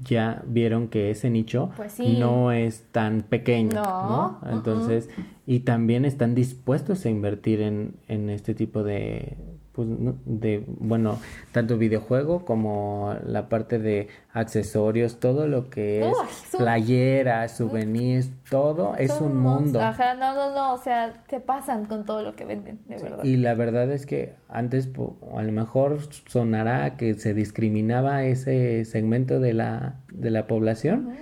ya 0.00 0.42
vieron 0.46 0.88
que 0.88 1.10
ese 1.10 1.30
nicho 1.30 1.70
pues 1.76 1.98
no 2.00 2.52
es 2.52 2.84
tan 2.90 3.22
pequeño, 3.22 3.82
no. 3.82 4.40
Entonces, 4.50 5.08
y 5.46 5.60
también 5.60 6.04
están 6.04 6.34
dispuestos 6.34 7.06
a 7.06 7.10
invertir 7.10 7.60
en, 7.60 7.96
en 8.08 8.30
este 8.30 8.54
tipo 8.54 8.82
de, 8.82 9.36
pues, 9.78 9.90
de, 10.24 10.64
bueno, 10.66 11.20
tanto 11.52 11.78
videojuego 11.78 12.44
como 12.44 13.14
la 13.24 13.48
parte 13.48 13.78
de 13.78 14.08
accesorios, 14.32 15.20
todo 15.20 15.46
lo 15.46 15.70
que 15.70 16.00
es 16.00 16.16
playeras, 16.56 17.58
souvenirs, 17.58 18.28
todo 18.50 18.96
es 18.96 19.20
un 19.20 19.36
mundo. 19.36 19.80
Ajá, 19.80 20.14
no, 20.14 20.34
no, 20.34 20.52
no, 20.52 20.74
o 20.74 20.78
sea, 20.78 21.22
¿qué 21.28 21.38
pasan 21.38 21.84
con 21.84 22.04
todo 22.04 22.24
lo 22.24 22.34
que 22.34 22.44
venden, 22.44 22.80
de 22.88 22.96
verdad. 22.96 23.22
Y 23.22 23.36
la 23.36 23.54
verdad 23.54 23.88
es 23.92 24.04
que 24.04 24.34
antes 24.48 24.90
a 25.32 25.42
lo 25.44 25.52
mejor 25.52 26.00
sonará 26.26 26.96
que 26.96 27.14
se 27.14 27.32
discriminaba 27.32 28.24
ese 28.24 28.84
segmento 28.84 29.38
de 29.38 29.52
la, 29.52 30.00
de 30.10 30.32
la 30.32 30.48
población. 30.48 31.12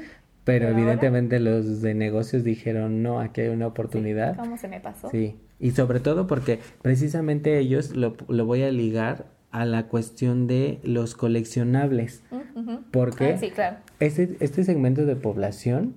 Pero, 0.44 0.68
evidentemente 0.68 1.40
los 1.40 1.82
de 1.82 1.92
negocios 1.92 2.42
dijeron, 2.42 3.02
no, 3.02 3.20
aquí 3.20 3.42
hay 3.42 3.48
una 3.48 3.66
oportunidad. 3.66 4.36
¿Cómo 4.36 4.57
se 4.57 4.68
me 4.68 4.80
pasó? 4.80 5.11
Sí, 5.11 5.36
y 5.59 5.70
sobre 5.72 6.00
todo 6.00 6.26
porque 6.26 6.61
precisamente 6.82 7.59
ellos 7.59 7.96
lo, 7.96 8.16
lo 8.28 8.46
voy 8.46 8.62
a 8.62 8.70
ligar 8.70 9.26
a 9.57 9.64
la 9.64 9.86
cuestión 9.88 10.46
de 10.46 10.80
los 10.82 11.14
coleccionables. 11.14 12.22
Porque 12.90 13.32
ah, 13.32 13.38
sí, 13.38 13.50
claro. 13.50 13.76
este, 14.00 14.36
este 14.40 14.64
segmento 14.64 15.07
de 15.07 15.16
población 15.16 15.94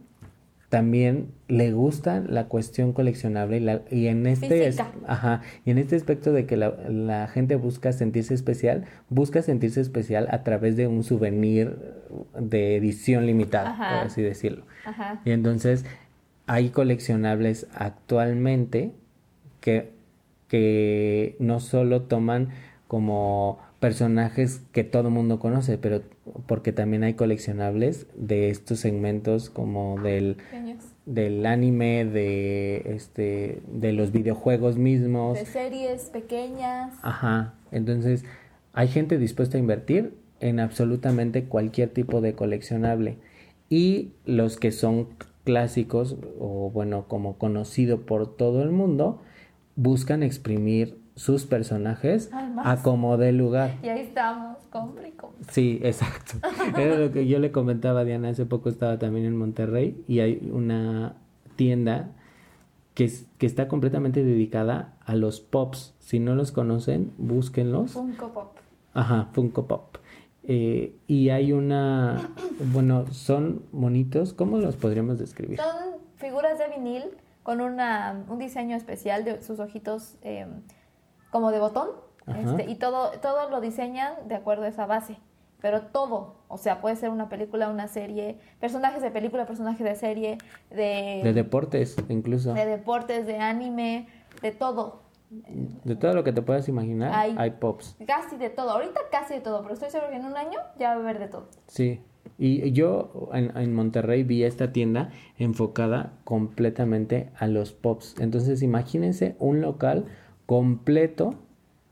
también 0.70 1.32
le 1.48 1.74
gusta 1.74 2.22
la 2.22 2.46
cuestión 2.46 2.94
coleccionable 2.94 3.58
y, 3.58 3.60
la, 3.60 3.82
y 3.90 4.08
en 4.08 4.28
este 4.28 4.72
ajá, 5.08 5.42
y 5.66 5.72
en 5.72 5.78
este 5.80 5.96
aspecto 5.96 6.32
de 6.32 6.46
que 6.46 6.58
la, 6.58 6.70
la, 6.88 7.28
gente 7.28 7.56
busca 7.56 7.92
sentirse 7.92 8.34
especial, 8.34 8.86
busca 9.10 9.42
sentirse 9.42 9.82
especial 9.82 10.28
a 10.32 10.44
través 10.44 10.78
de 10.78 10.88
un 10.88 11.04
souvenir 11.04 11.76
de 12.40 12.76
edición 12.76 13.26
limitada, 13.26 13.76
por 13.76 14.08
así 14.08 14.22
decirlo. 14.22 14.64
Y 15.26 15.32
entonces 15.32 15.86
hay 16.46 16.70
coleccionables 16.70 17.68
actualmente 17.74 18.94
que, 19.62 19.92
que 20.48 21.36
no 21.40 21.60
solo 21.60 22.04
toman 22.04 22.50
como 22.88 23.60
personajes 23.80 24.62
que 24.72 24.84
todo 24.84 25.08
el 25.08 25.14
mundo 25.14 25.40
conoce, 25.40 25.78
pero 25.78 26.02
porque 26.48 26.74
también 26.74 27.04
hay 27.04 27.14
coleccionables 27.14 28.08
de 28.16 28.50
estos 28.50 28.80
segmentos 28.80 29.50
como 29.50 30.02
del, 30.02 30.38
del 31.06 31.46
anime, 31.46 32.06
de 32.06 32.84
este, 32.94 33.62
de 33.68 33.94
los 33.94 34.12
videojuegos 34.12 34.78
mismos. 34.78 35.40
De 35.40 35.46
series 35.46 36.10
pequeñas. 36.10 36.94
Ajá. 37.02 37.54
Entonces, 37.72 38.26
hay 38.74 38.88
gente 38.90 39.18
dispuesta 39.18 39.58
a 39.58 39.60
invertir 39.60 40.14
en 40.40 40.60
absolutamente 40.60 41.46
cualquier 41.46 41.90
tipo 41.90 42.22
de 42.22 42.34
coleccionable. 42.34 43.18
Y 43.70 44.12
los 44.26 44.58
que 44.58 44.72
son 44.72 45.10
clásicos, 45.44 46.18
o 46.40 46.70
bueno, 46.72 47.06
como 47.08 47.38
conocido 47.38 48.02
por 48.02 48.36
todo 48.36 48.64
el 48.64 48.72
mundo, 48.72 49.22
buscan 49.76 50.24
exprimir 50.24 51.00
sus 51.16 51.46
personajes 51.46 52.30
a 52.64 52.82
como 52.82 53.18
de 53.18 53.34
lugar. 53.34 53.78
Y 53.84 53.90
ahí 53.90 54.02
estamos, 54.02 54.58
compre 54.70 55.10
y 55.10 55.12
compre. 55.12 55.46
Sí, 55.52 55.80
exacto. 55.84 56.38
Era 56.78 56.98
lo 56.98 57.12
que 57.12 57.28
yo 57.28 57.40
le 57.40 57.52
comentaba 57.52 58.02
a 58.02 58.04
Diana, 58.06 58.30
hace 58.30 58.46
poco 58.46 58.70
estaba 58.70 58.98
también 59.00 59.26
en 59.26 59.36
Monterrey 59.36 60.02
y 60.08 60.20
hay 60.20 60.50
una 60.52 61.16
tienda 61.58 62.12
que, 62.94 63.12
que 63.38 63.46
está 63.46 63.68
completamente 63.68 64.24
dedicada 64.24 64.94
a 65.06 65.16
los 65.16 65.42
pops. 65.42 65.94
Si 66.00 66.20
no 66.20 66.36
los 66.36 66.52
conocen, 66.54 67.12
búsquenlos. 67.18 67.92
Funko 67.92 68.30
Pop. 68.34 68.56
Ajá, 68.94 69.28
Funko 69.34 69.68
Pop. 69.68 69.98
Eh, 70.44 70.96
y 71.06 71.30
hay 71.30 71.52
una, 71.52 72.32
bueno, 72.74 73.06
son 73.12 73.64
monitos, 73.72 74.34
¿cómo 74.34 74.58
los 74.58 74.78
podríamos 74.78 75.20
describir? 75.20 75.60
Son 75.60 76.00
figuras 76.16 76.58
de 76.58 76.70
vinil 76.70 77.04
con 77.50 77.62
una, 77.62 78.26
un 78.28 78.38
diseño 78.38 78.78
especial 78.78 79.24
de 79.24 79.42
sus 79.42 79.60
ojitos. 79.60 80.20
Eh, 80.22 80.46
como 81.32 81.52
de 81.52 81.60
botón, 81.60 81.90
este, 82.28 82.70
y 82.70 82.76
todo, 82.76 83.10
todo 83.22 83.50
lo 83.50 83.60
diseñan 83.60 84.14
de 84.28 84.36
acuerdo 84.36 84.66
a 84.66 84.68
esa 84.68 84.86
base. 84.86 85.18
Pero 85.60 85.82
todo, 85.88 86.36
o 86.48 86.60
sea, 86.60 86.80
puede 86.80 86.96
ser 86.96 87.10
una 87.10 87.28
película, 87.28 87.70
una 87.70 87.88
serie, 87.88 88.38
personajes 88.60 89.02
de 89.02 89.10
película, 89.10 89.48
personajes 89.48 89.84
de 89.84 89.96
serie, 89.96 90.38
de... 90.70 91.22
De 91.24 91.34
deportes, 91.34 91.98
incluso. 92.08 92.54
De 92.54 92.68
deportes, 92.68 93.26
de 93.26 93.40
anime, 93.40 94.08
de 94.44 94.52
todo. 94.52 95.02
De 95.30 95.96
todo 95.96 96.14
lo 96.14 96.24
que 96.24 96.34
te 96.34 96.44
puedas 96.44 96.70
imaginar, 96.70 97.12
hay, 97.16 97.50
pops. 97.52 97.98
Casi 98.06 98.38
de 98.38 98.52
todo, 98.52 98.70
ahorita 98.70 99.00
casi 99.12 99.34
de 99.34 99.42
todo, 99.42 99.64
pero 99.64 99.74
estoy 99.74 99.90
seguro 99.90 100.12
que 100.12 100.18
en 100.18 100.26
un 100.26 100.38
año 100.38 100.60
ya 100.78 100.90
va 100.90 100.96
a 100.96 101.00
haber 101.00 101.18
de 101.18 101.28
todo. 101.28 101.50
Sí, 101.68 102.04
y 102.40 102.72
yo 102.72 103.30
en, 103.34 103.56
en, 103.56 103.74
Monterrey 103.74 104.24
vi 104.24 104.44
esta 104.44 104.72
tienda 104.72 105.12
enfocada 105.38 106.14
completamente 106.24 107.30
a 107.38 107.48
los 107.48 107.74
pops. 107.74 108.16
Entonces 108.20 108.64
imagínense 108.64 109.36
un 109.40 109.60
local 109.62 110.06
completo 110.46 111.36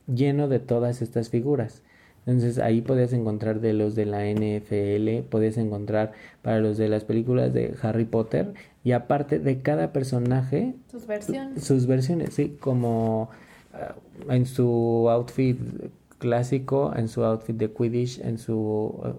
lleno 0.07 0.47
de 0.47 0.59
todas 0.59 1.01
estas 1.01 1.29
figuras. 1.29 1.83
Entonces 2.25 2.59
ahí 2.59 2.81
podías 2.81 3.13
encontrar 3.13 3.61
de 3.61 3.71
los 3.73 3.95
de 3.95 4.05
la 4.05 4.25
NFL, 4.25 5.27
podías 5.29 5.57
encontrar 5.57 6.11
para 6.41 6.59
los 6.59 6.77
de 6.77 6.89
las 6.89 7.05
películas 7.05 7.53
de 7.53 7.73
Harry 7.81 8.03
Potter 8.03 8.53
y 8.83 8.91
aparte 8.91 9.39
de 9.39 9.61
cada 9.61 9.93
personaje 9.93 10.75
sus 10.91 11.07
versiones. 11.07 11.63
Sus 11.63 11.87
versiones, 11.87 12.33
sí, 12.33 12.57
como 12.59 13.29
ah, 13.73 13.95
en 14.29 14.45
su 14.45 15.07
outfit 15.09 15.57
clásico, 16.17 16.93
en 16.95 17.07
su 17.07 17.23
outfit 17.23 17.55
de 17.55 17.71
Quidditch, 17.71 18.19
en 18.19 18.37
su 18.37 18.99
ah, 19.03 19.13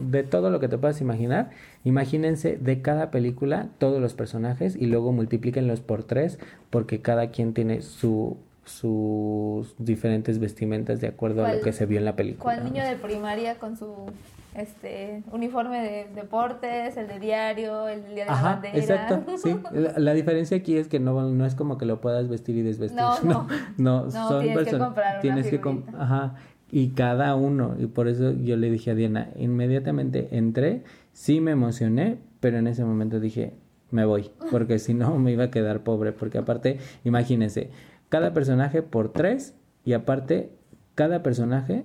de 0.00 0.22
todo 0.22 0.50
lo 0.50 0.60
que 0.60 0.68
te 0.68 0.78
puedas 0.78 1.00
imaginar. 1.00 1.50
Imagínense 1.84 2.56
de 2.56 2.82
cada 2.82 3.10
película 3.10 3.68
todos 3.78 4.00
los 4.00 4.14
personajes 4.14 4.76
y 4.76 4.86
luego 4.86 5.12
multiplíquenlos 5.12 5.80
por 5.80 6.04
tres 6.04 6.38
porque 6.70 7.00
cada 7.00 7.30
quien 7.30 7.54
tiene 7.54 7.82
su 7.82 8.36
sus 8.64 9.74
diferentes 9.78 10.38
vestimentas 10.38 11.00
de 11.00 11.08
acuerdo 11.08 11.44
a 11.44 11.54
lo 11.54 11.60
que 11.60 11.72
se 11.72 11.86
vio 11.86 11.98
en 11.98 12.04
la 12.04 12.14
película. 12.14 12.54
¿Cuál 12.54 12.64
niño 12.64 12.84
de 12.84 12.94
primaria 12.94 13.56
con 13.56 13.76
su 13.76 14.06
este 14.54 15.22
uniforme 15.32 15.80
de 15.80 16.08
deportes, 16.14 16.96
el 16.96 17.08
de 17.08 17.18
diario, 17.18 17.88
el 17.88 18.02
día 18.14 18.24
de 18.24 18.30
la 18.30 18.42
bandera? 18.42 18.78
Exacto, 18.78 19.36
sí. 19.36 19.56
La, 19.96 20.12
diferencia 20.12 20.56
aquí 20.56 20.76
es 20.76 20.88
que 20.88 21.00
no, 21.00 21.30
no 21.30 21.46
es 21.46 21.54
como 21.54 21.78
que 21.78 21.86
lo 21.86 22.00
puedas 22.00 22.28
vestir 22.28 22.56
y 22.56 22.62
desvestir. 22.62 23.00
No, 23.00 23.16
no, 23.78 24.04
no, 24.04 24.10
son 24.10 24.42
tienes 24.42 24.68
que 24.68 24.78
comprar 24.78 25.20
tienes 25.20 25.46
que 25.48 25.60
ajá, 25.98 26.34
y 26.70 26.90
cada 26.90 27.34
uno 27.34 27.76
y 27.78 27.86
por 27.86 28.08
eso 28.08 28.32
yo 28.32 28.56
le 28.56 28.70
dije 28.70 28.90
a 28.90 28.94
Diana, 28.94 29.30
inmediatamente 29.36 30.28
entré, 30.32 30.82
sí 31.12 31.40
me 31.40 31.52
emocioné, 31.52 32.18
pero 32.40 32.58
en 32.58 32.66
ese 32.66 32.84
momento 32.84 33.20
dije, 33.20 33.54
me 33.90 34.04
voy, 34.04 34.30
porque 34.50 34.78
si 34.78 34.94
no 34.94 35.18
me 35.18 35.32
iba 35.32 35.44
a 35.44 35.50
quedar 35.50 35.80
pobre, 35.80 36.12
porque 36.12 36.38
aparte, 36.38 36.78
imagínense, 37.04 37.70
cada 38.08 38.32
personaje 38.32 38.82
por 38.82 39.12
tres 39.12 39.54
y 39.84 39.92
aparte 39.92 40.52
cada 40.94 41.22
personaje 41.22 41.84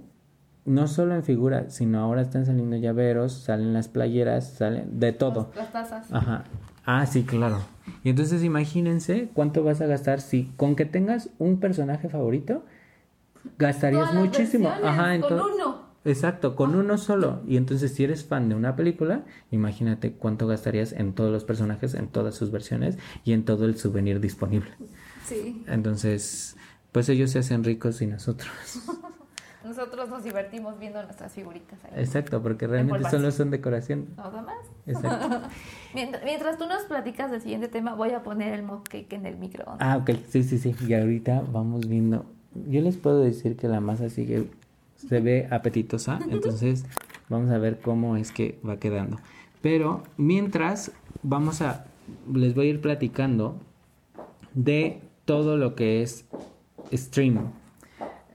no 0.66 0.88
solo 0.88 1.16
en 1.16 1.24
figura, 1.24 1.70
sino 1.70 2.00
ahora 2.00 2.22
están 2.22 2.46
saliendo 2.46 2.76
llaveros, 2.76 3.34
salen 3.34 3.74
las 3.74 3.88
playeras, 3.88 4.54
salen 4.54 5.00
de 5.00 5.14
todo. 5.14 5.52
Las, 5.56 5.72
tazas. 5.72 6.12
Ajá. 6.12 6.44
Ah, 6.86 7.06
sí, 7.06 7.24
claro. 7.24 7.60
Y 8.04 8.10
entonces 8.10 8.44
imagínense 8.44 9.30
cuánto 9.34 9.64
vas 9.64 9.82
a 9.82 9.86
gastar 9.86 10.22
si 10.22 10.52
con 10.58 10.76
que 10.76 10.86
tengas 10.86 11.30
un 11.40 11.60
personaje 11.60 12.10
favorito 12.10 12.64
gastarías 13.58 14.14
muchísimo. 14.14 14.70
Ajá, 14.70 15.20
con 15.20 15.34
uno. 15.34 15.86
Exacto, 16.04 16.56
con 16.56 16.76
uno 16.76 16.98
solo. 16.98 17.42
Y 17.48 17.58
entonces 17.58 17.94
si 17.94 18.04
eres 18.04 18.26
fan 18.26 18.50
de 18.50 18.56
una 18.56 18.76
película, 18.76 19.24
imagínate 19.52 20.14
cuánto 20.14 20.46
gastarías 20.48 20.94
en 20.94 21.14
todos 21.14 21.32
los 21.32 21.44
personajes, 21.44 21.96
en 21.96 22.08
todas 22.08 22.36
sus 22.36 22.52
versiones 22.52 22.98
y 23.24 23.34
en 23.34 23.44
todo 23.44 23.66
el 23.66 23.78
souvenir 23.78 24.20
disponible. 24.20 24.70
Sí. 25.26 25.64
Entonces, 25.68 26.56
pues 26.92 27.10
ellos 27.10 27.32
se 27.32 27.40
hacen 27.40 27.64
ricos 27.64 28.02
y 28.02 28.08
nosotros. 28.08 28.52
nosotros 29.66 30.10
nos 30.10 30.24
divertimos 30.24 30.80
viendo 30.80 31.02
nuestras 31.02 31.34
figuritas. 31.34 31.80
Exacto, 31.96 32.42
porque 32.42 32.68
realmente 32.68 33.10
solo 33.10 33.32
son 33.32 33.52
decoración. 33.52 34.08
Nada 34.16 34.42
más. 34.42 34.58
Exacto. 34.86 35.42
mientras, 35.94 36.58
tú 36.58 36.68
nos 36.68 36.84
platicas 36.84 37.32
del 37.32 37.42
siguiente 37.42 37.68
tema, 37.68 37.96
voy 37.96 38.12
a 38.12 38.24
poner 38.24 38.54
el 38.54 38.64
mock 38.64 38.88
cake 38.88 39.14
en 39.14 39.26
el 39.26 39.38
microondas. 39.38 39.78
Ah, 39.80 39.98
ok, 39.98 40.12
sí, 40.30 40.44
sí, 40.44 40.60
sí. 40.60 40.76
Y 40.88 40.94
ahorita 40.94 41.44
vamos 41.52 41.88
viendo. 41.88 42.26
Yo 42.68 42.82
les 42.82 42.98
puedo 42.98 43.22
decir 43.22 43.58
que 43.58 43.68
la 43.68 43.82
masa 43.82 44.10
sigue, 44.10 44.50
se 44.96 45.20
ve 45.20 45.48
apetitosa, 45.50 46.20
entonces 46.30 46.86
vamos 47.28 47.50
a 47.52 47.58
ver 47.58 47.80
cómo 47.80 48.18
es 48.18 48.32
que 48.32 48.60
va 48.68 48.78
quedando. 48.78 49.18
Pero 49.62 50.04
mientras, 50.18 50.92
vamos 51.24 51.62
a, 51.62 51.86
les 52.32 52.54
voy 52.54 52.68
a 52.68 52.70
ir 52.70 52.82
platicando 52.82 53.58
de 54.54 55.02
todo 55.26 55.58
lo 55.58 55.76
que 55.76 56.04
es 56.04 56.26
stream. 56.94 57.52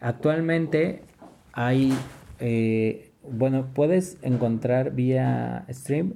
Actualmente 0.01 1.05
hay, 1.53 1.93
eh, 2.39 3.13
bueno, 3.23 3.67
puedes 3.75 4.19
encontrar 4.23 4.93
vía 4.93 5.65
stream, 5.71 6.15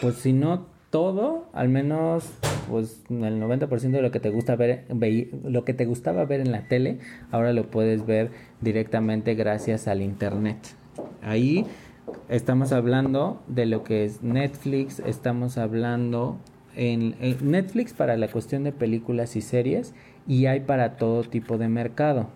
pues 0.00 0.16
si 0.16 0.32
no 0.32 0.66
todo, 0.90 1.48
al 1.52 1.68
menos 1.68 2.30
pues 2.70 3.02
el 3.10 3.42
90% 3.42 3.90
de 3.90 4.00
lo 4.00 4.10
que 4.10 4.20
te 4.20 4.30
gusta 4.30 4.54
ver, 4.54 4.84
lo 5.42 5.64
que 5.64 5.74
te 5.74 5.86
gustaba 5.86 6.24
ver 6.24 6.40
en 6.40 6.52
la 6.52 6.68
tele, 6.68 6.98
ahora 7.30 7.52
lo 7.52 7.68
puedes 7.70 8.06
ver 8.06 8.30
directamente 8.60 9.34
gracias 9.34 9.88
al 9.88 10.02
internet. 10.02 10.58
Ahí 11.22 11.66
estamos 12.28 12.72
hablando 12.72 13.42
de 13.48 13.66
lo 13.66 13.82
que 13.82 14.04
es 14.04 14.22
Netflix, 14.22 15.00
estamos 15.00 15.58
hablando 15.58 16.38
en, 16.76 17.16
Netflix 17.42 17.92
para 17.92 18.16
la 18.16 18.28
cuestión 18.28 18.64
de 18.64 18.72
películas 18.72 19.36
y 19.36 19.40
series 19.40 19.94
y 20.26 20.46
hay 20.46 20.60
para 20.60 20.96
todo 20.96 21.24
tipo 21.24 21.58
de 21.58 21.68
mercado. 21.68 22.28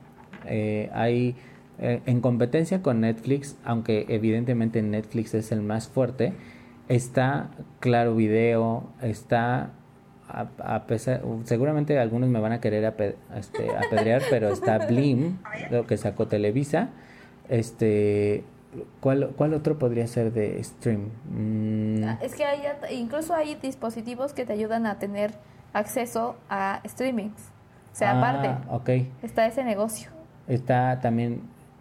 Eh, 0.47 0.91
hay 0.93 1.37
eh, 1.81 2.01
en 2.07 2.20
competencia 2.20 2.83
con 2.83 3.01
Netflix, 3.01 3.57
aunque 3.64 4.07
evidentemente 4.09 4.83
Netflix 4.83 5.35
es 5.35 5.53
el 5.53 5.62
más 5.62 5.89
fuerte, 5.89 6.33
está 6.89 7.51
Claro 7.81 8.16
Video, 8.16 8.85
está 9.03 9.70
a, 10.29 10.85
pesar, 10.87 11.22
seguramente 11.45 11.99
algunos 11.99 12.29
me 12.29 12.39
van 12.39 12.53
a 12.53 12.61
querer 12.61 12.93
este, 13.35 13.70
apedrear, 13.76 14.22
pero 14.29 14.49
está 14.49 14.87
Blim, 14.87 15.39
lo 15.70 15.87
que 15.87 15.97
sacó 15.97 16.26
Televisa, 16.26 16.91
este 17.49 18.45
¿Cuál, 19.01 19.33
¿Cuál 19.37 19.55
otro 19.55 19.79
podría 19.79 20.07
ser 20.07 20.33
de 20.33 20.62
stream? 20.62 21.09
Mm. 21.31 22.05
Ah, 22.05 22.18
es 22.20 22.35
que 22.35 22.45
hay, 22.45 22.61
incluso 22.93 23.35
hay 23.35 23.55
dispositivos 23.55 24.35
que 24.35 24.45
te 24.45 24.53
ayudan 24.53 24.87
a 24.87 24.99
tener 24.99 25.33
acceso 25.72 26.37
a 26.51 26.83
streamings. 26.87 27.51
O 27.93 27.97
sea, 27.97 28.12
ah, 28.12 28.18
aparte, 28.18 28.70
okay. 28.70 29.11
está 29.22 29.47
ese 29.47 29.64
negocio. 29.64 30.11
Está 30.47 31.01
también 31.01 31.41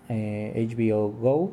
eh, 0.10 0.68
HBO 0.70 1.12
Go, 1.12 1.52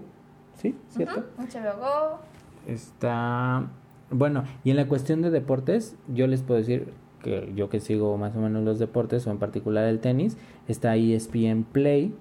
¿sí? 0.54 0.74
¿Cierto? 0.88 1.24
HBO 1.38 1.78
Go. 1.78 2.18
Está... 2.66 3.68
Bueno, 4.10 4.44
y 4.62 4.70
en 4.70 4.76
la 4.76 4.86
cuestión 4.86 5.22
de 5.22 5.30
deportes, 5.30 5.96
yo 6.08 6.26
les 6.26 6.42
puedo 6.42 6.58
decir 6.58 6.92
que 7.22 7.52
yo 7.56 7.70
que 7.70 7.80
sigo 7.80 8.16
más 8.18 8.36
o 8.36 8.40
menos 8.40 8.62
los 8.64 8.78
deportes, 8.78 9.26
o 9.26 9.30
en 9.30 9.38
particular 9.38 9.86
el 9.86 9.98
tenis, 9.98 10.36
está 10.68 10.94
ESPN 10.96 11.64
Play, 11.64 12.14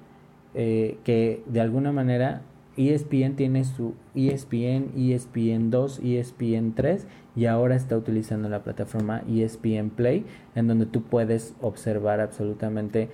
eh, 0.55 0.97
que 1.03 1.43
de 1.45 1.61
alguna 1.61 1.91
manera 1.91 2.41
ESPN 2.77 3.36
tiene 3.36 3.65
su 3.65 3.93
ESPN, 4.15 4.91
ESPN 4.97 5.69
2, 5.69 5.99
ESPN 6.03 6.73
3 6.73 7.05
y 7.36 7.45
ahora 7.45 7.75
está 7.75 7.97
utilizando 7.97 8.49
la 8.49 8.63
plataforma 8.63 9.23
ESPN 9.29 9.89
Play 9.89 10.25
en 10.55 10.67
donde 10.67 10.86
tú 10.86 11.03
puedes 11.03 11.53
observar 11.61 12.19
absolutamente 12.19 13.09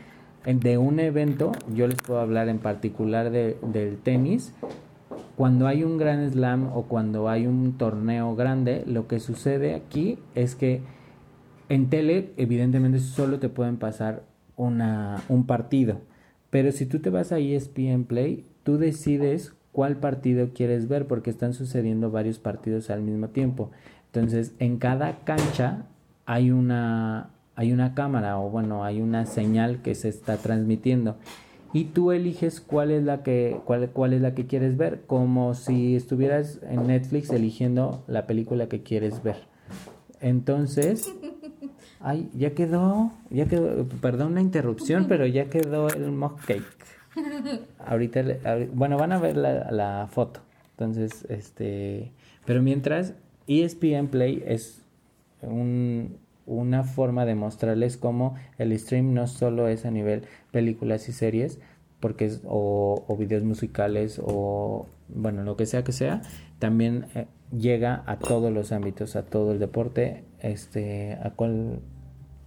de 0.45 0.77
un 0.77 0.99
evento, 0.99 1.51
yo 1.73 1.87
les 1.87 2.01
puedo 2.01 2.19
hablar 2.19 2.49
en 2.49 2.59
particular 2.59 3.29
de, 3.29 3.57
del 3.61 3.97
tenis, 3.97 4.53
cuando 5.35 5.67
hay 5.67 5.83
un 5.83 5.97
gran 5.97 6.29
slam 6.29 6.69
o 6.73 6.83
cuando 6.83 7.29
hay 7.29 7.47
un 7.47 7.77
torneo 7.77 8.35
grande, 8.35 8.83
lo 8.85 9.07
que 9.07 9.19
sucede 9.19 9.73
aquí 9.73 10.19
es 10.35 10.55
que 10.55 10.81
en 11.69 11.89
tele 11.89 12.33
evidentemente 12.37 12.99
solo 12.99 13.39
te 13.39 13.47
pueden 13.47 13.77
pasar 13.77 14.23
una, 14.57 15.23
un 15.29 15.45
partido, 15.45 16.01
pero 16.49 16.71
si 16.71 16.85
tú 16.85 16.99
te 16.99 17.09
vas 17.09 17.31
a 17.31 17.39
ESPN 17.39 18.03
Play, 18.05 18.45
tú 18.63 18.77
decides 18.77 19.53
cuál 19.71 19.97
partido 19.97 20.49
quieres 20.53 20.87
ver 20.87 21.07
porque 21.07 21.29
están 21.29 21.53
sucediendo 21.53 22.11
varios 22.11 22.39
partidos 22.39 22.89
al 22.89 23.01
mismo 23.01 23.29
tiempo. 23.29 23.71
Entonces, 24.07 24.53
en 24.59 24.77
cada 24.77 25.19
cancha 25.23 25.85
hay 26.25 26.51
una 26.51 27.29
hay 27.59 27.73
una 27.73 27.93
cámara 27.93 28.39
o 28.39 28.49
bueno, 28.49 28.85
hay 28.85 29.01
una 29.01 29.25
señal 29.25 29.81
que 29.81 29.93
se 29.93 30.07
está 30.07 30.37
transmitiendo 30.37 31.17
y 31.73 31.83
tú 31.83 32.13
eliges 32.13 32.61
cuál 32.61 32.89
es 32.89 33.03
la 33.03 33.21
que 33.21 33.59
cuál, 33.65 33.89
cuál 33.89 34.13
es 34.13 34.21
la 34.21 34.33
que 34.33 34.47
quieres 34.47 34.77
ver, 34.77 35.01
como 35.07 35.53
si 35.55 35.97
estuvieras 35.97 36.61
en 36.69 36.87
Netflix 36.87 37.29
eligiendo 37.31 38.01
la 38.07 38.27
película 38.27 38.69
que 38.69 38.81
quieres 38.81 39.21
ver. 39.23 39.35
Entonces, 40.21 41.13
ay, 41.99 42.29
ya 42.33 42.51
quedó, 42.51 43.11
ya 43.29 43.45
quedó, 43.47 43.85
perdón 43.99 44.35
la 44.35 44.41
interrupción, 44.41 45.07
pero 45.09 45.25
ya 45.25 45.49
quedó 45.49 45.89
el 45.89 46.13
mock 46.13 46.39
cake. 46.45 46.63
Ahorita, 47.85 48.23
bueno, 48.73 48.97
van 48.97 49.11
a 49.11 49.19
ver 49.19 49.35
la, 49.35 49.69
la 49.69 50.07
foto. 50.09 50.39
Entonces, 50.77 51.25
este, 51.27 52.13
pero 52.45 52.61
mientras 52.61 53.15
ESPN 53.47 54.07
Play 54.07 54.41
es 54.47 54.81
un 55.41 56.28
una 56.49 56.83
forma 56.83 57.25
de 57.25 57.35
mostrarles 57.35 57.97
cómo 57.97 58.35
el 58.57 58.77
stream 58.77 59.13
no 59.13 59.27
solo 59.27 59.67
es 59.67 59.85
a 59.85 59.91
nivel 59.91 60.23
películas 60.51 61.07
y 61.07 61.13
series, 61.13 61.59
porque 61.99 62.25
es, 62.25 62.41
o, 62.45 63.05
o 63.07 63.17
videos 63.17 63.43
musicales 63.43 64.19
o 64.23 64.87
bueno, 65.09 65.43
lo 65.43 65.55
que 65.55 65.65
sea 65.65 65.83
que 65.83 65.91
sea, 65.91 66.21
también 66.59 67.05
eh, 67.15 67.27
llega 67.51 68.03
a 68.05 68.19
todos 68.19 68.51
los 68.51 68.71
ámbitos, 68.71 69.15
a 69.15 69.23
todo 69.23 69.51
el 69.51 69.59
deporte, 69.59 70.23
este, 70.39 71.17
a 71.21 71.31
cual 71.31 71.79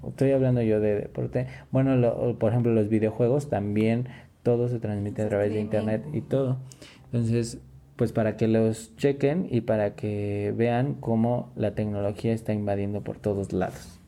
estoy 0.08 0.32
hablando 0.32 0.62
yo 0.62 0.80
de 0.80 0.94
deporte, 0.94 1.46
bueno, 1.70 2.36
por 2.38 2.50
ejemplo, 2.50 2.72
los 2.72 2.88
videojuegos 2.88 3.48
también 3.48 4.08
todo 4.42 4.68
se 4.68 4.80
transmite 4.80 5.22
a 5.22 5.28
través 5.28 5.52
de 5.52 5.60
internet 5.60 6.04
y 6.12 6.20
todo. 6.20 6.58
Entonces, 7.06 7.58
pues 7.96 8.12
para 8.12 8.36
que 8.36 8.48
los 8.48 8.96
chequen 8.96 9.46
y 9.50 9.60
para 9.62 9.94
que 9.94 10.54
vean 10.56 10.94
cómo 10.94 11.52
la 11.56 11.74
tecnología 11.74 12.32
está 12.32 12.52
invadiendo 12.52 13.02
por 13.02 13.18
todos 13.18 13.52
lados. 13.52 14.00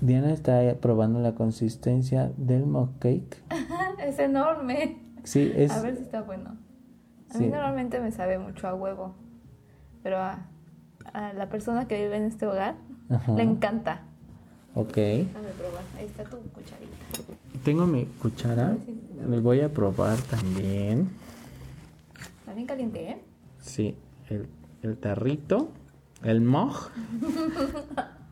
Diana 0.00 0.32
está 0.32 0.74
probando 0.80 1.20
la 1.20 1.34
consistencia 1.34 2.32
del 2.36 2.64
mock 2.64 2.98
cake. 2.98 3.42
es 4.06 4.18
enorme. 4.18 4.98
Sí, 5.24 5.52
es. 5.54 5.70
A 5.72 5.82
ver 5.82 5.96
si 5.96 6.02
está 6.02 6.22
bueno. 6.22 6.56
A 7.34 7.38
mí 7.38 7.46
normalmente 7.46 8.00
me 8.00 8.10
sabe 8.10 8.38
mucho 8.38 8.66
a 8.66 8.74
huevo, 8.74 9.14
pero 10.02 10.18
a, 10.18 10.46
la 11.12 11.48
persona 11.48 11.86
que 11.86 11.96
vive 12.02 12.16
en 12.16 12.24
este 12.24 12.46
hogar 12.46 12.74
le 13.36 13.42
encanta. 13.42 14.02
Ok. 14.74 14.96
Dame 14.96 15.50
probar. 15.58 15.84
Ahí 15.98 16.06
está 16.06 16.24
tu 16.24 16.38
cucharita. 16.38 16.96
Tengo 17.64 17.86
mi 17.86 18.06
cuchara. 18.06 18.76
Me 19.28 19.38
voy 19.38 19.60
a 19.60 19.68
probar 19.68 20.16
también. 20.22 21.10
Está 22.60 22.74
bien 22.74 22.90
caliente, 22.90 23.10
¿eh? 23.10 23.22
Sí, 23.58 23.96
el, 24.28 24.46
el 24.82 24.98
tarrito, 24.98 25.70
el 26.22 26.42
moj, 26.42 26.90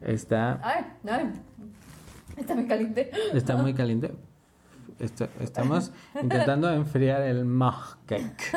está... 0.03 0.61
¡Ay! 0.62 0.85
¡Ay! 1.09 1.33
Está 2.37 2.55
muy 2.55 2.66
caliente. 2.66 3.11
Está 3.33 3.57
muy 3.57 3.72
caliente. 3.72 4.12
estamos 5.41 5.93
intentando 6.22 6.70
enfriar 6.70 7.22
el 7.22 7.47
moj 7.47 7.97
cake. 8.05 8.53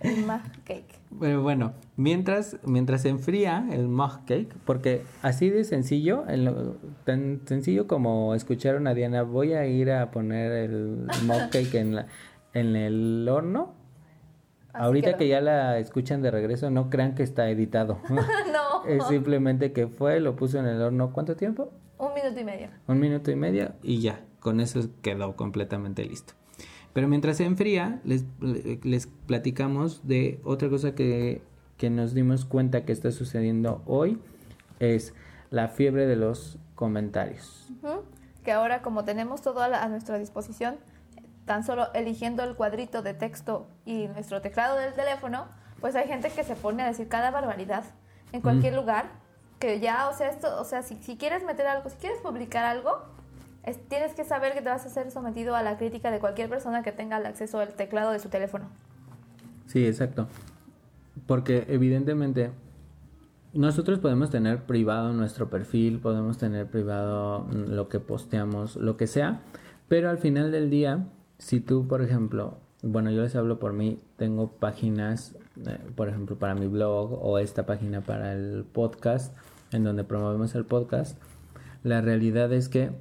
el 0.00 0.24
moj 0.24 0.40
cake. 0.64 1.00
Pero 1.18 1.42
bueno, 1.42 1.72
mientras, 1.96 2.58
mientras 2.64 3.02
se 3.02 3.08
enfría 3.08 3.66
el 3.72 3.88
moj 3.88 4.18
cake, 4.24 4.54
porque 4.64 5.02
así 5.22 5.50
de 5.50 5.64
sencillo, 5.64 6.24
tan 7.04 7.40
sencillo 7.44 7.88
como 7.88 8.36
escuchar 8.36 8.86
a 8.86 8.94
Diana, 8.94 9.22
voy 9.22 9.54
a 9.54 9.66
ir 9.66 9.90
a 9.90 10.12
poner 10.12 10.52
el 10.52 11.08
moj 11.26 11.50
cake 11.50 11.74
en, 11.74 11.96
la, 11.96 12.06
en 12.54 12.76
el 12.76 13.28
horno 13.28 13.81
Ahorita 14.72 15.16
que 15.16 15.28
ya 15.28 15.40
la 15.40 15.78
escuchan 15.78 16.22
de 16.22 16.30
regreso, 16.30 16.70
no 16.70 16.90
crean 16.90 17.14
que 17.14 17.22
está 17.22 17.48
editado. 17.50 17.98
no. 18.10 18.72
Es 18.86 19.06
simplemente 19.06 19.72
que 19.72 19.86
fue, 19.86 20.18
lo 20.18 20.34
puso 20.34 20.58
en 20.58 20.66
el 20.66 20.82
horno. 20.82 21.12
¿Cuánto 21.12 21.36
tiempo? 21.36 21.70
Un 21.98 22.14
minuto 22.14 22.40
y 22.40 22.44
medio. 22.44 22.68
Un 22.88 22.98
minuto 22.98 23.30
y 23.30 23.36
medio 23.36 23.72
y 23.82 24.00
ya. 24.00 24.24
Con 24.40 24.58
eso 24.58 24.80
quedó 25.02 25.36
completamente 25.36 26.04
listo. 26.04 26.34
Pero 26.92 27.06
mientras 27.06 27.36
se 27.36 27.44
enfría, 27.44 28.00
les, 28.04 28.24
les 28.40 29.06
platicamos 29.06 30.06
de 30.06 30.40
otra 30.42 30.68
cosa 30.68 30.96
que, 30.96 31.42
que 31.76 31.90
nos 31.90 32.12
dimos 32.12 32.44
cuenta 32.44 32.84
que 32.84 32.92
está 32.92 33.12
sucediendo 33.12 33.82
hoy. 33.86 34.18
Es 34.80 35.14
la 35.50 35.68
fiebre 35.68 36.06
de 36.06 36.16
los 36.16 36.58
comentarios. 36.74 37.68
Que 38.42 38.50
ahora 38.50 38.82
como 38.82 39.04
tenemos 39.04 39.42
todo 39.42 39.62
a 39.62 39.88
nuestra 39.88 40.18
disposición, 40.18 40.76
tan 41.44 41.64
solo 41.64 41.92
eligiendo 41.94 42.44
el 42.44 42.54
cuadrito 42.54 43.02
de 43.02 43.14
texto 43.14 43.68
y 43.84 44.06
nuestro 44.08 44.40
teclado 44.40 44.76
del 44.76 44.94
teléfono, 44.94 45.46
pues 45.80 45.96
hay 45.96 46.06
gente 46.06 46.30
que 46.30 46.44
se 46.44 46.54
pone 46.54 46.82
a 46.82 46.86
decir 46.86 47.08
cada 47.08 47.30
barbaridad 47.30 47.84
en 48.32 48.40
cualquier 48.40 48.74
lugar, 48.74 49.06
que 49.58 49.80
ya, 49.80 50.08
o 50.08 50.14
sea, 50.16 50.30
esto, 50.30 50.60
o 50.60 50.64
sea, 50.64 50.82
si, 50.82 50.96
si 51.02 51.16
quieres 51.16 51.44
meter 51.44 51.66
algo, 51.66 51.90
si 51.90 51.96
quieres 51.96 52.20
publicar 52.20 52.64
algo, 52.64 53.02
tienes 53.88 54.14
que 54.14 54.24
saber 54.24 54.54
que 54.54 54.62
te 54.62 54.68
vas 54.68 54.84
a 54.86 54.88
ser 54.88 55.10
sometido 55.10 55.54
a 55.54 55.62
la 55.62 55.76
crítica 55.76 56.10
de 56.10 56.18
cualquier 56.18 56.48
persona 56.48 56.82
que 56.82 56.92
tenga 56.92 57.18
el 57.18 57.26
acceso 57.26 57.60
al 57.60 57.74
teclado 57.74 58.10
de 58.10 58.18
su 58.18 58.28
teléfono. 58.28 58.66
Sí, 59.66 59.86
exacto. 59.86 60.28
Porque 61.26 61.64
evidentemente 61.68 62.50
nosotros 63.52 63.98
podemos 63.98 64.30
tener 64.30 64.64
privado 64.64 65.12
nuestro 65.12 65.50
perfil, 65.50 66.00
podemos 66.00 66.38
tener 66.38 66.66
privado 66.66 67.46
lo 67.52 67.88
que 67.88 68.00
posteamos, 68.00 68.76
lo 68.76 68.96
que 68.96 69.06
sea, 69.06 69.40
pero 69.88 70.10
al 70.10 70.18
final 70.18 70.50
del 70.50 70.70
día 70.70 71.06
si 71.42 71.58
tú, 71.58 71.88
por 71.88 72.02
ejemplo, 72.02 72.58
bueno, 72.82 73.10
yo 73.10 73.22
les 73.22 73.34
hablo 73.34 73.58
por 73.58 73.72
mí, 73.72 73.98
tengo 74.16 74.52
páginas, 74.52 75.34
eh, 75.66 75.80
por 75.96 76.08
ejemplo, 76.08 76.36
para 76.36 76.54
mi 76.54 76.68
blog 76.68 77.18
o 77.20 77.38
esta 77.38 77.66
página 77.66 78.00
para 78.00 78.32
el 78.32 78.64
podcast, 78.64 79.36
en 79.72 79.82
donde 79.82 80.04
promovemos 80.04 80.54
el 80.54 80.64
podcast, 80.64 81.18
la 81.82 82.00
realidad 82.00 82.52
es 82.52 82.68
que 82.68 82.92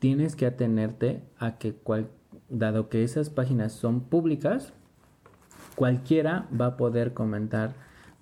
tienes 0.00 0.36
que 0.36 0.44
atenerte 0.44 1.22
a 1.38 1.56
que, 1.56 1.72
cual, 1.72 2.08
dado 2.50 2.90
que 2.90 3.04
esas 3.04 3.30
páginas 3.30 3.72
son 3.72 4.00
públicas, 4.02 4.74
cualquiera 5.76 6.48
va 6.58 6.66
a 6.66 6.76
poder 6.76 7.14
comentar 7.14 7.72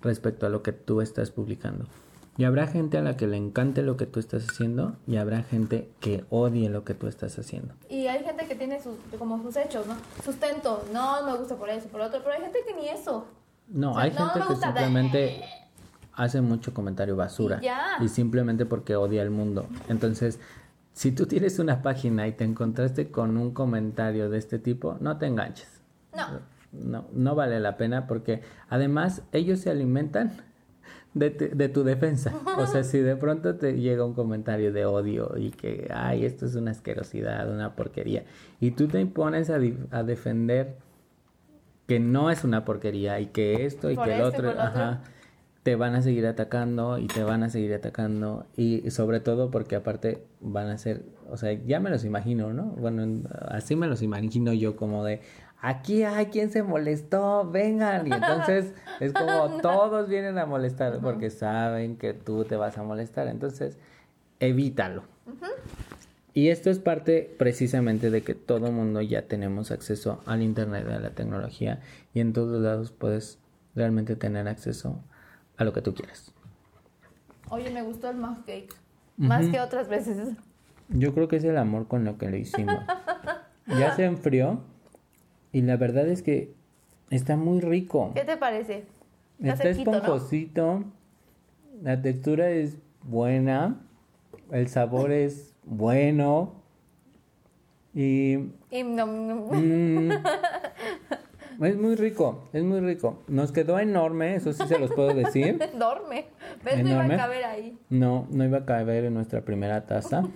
respecto 0.01 0.45
a 0.45 0.49
lo 0.49 0.63
que 0.63 0.71
tú 0.71 1.01
estás 1.01 1.29
publicando. 1.29 1.87
Y 2.37 2.43
habrá 2.43 2.67
gente 2.67 2.97
a 2.97 3.01
la 3.01 3.15
que 3.15 3.27
le 3.27 3.37
encante 3.37 3.81
lo 3.81 3.95
que 3.95 4.05
tú 4.05 4.19
estás 4.19 4.49
haciendo 4.49 4.97
y 5.07 5.15
habrá 5.17 5.43
gente 5.43 5.89
que 6.01 6.25
odie 6.29 6.69
lo 6.69 6.83
que 6.83 6.93
tú 6.93 7.07
estás 7.07 7.39
haciendo. 7.39 7.73
Y 7.89 8.07
hay 8.07 8.23
gente 8.25 8.45
que 8.45 8.55
tiene 8.55 8.81
sus, 8.81 8.95
como 9.17 9.41
sus 9.41 9.55
hechos, 9.55 9.87
¿no? 9.87 9.95
Sustento, 10.23 10.83
no 10.91 11.25
me 11.25 11.37
gusta 11.37 11.55
por 11.55 11.69
eso, 11.69 11.87
por 11.87 12.01
otro, 12.01 12.19
pero 12.23 12.35
hay 12.35 12.41
gente 12.41 12.59
que 12.67 12.73
ni 12.73 12.89
eso. 12.89 13.25
No, 13.69 13.97
hay 13.97 14.11
gente 14.11 14.41
que 14.47 14.55
simplemente 14.55 15.43
hace 16.13 16.41
mucho 16.41 16.73
comentario 16.73 17.15
basura 17.15 17.61
y, 18.01 18.09
simplemente 18.09 18.65
porque 18.65 18.97
odia 18.97 19.21
el 19.21 19.29
mundo. 19.29 19.67
Entonces, 19.87 20.39
si 20.93 21.11
tú 21.11 21.25
tienes 21.27 21.57
una 21.59 21.81
página 21.81 22.27
y 22.27 22.33
te 22.33 22.43
encontraste 22.43 23.11
con 23.11 23.37
un 23.37 23.51
comentario 23.51 24.29
de 24.29 24.37
este 24.37 24.59
tipo, 24.59 24.97
no 24.99 25.17
te 25.17 25.27
enganches. 25.27 25.81
No. 26.13 26.55
No, 26.71 27.05
no 27.13 27.35
vale 27.35 27.61
la 27.61 27.77
pena 27.77 28.07
porque 28.07 28.41
además 28.69 29.21
ellos 29.31 29.59
se 29.59 29.69
alimentan 29.69 30.33
de, 31.15 31.29
de, 31.31 31.69
tu 31.69 31.83
defensa. 31.83 32.33
O 32.57 32.67
sea, 32.67 32.83
si 32.83 32.99
de 32.99 33.15
pronto 33.15 33.55
te 33.55 33.79
llega 33.79 34.05
un 34.05 34.13
comentario 34.13 34.71
de 34.71 34.85
odio 34.85 35.31
y 35.37 35.49
que, 35.49 35.89
ay, 35.91 36.25
esto 36.25 36.45
es 36.45 36.55
una 36.55 36.71
asquerosidad, 36.71 37.51
una 37.51 37.75
porquería, 37.75 38.25
y 38.59 38.71
tú 38.71 38.87
te 38.87 39.03
pones 39.07 39.49
a, 39.49 39.59
a 39.91 40.03
defender 40.03 40.75
que 41.87 41.99
no 41.99 42.29
es 42.29 42.43
una 42.43 42.65
porquería 42.65 43.19
y 43.19 43.27
que 43.27 43.65
esto 43.65 43.89
y 43.89 43.97
que 43.97 44.15
el 44.15 44.21
otro, 44.21 44.49
ajá, 44.49 45.01
te 45.63 45.75
van 45.75 45.95
a 45.95 46.01
seguir 46.01 46.27
atacando 46.27 46.99
y 46.99 47.07
te 47.07 47.23
van 47.23 47.43
a 47.43 47.49
seguir 47.49 47.73
atacando 47.73 48.45
y 48.55 48.89
sobre 48.91 49.19
todo 49.19 49.49
porque 49.49 49.75
aparte 49.75 50.23
van 50.41 50.67
a 50.67 50.77
ser, 50.77 51.05
o 51.29 51.37
sea, 51.37 51.53
ya 51.53 51.79
me 51.79 51.89
los 51.89 52.05
imagino, 52.05 52.53
¿no? 52.53 52.65
Bueno, 52.65 53.27
así 53.47 53.75
me 53.75 53.87
los 53.87 54.01
imagino 54.01 54.53
yo 54.53 54.75
como 54.75 55.03
de, 55.03 55.21
aquí 55.61 56.03
hay 56.03 56.27
quien 56.27 56.51
se 56.51 56.63
molestó, 56.63 57.49
vengan. 57.49 58.07
Y 58.07 58.11
entonces 58.11 58.73
es 58.99 59.13
como 59.13 59.61
todos 59.61 60.07
vienen 60.07 60.37
a 60.37 60.45
molestar 60.45 60.99
porque 61.01 61.29
saben 61.29 61.97
que 61.97 62.13
tú 62.13 62.45
te 62.45 62.55
vas 62.55 62.77
a 62.77 62.83
molestar. 62.83 63.27
Entonces, 63.27 63.77
evítalo. 64.39 65.03
Y 66.33 66.49
esto 66.49 66.69
es 66.69 66.79
parte 66.79 67.33
precisamente 67.39 68.11
de 68.11 68.21
que 68.21 68.35
todo 68.35 68.71
mundo 68.71 69.01
ya 69.01 69.21
tenemos 69.21 69.71
acceso 69.71 70.21
al 70.25 70.41
Internet, 70.41 70.85
a 70.89 70.99
la 70.99 71.11
tecnología, 71.11 71.79
y 72.13 72.19
en 72.19 72.33
todos 72.33 72.61
lados 72.61 72.91
puedes 72.91 73.39
realmente 73.73 74.17
tener 74.17 74.47
acceso 74.49 75.01
a 75.55 75.63
lo 75.63 75.71
que 75.71 75.81
tú 75.81 75.93
quieras. 75.93 76.33
Oye, 77.49 77.69
me 77.69 77.81
gustó 77.83 78.09
el 78.09 78.17
mug 78.17 78.43
cake, 78.45 78.75
más 79.15 79.47
que 79.47 79.61
otras 79.61 79.87
veces. 79.87 80.35
Yo 80.89 81.13
creo 81.13 81.29
que 81.29 81.37
es 81.37 81.43
el 81.45 81.57
amor 81.57 81.87
con 81.87 82.03
lo 82.03 82.17
que 82.17 82.29
lo 82.29 82.35
hicimos. 82.35 82.79
ya 83.67 83.95
se 83.95 84.03
enfrió 84.05 84.61
y 85.55 85.61
la 85.61 85.77
verdad 85.77 86.05
es 86.09 86.21
que 86.21 86.53
está 87.09 87.37
muy 87.37 87.61
rico. 87.61 88.11
¿Qué 88.13 88.25
te 88.25 88.35
parece? 88.35 88.83
Está, 89.41 89.69
esponjosito, 89.69 90.83
la 91.81 92.01
textura 92.01 92.49
es 92.49 92.75
buena, 93.03 93.79
el 94.51 94.67
sabor 94.67 95.11
es 95.13 95.55
bueno. 95.63 96.51
Y. 97.93 98.35
Mm, 101.57 101.63
es 101.63 101.77
muy 101.77 101.95
rico, 101.95 102.49
es 102.51 102.61
muy 102.61 102.81
rico. 102.81 103.23
Nos 103.29 103.53
quedó 103.53 103.79
enorme, 103.79 104.35
eso 104.35 104.51
sí 104.51 104.67
se 104.67 104.77
los 104.77 104.91
puedo 104.91 105.13
decir. 105.13 105.57
enorme. 105.73 106.25
¿Ves? 106.65 106.83
No 106.83 106.89
iba 106.89 107.05
a 107.05 107.15
caber 107.15 107.45
ahí. 107.45 107.79
No, 107.89 108.27
no 108.29 108.43
iba 108.43 108.57
a 108.57 108.65
caber 108.65 109.05
en 109.05 109.13
nuestra 109.13 109.39
primera 109.39 109.85
taza. 109.85 110.27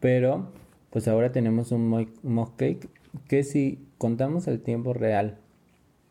pero, 0.00 0.48
pues 0.88 1.06
ahora 1.08 1.30
tenemos 1.30 1.72
un 1.72 2.08
mug 2.22 2.56
cake 2.56 2.88
que 3.28 3.44
si 3.44 3.87
contamos 3.98 4.46
el 4.46 4.60
tiempo 4.60 4.94
real 4.94 5.38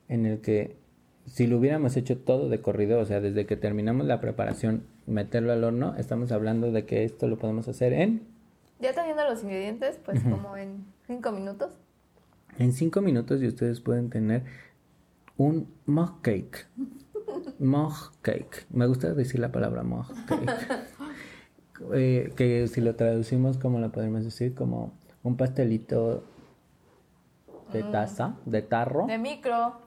en 0.09 0.25
el 0.25 0.41
que 0.41 0.75
si 1.25 1.47
lo 1.47 1.57
hubiéramos 1.57 1.97
hecho 1.97 2.17
todo 2.17 2.49
de 2.49 2.61
corrido, 2.61 2.99
o 2.99 3.05
sea, 3.05 3.19
desde 3.19 3.45
que 3.45 3.57
terminamos 3.57 4.05
la 4.05 4.21
preparación, 4.21 4.83
meterlo 5.05 5.51
al 5.51 5.63
horno, 5.63 5.95
estamos 5.97 6.31
hablando 6.31 6.71
de 6.71 6.85
que 6.85 7.03
esto 7.03 7.27
lo 7.27 7.38
podemos 7.38 7.67
hacer 7.67 7.93
en... 7.93 8.21
Ya 8.79 8.93
teniendo 8.93 9.23
los 9.25 9.43
ingredientes, 9.43 9.99
pues 10.05 10.21
como 10.23 10.55
en 10.55 10.85
cinco 11.07 11.31
minutos. 11.31 11.73
En 12.59 12.71
cinco 12.71 13.01
minutos 13.01 13.41
y 13.41 13.47
ustedes 13.47 13.81
pueden 13.81 14.09
tener 14.09 14.43
un 15.35 15.67
mug 15.85 16.21
cake. 16.21 16.67
mug 17.59 17.93
cake. 18.21 18.65
Me 18.69 18.85
gusta 18.85 19.13
decir 19.13 19.39
la 19.39 19.51
palabra 19.51 19.83
mug 19.83 20.05
cake. 20.27 20.51
Eh, 21.93 22.33
que 22.35 22.67
si 22.67 22.81
lo 22.81 22.95
traducimos, 22.95 23.59
como 23.59 23.77
lo 23.77 23.91
podemos 23.91 24.23
decir? 24.23 24.55
Como 24.55 24.93
un 25.21 25.38
pastelito 25.38 26.23
de 27.72 27.84
taza, 27.84 28.36
de 28.45 28.61
tarro. 28.61 29.05
De 29.07 29.18
micro. 29.18 29.80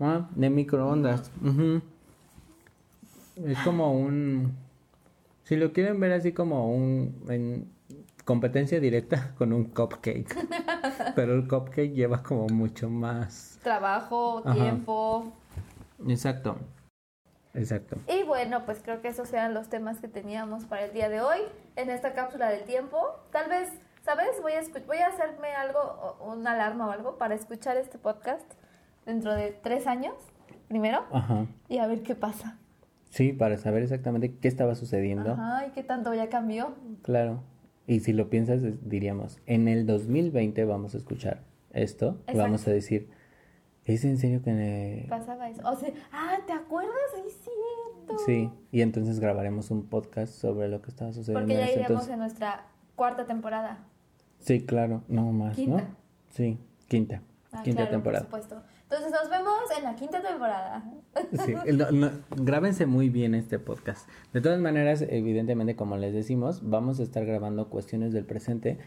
Ah, 0.00 0.28
de 0.34 0.50
microondas. 0.50 1.30
Es 3.36 3.58
como 3.64 3.92
un... 3.92 4.56
Si 5.44 5.56
lo 5.56 5.72
quieren 5.72 5.98
ver 6.00 6.12
así 6.12 6.32
como 6.32 6.72
un... 6.72 7.24
En 7.28 7.70
competencia 8.24 8.78
directa 8.78 9.32
con 9.38 9.52
un 9.52 9.64
cupcake. 9.64 10.36
Pero 11.14 11.34
el 11.34 11.48
cupcake 11.48 11.92
lleva 11.92 12.22
como 12.22 12.46
mucho 12.48 12.90
más... 12.90 13.58
Trabajo, 13.62 14.42
tiempo. 14.52 15.32
Exacto. 16.06 16.56
Exacto. 17.54 17.96
Y 18.06 18.22
bueno, 18.22 18.64
pues 18.64 18.80
creo 18.82 19.00
que 19.00 19.08
esos 19.08 19.32
eran 19.32 19.54
los 19.54 19.68
temas 19.68 19.98
que 20.00 20.08
teníamos 20.08 20.64
para 20.66 20.84
el 20.84 20.92
día 20.92 21.08
de 21.08 21.20
hoy 21.20 21.38
en 21.76 21.90
esta 21.90 22.12
cápsula 22.12 22.50
del 22.50 22.64
tiempo. 22.64 22.98
Tal 23.32 23.48
vez, 23.48 23.70
¿sabes? 24.08 24.40
Voy 24.40 24.52
a, 24.52 24.62
voy 24.86 24.96
a 24.96 25.08
hacerme 25.08 25.48
algo, 25.48 26.16
una 26.24 26.52
alarma 26.52 26.86
o 26.86 26.90
algo 26.92 27.18
para 27.18 27.34
escuchar 27.34 27.76
este 27.76 27.98
podcast 27.98 28.50
dentro 29.04 29.34
de 29.34 29.50
tres 29.50 29.86
años, 29.86 30.14
primero, 30.66 31.04
y 31.68 31.76
a 31.76 31.86
ver 31.86 32.02
qué 32.02 32.14
pasa. 32.14 32.56
Sí, 33.10 33.34
para 33.34 33.58
saber 33.58 33.82
exactamente 33.82 34.34
qué 34.34 34.48
estaba 34.48 34.76
sucediendo. 34.76 35.32
Ajá, 35.32 35.66
y 35.66 35.72
qué 35.72 35.82
tanto 35.82 36.14
ya 36.14 36.30
cambió. 36.30 36.74
Claro. 37.02 37.42
Y 37.86 38.00
si 38.00 38.14
lo 38.14 38.30
piensas, 38.30 38.62
diríamos, 38.80 39.40
en 39.44 39.68
el 39.68 39.84
2020 39.84 40.64
vamos 40.64 40.94
a 40.94 40.96
escuchar 40.96 41.42
esto 41.74 42.16
y 42.32 42.34
vamos 42.38 42.66
a 42.66 42.70
decir, 42.70 43.10
¿es 43.84 44.06
en 44.06 44.16
serio 44.16 44.40
que... 44.40 45.04
Pasaba 45.10 45.50
eso. 45.50 45.60
O 45.68 45.76
sea, 45.76 45.90
ah, 46.12 46.38
¿te 46.46 46.54
acuerdas? 46.54 46.94
Sí, 47.14 47.30
cierto. 47.42 48.24
Sí, 48.24 48.50
y 48.72 48.80
entonces 48.80 49.20
grabaremos 49.20 49.70
un 49.70 49.86
podcast 49.86 50.32
sobre 50.32 50.68
lo 50.68 50.80
que 50.80 50.88
estaba 50.88 51.12
sucediendo. 51.12 51.46
Porque 51.46 51.58
ya 51.58 51.70
iremos 51.70 52.08
en 52.08 52.20
nuestra 52.20 52.64
cuarta 52.96 53.26
temporada. 53.26 53.87
Sí, 54.40 54.64
claro, 54.64 55.02
no 55.08 55.32
más, 55.32 55.56
¿Quinta? 55.56 55.82
¿no? 55.82 55.96
Sí, 56.30 56.58
quinta. 56.88 57.22
Ah, 57.52 57.62
quinta 57.62 57.88
temporada. 57.88 58.28
Por 58.28 58.40
supuesto. 58.40 58.62
Entonces 58.90 59.10
nos 59.10 59.28
vemos 59.28 59.60
en 59.76 59.84
la 59.84 59.94
quinta 59.94 60.22
temporada. 60.22 60.82
Sí, 61.44 61.54
grábense 62.36 62.86
muy 62.86 63.10
bien 63.10 63.34
este 63.34 63.58
podcast. 63.58 64.08
De 64.32 64.40
todas 64.40 64.60
maneras, 64.60 65.02
evidentemente, 65.02 65.76
como 65.76 65.96
les 65.96 66.14
decimos, 66.14 66.60
vamos 66.62 67.00
a 67.00 67.02
estar 67.02 67.24
grabando 67.26 67.68
cuestiones 67.68 68.12
del 68.12 68.24
presente. 68.24 68.78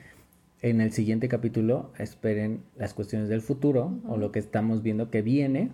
En 0.61 0.79
el 0.79 0.91
siguiente 0.91 1.27
capítulo 1.27 1.91
esperen 1.97 2.63
las 2.77 2.93
cuestiones 2.93 3.29
del 3.29 3.41
futuro 3.41 3.99
o 4.07 4.17
lo 4.17 4.31
que 4.31 4.39
estamos 4.39 4.81
viendo 4.81 5.09
que 5.09 5.21
viene. 5.21 5.71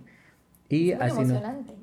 Y 0.67 0.91
es 0.91 0.97
muy 0.97 1.05
así 1.05 1.21
emocionante. 1.21 1.73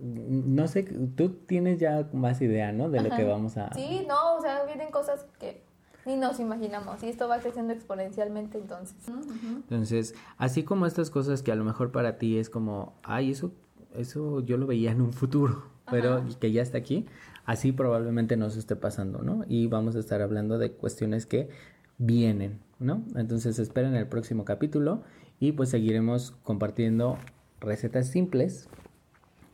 No, 0.00 0.68
sé, 0.68 0.84
tú 1.16 1.30
tienes 1.30 1.80
ya 1.80 2.08
más 2.12 2.40
idea, 2.40 2.70
¿no? 2.70 2.88
De 2.88 3.00
lo 3.00 3.10
que 3.10 3.24
vamos 3.24 3.56
a... 3.56 3.74
Sí, 3.74 4.06
no, 4.08 4.36
o 4.36 4.40
sea, 4.40 4.64
vienen 4.64 4.90
cosas 4.90 5.26
que 5.40 5.67
ni 6.08 6.16
nos 6.16 6.40
imaginamos. 6.40 7.02
Y 7.02 7.08
esto 7.08 7.28
va 7.28 7.38
creciendo 7.38 7.72
exponencialmente 7.72 8.58
entonces. 8.58 8.96
Entonces, 9.44 10.14
así 10.38 10.64
como 10.64 10.86
estas 10.86 11.10
cosas 11.10 11.42
que 11.42 11.52
a 11.52 11.54
lo 11.54 11.64
mejor 11.64 11.92
para 11.92 12.16
ti 12.18 12.38
es 12.38 12.50
como, 12.50 12.94
ay, 13.02 13.30
eso, 13.30 13.52
eso 13.94 14.40
yo 14.40 14.56
lo 14.56 14.66
veía 14.66 14.90
en 14.90 15.02
un 15.02 15.12
futuro, 15.12 15.64
pero 15.90 16.24
que 16.40 16.50
ya 16.50 16.62
está 16.62 16.78
aquí, 16.78 17.06
así 17.44 17.72
probablemente 17.72 18.36
nos 18.36 18.56
esté 18.56 18.74
pasando, 18.74 19.20
¿no? 19.22 19.44
Y 19.46 19.68
vamos 19.68 19.94
a 19.94 20.00
estar 20.00 20.22
hablando 20.22 20.58
de 20.58 20.72
cuestiones 20.72 21.26
que 21.26 21.50
vienen, 21.98 22.58
¿no? 22.78 23.04
Entonces 23.14 23.58
esperen 23.58 23.94
el 23.94 24.08
próximo 24.08 24.44
capítulo 24.44 25.02
y 25.38 25.52
pues 25.52 25.68
seguiremos 25.68 26.32
compartiendo 26.42 27.18
recetas 27.60 28.08
simples 28.08 28.68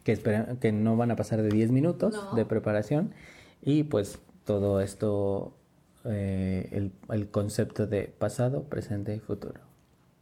que, 0.05 0.13
esperan, 0.13 0.59
que 0.59 0.71
no 0.71 0.97
van 0.97 1.11
a 1.11 1.17
pasar 1.17 1.43
de 1.43 1.49
10 1.49 1.73
minutos 1.73 2.15
de 2.37 2.45
preparación 2.45 3.13
y 3.61 3.85
pues 3.85 4.21
todo 4.45 4.81
esto 4.81 5.57
eh, 6.05 6.91
el, 7.09 7.31
concepto 7.31 7.87
de 7.87 8.05
pasado, 8.05 8.65
presente 8.65 9.15
y 9.15 9.21
futuro. 9.21 9.61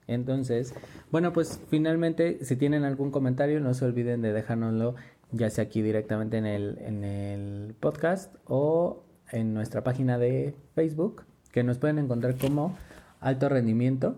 Entonces, 0.07 0.74
bueno, 1.11 1.33
pues 1.33 1.61
finalmente, 1.68 2.45
si 2.45 2.57
tienen 2.57 2.85
algún 2.85 3.11
comentario, 3.11 3.61
no 3.61 3.74
se 3.74 3.85
olviden 3.85 4.22
de 4.22 4.33
dejárnoslo, 4.33 4.95
ya 5.30 5.51
sea 5.51 5.64
aquí 5.64 5.83
directamente 5.83 6.37
en 6.37 6.47
el, 6.47 6.78
en 6.80 7.05
el 7.05 7.74
podcast 7.78 8.35
o 8.47 9.05
en 9.30 9.55
nuestra 9.55 9.83
página 9.83 10.18
de 10.18 10.55
Facebook, 10.74 11.24
que 11.51 11.64
nos 11.64 11.78
pueden 11.78 11.99
encontrar 11.99 12.37
como 12.37 12.76
alto 13.20 13.49
rendimiento 13.49 14.16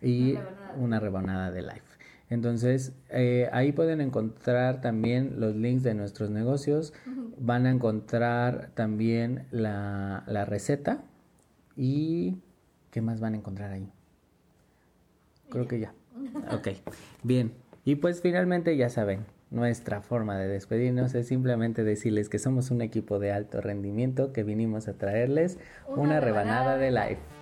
y 0.00 0.34
una 0.76 1.00
rebanada 1.00 1.50
de 1.50 1.62
life. 1.62 1.91
Entonces, 2.32 2.94
eh, 3.10 3.50
ahí 3.52 3.72
pueden 3.72 4.00
encontrar 4.00 4.80
también 4.80 5.38
los 5.38 5.54
links 5.54 5.82
de 5.82 5.92
nuestros 5.92 6.30
negocios, 6.30 6.94
van 7.36 7.66
a 7.66 7.70
encontrar 7.70 8.70
también 8.72 9.44
la, 9.50 10.24
la 10.26 10.46
receta 10.46 11.04
y 11.76 12.38
¿qué 12.90 13.02
más 13.02 13.20
van 13.20 13.34
a 13.34 13.36
encontrar 13.36 13.72
ahí? 13.72 13.86
Creo 15.50 15.68
que 15.68 15.78
ya. 15.78 15.92
Ok, 16.50 16.68
bien. 17.22 17.52
Y 17.84 17.96
pues 17.96 18.22
finalmente 18.22 18.78
ya 18.78 18.88
saben, 18.88 19.26
nuestra 19.50 20.00
forma 20.00 20.38
de 20.38 20.48
despedirnos 20.48 21.14
es 21.14 21.26
simplemente 21.26 21.84
decirles 21.84 22.30
que 22.30 22.38
somos 22.38 22.70
un 22.70 22.80
equipo 22.80 23.18
de 23.18 23.30
alto 23.30 23.60
rendimiento 23.60 24.32
que 24.32 24.42
vinimos 24.42 24.88
a 24.88 24.94
traerles 24.94 25.58
una, 25.86 26.18
rebanada, 26.18 26.78
de 26.78 26.92
life. 26.92 27.41